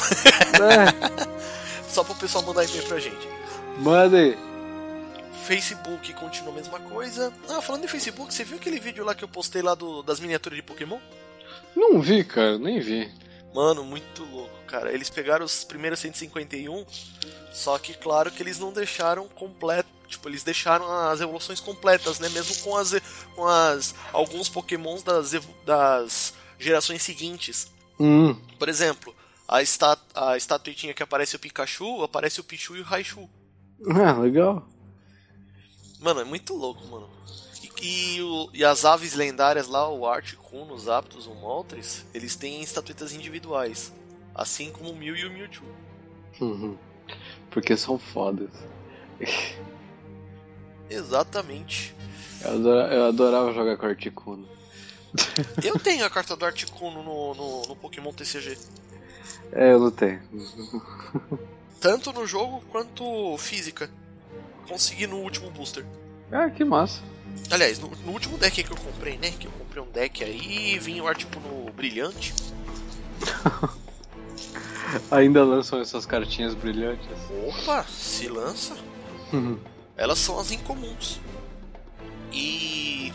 É, 0.66 1.28
Só 1.88 2.02
pro 2.02 2.14
pessoal 2.14 2.44
mandar 2.44 2.64
e-mail 2.64 2.84
pra 2.86 2.98
gente. 2.98 3.28
manda 3.78 4.16
aí. 4.16 4.38
Facebook 5.42 6.12
continua 6.14 6.52
a 6.52 6.56
mesma 6.56 6.80
coisa. 6.80 7.32
Ah, 7.48 7.60
falando 7.60 7.84
em 7.84 7.88
Facebook, 7.88 8.32
você 8.32 8.44
viu 8.44 8.56
aquele 8.56 8.80
vídeo 8.80 9.04
lá 9.04 9.14
que 9.14 9.24
eu 9.24 9.28
postei 9.28 9.62
lá 9.62 9.74
do, 9.74 10.02
das 10.02 10.20
miniaturas 10.20 10.56
de 10.56 10.62
Pokémon? 10.62 10.98
Não 11.76 12.00
vi, 12.00 12.24
cara, 12.24 12.58
nem 12.58 12.80
vi. 12.80 13.10
Mano, 13.54 13.84
muito 13.84 14.24
louco, 14.24 14.56
cara. 14.66 14.92
Eles 14.92 15.10
pegaram 15.10 15.44
os 15.44 15.64
primeiros 15.64 16.00
151, 16.00 16.86
só 17.52 17.78
que 17.78 17.94
claro 17.94 18.30
que 18.30 18.42
eles 18.42 18.58
não 18.58 18.72
deixaram 18.72 19.28
completo. 19.28 19.88
Tipo, 20.08 20.28
eles 20.28 20.42
deixaram 20.42 20.90
as 21.08 21.20
evoluções 21.20 21.60
completas, 21.60 22.18
né? 22.18 22.28
Mesmo 22.28 22.62
com 22.62 22.76
as, 22.76 22.94
com 23.34 23.46
as 23.46 23.94
alguns 24.12 24.48
Pokémons 24.48 25.02
das, 25.02 25.32
das 25.64 26.34
gerações 26.58 27.02
seguintes. 27.02 27.70
Hum, 27.98 28.34
Por 28.58 28.68
exemplo, 28.68 29.14
a, 29.48 29.62
esta, 29.62 29.98
a 30.14 30.36
estatuetinha 30.36 30.92
que 30.94 31.02
aparece 31.02 31.36
o 31.36 31.38
Pikachu, 31.38 32.02
aparece 32.02 32.40
o 32.40 32.44
Pichu 32.44 32.76
e 32.76 32.80
o 32.80 32.84
Raichu. 32.84 33.28
ah, 33.88 34.12
legal. 34.12 34.66
Mano, 36.02 36.20
é 36.20 36.24
muito 36.24 36.54
louco, 36.54 36.84
mano. 36.88 37.08
E, 37.80 38.16
e 38.16 38.22
o- 38.22 38.50
e 38.52 38.64
as 38.64 38.84
aves 38.84 39.14
lendárias 39.14 39.68
lá, 39.68 39.88
o 39.88 40.06
Articuno, 40.06 40.74
os 40.74 40.88
Aptos, 40.88 41.26
o 41.26 41.34
Moltres, 41.34 42.04
eles 42.12 42.34
têm 42.36 42.60
estatuetas 42.62 43.12
individuais. 43.14 43.92
Assim 44.34 44.70
como 44.70 44.90
o 44.90 44.96
Mew 44.96 45.16
e 45.16 45.24
o 45.26 45.30
Mewtwo. 45.30 45.64
Uhum. 46.40 46.76
Porque 47.50 47.76
são 47.76 47.98
fodas. 47.98 48.50
Exatamente. 50.88 51.94
Eu 52.42 52.50
adorava, 52.54 52.94
eu 52.94 53.04
adorava 53.06 53.52
jogar 53.52 53.76
com 53.76 53.86
Articuno. 53.86 54.48
Eu 55.62 55.78
tenho 55.78 56.04
a 56.04 56.10
carta 56.10 56.34
do 56.34 56.44
Articuno 56.44 57.02
no, 57.02 57.34
no, 57.34 57.62
no 57.62 57.76
Pokémon 57.76 58.12
TCG. 58.12 58.58
É, 59.52 59.72
eu 59.72 59.78
não 59.78 59.90
tenho. 59.90 60.22
Tanto 61.80 62.12
no 62.12 62.26
jogo 62.26 62.62
quanto 62.70 63.36
física. 63.38 63.90
Consegui 64.68 65.06
no 65.06 65.18
último 65.18 65.50
booster. 65.50 65.84
Ah, 66.30 66.48
que 66.50 66.64
massa. 66.64 67.02
Aliás, 67.50 67.78
no, 67.78 67.88
no 67.88 68.12
último 68.12 68.38
deck 68.38 68.62
que 68.62 68.70
eu 68.70 68.76
comprei, 68.76 69.18
né? 69.18 69.30
Que 69.38 69.46
eu 69.46 69.52
comprei 69.52 69.82
um 69.82 69.90
deck 69.90 70.24
aí, 70.24 70.78
vinha 70.78 71.02
o 71.02 71.06
Articuno 71.06 71.70
brilhante. 71.72 72.34
Ainda 75.10 75.44
lançam 75.44 75.80
essas 75.80 76.04
cartinhas 76.04 76.54
brilhantes. 76.54 77.08
Opa, 77.48 77.84
se 77.84 78.28
lança. 78.28 78.76
Elas 79.96 80.18
são 80.18 80.38
as 80.38 80.50
incomuns. 80.50 81.20
E 82.32 83.12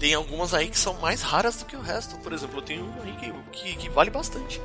tem 0.00 0.14
algumas 0.14 0.54
aí 0.54 0.68
que 0.68 0.78
são 0.78 0.94
mais 0.94 1.22
raras 1.22 1.56
do 1.56 1.64
que 1.64 1.76
o 1.76 1.80
resto. 1.80 2.18
Por 2.18 2.32
exemplo, 2.32 2.58
eu 2.58 2.62
tenho 2.62 2.84
uma 2.84 3.02
aí 3.02 3.12
que, 3.12 3.32
que, 3.52 3.76
que 3.76 3.88
vale 3.88 4.10
bastante. 4.10 4.60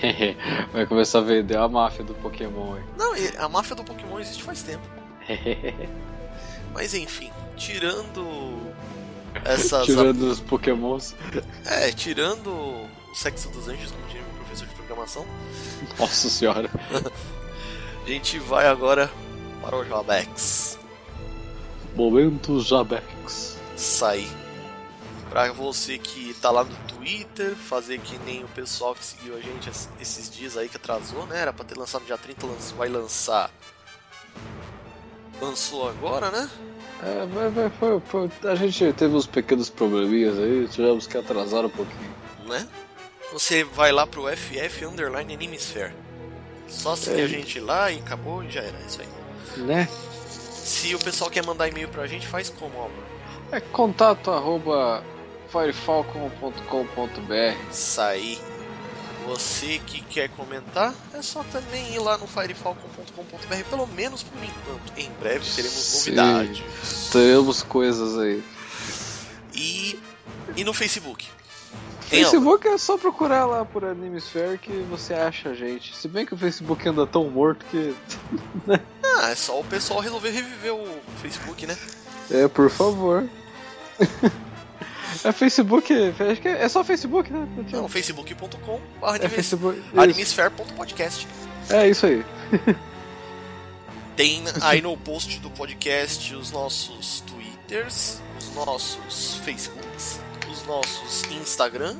Vai 0.72 0.86
começar 0.86 1.18
a 1.18 1.22
vender 1.22 1.56
a 1.56 1.68
máfia 1.68 2.04
do 2.04 2.14
Pokémon 2.14 2.74
aí. 2.74 2.82
Não, 2.96 3.12
a 3.44 3.48
máfia 3.48 3.76
do 3.76 3.84
Pokémon 3.84 4.18
existe 4.20 4.42
faz 4.42 4.62
tempo. 4.62 4.84
Mas 6.72 6.94
enfim, 6.94 7.30
tirando 7.56 8.24
essas. 9.44 9.86
Tirando 9.86 10.22
os 10.22 10.40
Pokémons. 10.40 11.14
É, 11.66 11.90
tirando 11.92 12.48
o 12.50 12.88
sexo 13.14 13.48
dos 13.50 13.68
anjos, 13.68 13.90
como 13.90 14.06
diria 14.06 14.22
meu 14.22 14.34
professor 14.44 14.66
de 14.66 14.74
programação, 14.74 15.26
Nossa 15.98 16.28
senhora. 16.28 16.70
a 18.04 18.08
gente 18.08 18.38
vai 18.38 18.66
agora 18.66 19.10
para 19.62 19.76
o 19.76 19.84
Jabex. 19.84 20.78
Momento 21.94 22.60
Jabex. 22.60 23.56
sair. 23.76 24.39
Pra 25.30 25.52
você 25.52 25.96
que 25.96 26.34
tá 26.42 26.50
lá 26.50 26.64
no 26.64 26.76
Twitter, 26.88 27.54
fazer 27.54 27.98
que 28.00 28.18
nem 28.18 28.42
o 28.42 28.48
pessoal 28.48 28.94
que 28.96 29.04
seguiu 29.04 29.36
a 29.36 29.40
gente 29.40 29.70
es- 29.70 29.88
esses 30.00 30.28
dias 30.28 30.56
aí 30.56 30.68
que 30.68 30.76
atrasou, 30.76 31.24
né? 31.26 31.40
Era 31.40 31.52
pra 31.52 31.64
ter 31.64 31.78
lançado 31.78 32.00
no 32.02 32.06
dia 32.08 32.18
30, 32.18 32.46
lanç- 32.46 32.72
vai 32.72 32.88
lançar. 32.88 33.48
Lançou 35.40 35.88
agora, 35.88 36.30
né? 36.30 36.50
É, 37.02 37.26
vai, 37.26 37.48
vai, 37.48 37.70
foi, 37.70 38.00
foi- 38.00 38.50
a 38.50 38.54
gente 38.54 38.92
teve 38.92 39.14
uns 39.14 39.26
pequenos 39.26 39.70
probleminhas 39.70 40.36
aí, 40.38 40.68
tivemos 40.68 41.06
que 41.06 41.16
atrasar 41.16 41.64
um 41.64 41.70
pouquinho. 41.70 42.14
Né? 42.46 42.68
Você 43.32 43.62
vai 43.64 43.92
lá 43.92 44.06
pro 44.06 44.28
FF 44.28 44.84
Underline 44.84 45.32
Animesphere. 45.32 45.94
Só 46.68 46.94
seguir 46.96 47.20
É. 47.22 47.24
a 47.24 47.28
gente 47.28 47.58
lá 47.60 47.90
e 47.90 48.00
acabou 48.00 48.42
e 48.42 48.50
já 48.50 48.60
era, 48.60 48.76
é 48.76 48.86
isso 48.86 49.00
aí. 49.00 49.08
Né? 49.62 49.88
Se 50.28 50.94
o 50.94 50.98
pessoal 50.98 51.30
quer 51.30 51.44
mandar 51.44 51.68
e-mail 51.68 51.88
pra 51.88 52.06
gente, 52.06 52.26
faz 52.26 52.50
como, 52.50 52.76
Álvaro? 52.76 53.02
É 53.52 53.60
contato 53.60 54.30
arroba 54.30 55.02
firefalcon.com.br 55.50 57.70
Sair. 57.70 58.38
Você 59.26 59.78
que 59.86 60.00
quer 60.02 60.30
comentar, 60.30 60.94
é 61.12 61.20
só 61.20 61.44
também 61.44 61.94
ir 61.94 61.98
lá 61.98 62.16
no 62.16 62.26
firefalcon.com.br, 62.26 63.64
pelo 63.68 63.86
menos 63.86 64.22
por 64.22 64.42
enquanto. 64.42 64.92
Em 64.96 65.10
breve 65.20 65.44
teremos 65.54 65.94
novidades. 65.94 67.10
Temos 67.12 67.62
coisas 67.62 68.18
aí. 68.18 68.42
E, 69.54 70.00
e 70.56 70.64
no 70.64 70.72
Facebook. 70.72 71.28
Tem? 72.08 72.24
Facebook 72.24 72.66
é 72.66 72.76
só 72.76 72.98
procurar 72.98 73.46
lá 73.46 73.64
por 73.64 73.84
Animesphere 73.84 74.58
que 74.58 74.72
você 74.90 75.14
acha 75.14 75.50
a 75.50 75.54
gente. 75.54 75.96
Se 75.96 76.08
bem 76.08 76.26
que 76.26 76.34
o 76.34 76.36
Facebook 76.36 76.88
anda 76.88 77.06
tão 77.06 77.30
morto 77.30 77.64
que. 77.70 77.94
Ah, 79.22 79.32
é 79.32 79.34
só 79.34 79.58
o 79.58 79.64
pessoal 79.64 79.98
resolver 79.98 80.30
reviver 80.30 80.72
o 80.72 80.86
Facebook, 81.20 81.66
né? 81.66 81.76
É, 82.30 82.46
por 82.46 82.70
favor. 82.70 83.28
é 85.24 85.32
Facebook. 85.32 85.92
Acho 86.30 86.40
que 86.40 86.48
é, 86.48 86.68
só 86.68 86.82
Facebook, 86.84 87.32
né? 87.32 87.46
Não 87.72 87.88
facebook.com 87.88 88.80
É 89.20 89.28
Facebook. 89.28 89.78
isso. 89.78 90.00
animesphere.podcast. 90.00 91.26
É 91.70 91.88
isso 91.88 92.06
aí. 92.06 92.24
Tem 94.16 94.42
aí 94.60 94.82
no 94.82 94.96
post 94.96 95.38
do 95.40 95.50
podcast 95.50 96.34
os 96.34 96.50
nossos 96.50 97.22
twitters, 97.22 98.20
os 98.38 98.54
nossos 98.54 99.36
facebooks, 99.44 100.20
os 100.50 100.66
nossos 100.66 101.24
instagram. 101.30 101.96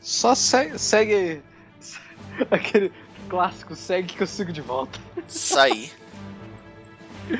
Só 0.00 0.34
segue, 0.34 0.78
segue 0.78 1.42
aquele 2.50 2.92
clássico 3.28 3.74
segue 3.76 4.14
que 4.14 4.22
eu 4.22 4.26
sigo 4.26 4.52
de 4.52 4.60
volta. 4.60 4.98
sair. 5.28 5.92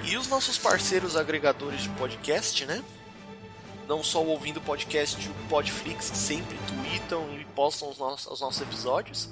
E 0.04 0.16
os 0.16 0.28
nossos 0.28 0.58
parceiros 0.58 1.16
agregadores 1.16 1.82
de 1.82 1.88
podcast, 1.90 2.64
né? 2.66 2.82
Não 3.88 4.02
só 4.02 4.22
o 4.22 4.28
Ouvindo 4.28 4.60
Podcast 4.60 5.28
o 5.28 5.48
Podflix, 5.48 6.10
que 6.10 6.16
sempre 6.16 6.56
tweetam 6.68 7.38
e 7.38 7.44
postam 7.46 7.90
os 7.90 7.98
nossos, 7.98 8.26
os 8.32 8.40
nossos 8.40 8.62
episódios. 8.62 9.28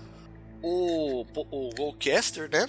O, 0.62 1.22
o 1.22 1.70
Goldcaster, 1.74 2.50
né? 2.50 2.68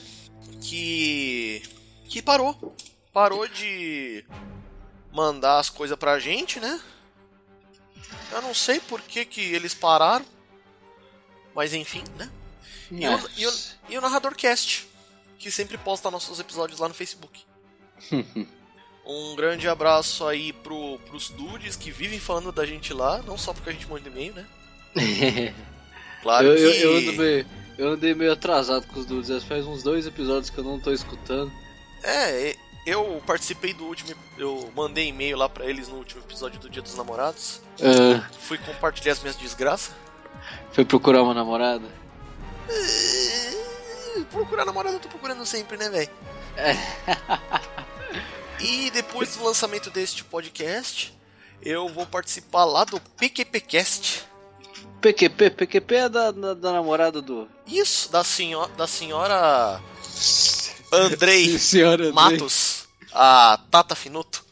Que. 0.62 1.64
que 2.06 2.22
parou. 2.22 2.76
Parou 3.12 3.48
de 3.48 4.24
mandar 5.12 5.60
as 5.60 5.70
coisas 5.70 5.98
pra 5.98 6.20
gente, 6.20 6.60
né? 6.60 6.80
Eu 8.32 8.42
não 8.42 8.54
sei 8.54 8.80
por 8.80 9.02
que, 9.02 9.26
que 9.26 9.42
eles 9.42 9.74
pararam. 9.74 10.26
Mas 11.54 11.74
enfim, 11.74 12.04
né? 12.18 12.32
E 12.90 13.08
o, 13.08 13.30
e, 13.38 13.48
o, 13.48 13.54
e 13.90 13.98
o 13.98 14.02
Narrador 14.02 14.36
Cast, 14.36 14.88
que 15.38 15.52
sempre 15.52 15.78
posta 15.78 16.12
nossos 16.12 16.40
episódios 16.40 16.80
lá 16.80 16.88
no 16.88 16.94
Facebook. 16.94 17.44
Um 19.06 19.36
grande 19.36 19.68
abraço 19.68 20.28
aí 20.28 20.54
pro, 20.54 21.00
pros 21.08 21.30
dudes 21.30 21.76
que 21.76 21.92
vivem 21.92 22.20
falando 22.20 22.52
da 22.52 22.66
gente 22.66 22.94
lá, 22.94 23.22
não 23.26 23.38
só 23.38 23.54
porque 23.54 23.70
a 23.70 23.74
gente 23.74 23.88
manda 23.90 24.08
e-mail, 24.08 24.34
né? 24.34 24.46
Claro 26.22 26.46
eu, 26.48 26.56
que. 26.56 26.62
eu, 26.84 26.92
eu, 26.92 26.98
ando 26.98 27.14
meio, 27.14 27.46
eu 27.80 27.90
andei 27.94 28.14
meio 28.14 28.32
atrasado 28.32 28.86
com 28.86 29.00
os 29.00 29.08
dudes. 29.08 29.44
Faz 29.44 29.66
uns 29.66 29.82
dois 29.82 30.06
episódios 30.06 30.52
que 30.52 30.58
eu 30.60 30.64
não 30.64 30.80
tô 30.80 30.92
escutando. 30.92 31.52
É, 32.04 32.56
eu 32.86 33.22
participei 33.26 33.74
do 33.74 33.86
último. 33.86 34.14
Eu 34.38 34.72
mandei 34.76 35.08
e-mail 35.08 35.36
lá 35.36 35.50
pra 35.50 35.66
eles 35.66 35.88
no 35.88 35.96
último 35.96 36.22
episódio 36.22 36.60
do 36.60 36.70
Dia 36.70 36.84
dos 36.84 36.96
Namorados. 36.96 37.60
Ah, 37.82 38.30
Fui 38.40 38.60
compartilhar 38.60 39.14
as 39.14 39.20
minhas 39.22 39.36
desgraças. 39.36 39.96
foi 40.72 40.86
procurar 40.86 41.24
uma 41.24 41.34
namorada? 41.34 41.88
Eh, 42.70 43.52
Procurar 44.30 44.64
namorada 44.64 44.98
eu 44.98 45.00
tô 45.00 45.10
procurando 45.10 45.44
sempre, 45.44 45.76
né, 45.76 45.90
velho? 45.90 46.10
E 48.64 48.92
depois 48.92 49.36
do 49.36 49.44
lançamento 49.44 49.90
deste 49.90 50.24
podcast, 50.24 51.18
eu 51.62 51.90
vou 51.90 52.06
participar 52.06 52.66
lá 52.66 52.84
do 52.84 53.00
PQPcast. 53.00 54.24
PQP, 55.02 55.50
PQP 55.50 55.96
é 55.96 56.10
da, 56.10 56.32
da, 56.32 56.54
da 56.54 56.72
namorada 56.72 57.22
do. 57.22 57.48
Isso, 57.66 58.12
da, 58.12 58.24
senho 58.24 58.68
da 58.78 58.86
senhora 58.86 59.82
Andrei 60.92 61.58
Senhora 61.60 62.08
Andrei. 62.08 62.12
Matos, 62.12 62.88
a 63.12 63.60
Tata 63.72 63.96
Finuto. 63.96 64.46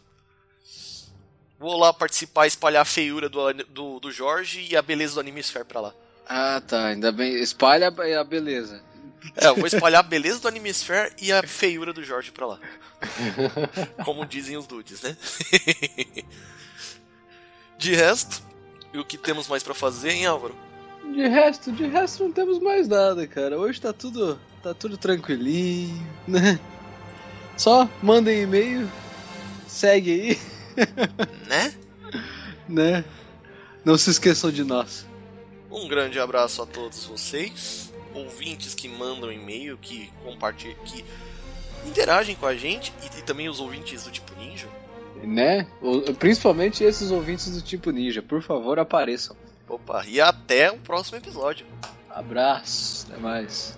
Vou 1.60 1.78
lá 1.78 1.94
participar, 1.94 2.48
espalhar 2.48 2.82
a 2.82 2.86
feiura 2.86 3.28
do, 3.28 3.54
do, 3.54 4.00
do 4.00 4.12
Jorge 4.12 4.66
e 4.72 4.78
a 4.78 4.82
beleza 4.82 5.16
do 5.16 5.20
Animesphere 5.20 5.66
pra 5.66 5.82
lá. 5.82 5.94
Ah, 6.26 6.62
tá. 6.66 6.88
Ainda 6.88 7.12
bem. 7.12 7.34
Espalha 7.34 7.90
a 7.90 8.24
beleza. 8.24 8.82
É, 9.36 9.48
eu 9.48 9.56
vou 9.56 9.68
espalhar 9.68 10.00
a 10.00 10.08
beleza 10.08 10.40
do 10.40 10.48
Animesphere 10.48 11.14
e 11.22 11.32
a 11.32 11.44
feiura 11.44 11.92
do 11.94 12.04
Jorge 12.04 12.32
pra 12.32 12.46
lá. 12.48 12.60
Como 14.06 14.26
dizem 14.26 14.58
os 14.58 14.66
dudes, 14.68 15.02
né? 15.02 15.16
De 17.78 17.96
resto, 17.96 18.44
e 18.94 19.00
o 19.00 19.06
que 19.06 19.18
temos 19.18 19.48
mais 19.48 19.64
pra 19.64 19.74
fazer, 19.74 20.12
hein, 20.12 20.26
Álvaro? 20.26 20.56
De 21.14 21.28
resto, 21.28 21.72
de 21.72 21.88
resto 21.88 22.24
não 22.24 22.32
temos 22.32 22.60
mais 22.60 22.88
nada, 22.88 23.26
cara. 23.26 23.58
Hoje 23.58 23.80
tá 23.80 23.94
tudo, 23.94 24.40
tá 24.62 24.74
tudo 24.74 24.98
tranquilinho, 24.98 26.06
né? 26.28 26.60
Só 27.58 27.90
mandem 28.04 28.42
e-mail, 28.42 28.90
segue 29.68 30.12
aí, 30.12 30.40
Né? 31.48 31.74
né? 32.68 33.06
Não 33.84 33.98
se 33.98 34.10
esqueçam 34.10 34.52
de 34.52 34.64
nós. 34.64 35.06
Um 35.72 35.88
grande 35.88 36.20
abraço 36.20 36.62
a 36.62 36.66
todos 36.66 37.06
vocês, 37.06 37.94
ouvintes 38.14 38.74
que 38.76 38.88
mandam 38.88 39.32
e-mail, 39.32 39.78
que 39.78 40.12
compartilham, 40.24 40.76
que 40.86 41.04
interagem 41.86 42.36
com 42.36 42.46
a 42.46 42.56
gente 42.56 42.94
e, 43.04 43.20
e 43.20 43.22
também 43.24 43.48
os 43.50 43.60
ouvintes 43.60 44.04
do 44.04 44.12
tipo 44.12 44.34
Ninja. 44.38 44.68
Né? 45.24 45.68
O- 45.82 46.14
Principalmente 46.14 46.84
esses 46.84 47.12
ouvintes 47.12 47.50
do 47.54 47.62
tipo 47.62 47.92
ninja, 47.92 48.22
por 48.22 48.42
favor, 48.42 48.80
apareçam. 48.80 49.36
Opa, 49.68 50.06
e 50.08 50.20
até 50.22 50.72
o 50.72 50.78
próximo 50.78 51.18
episódio. 51.18 51.66
Abraço, 52.10 53.06
até 53.10 53.20
mais. 53.22 53.78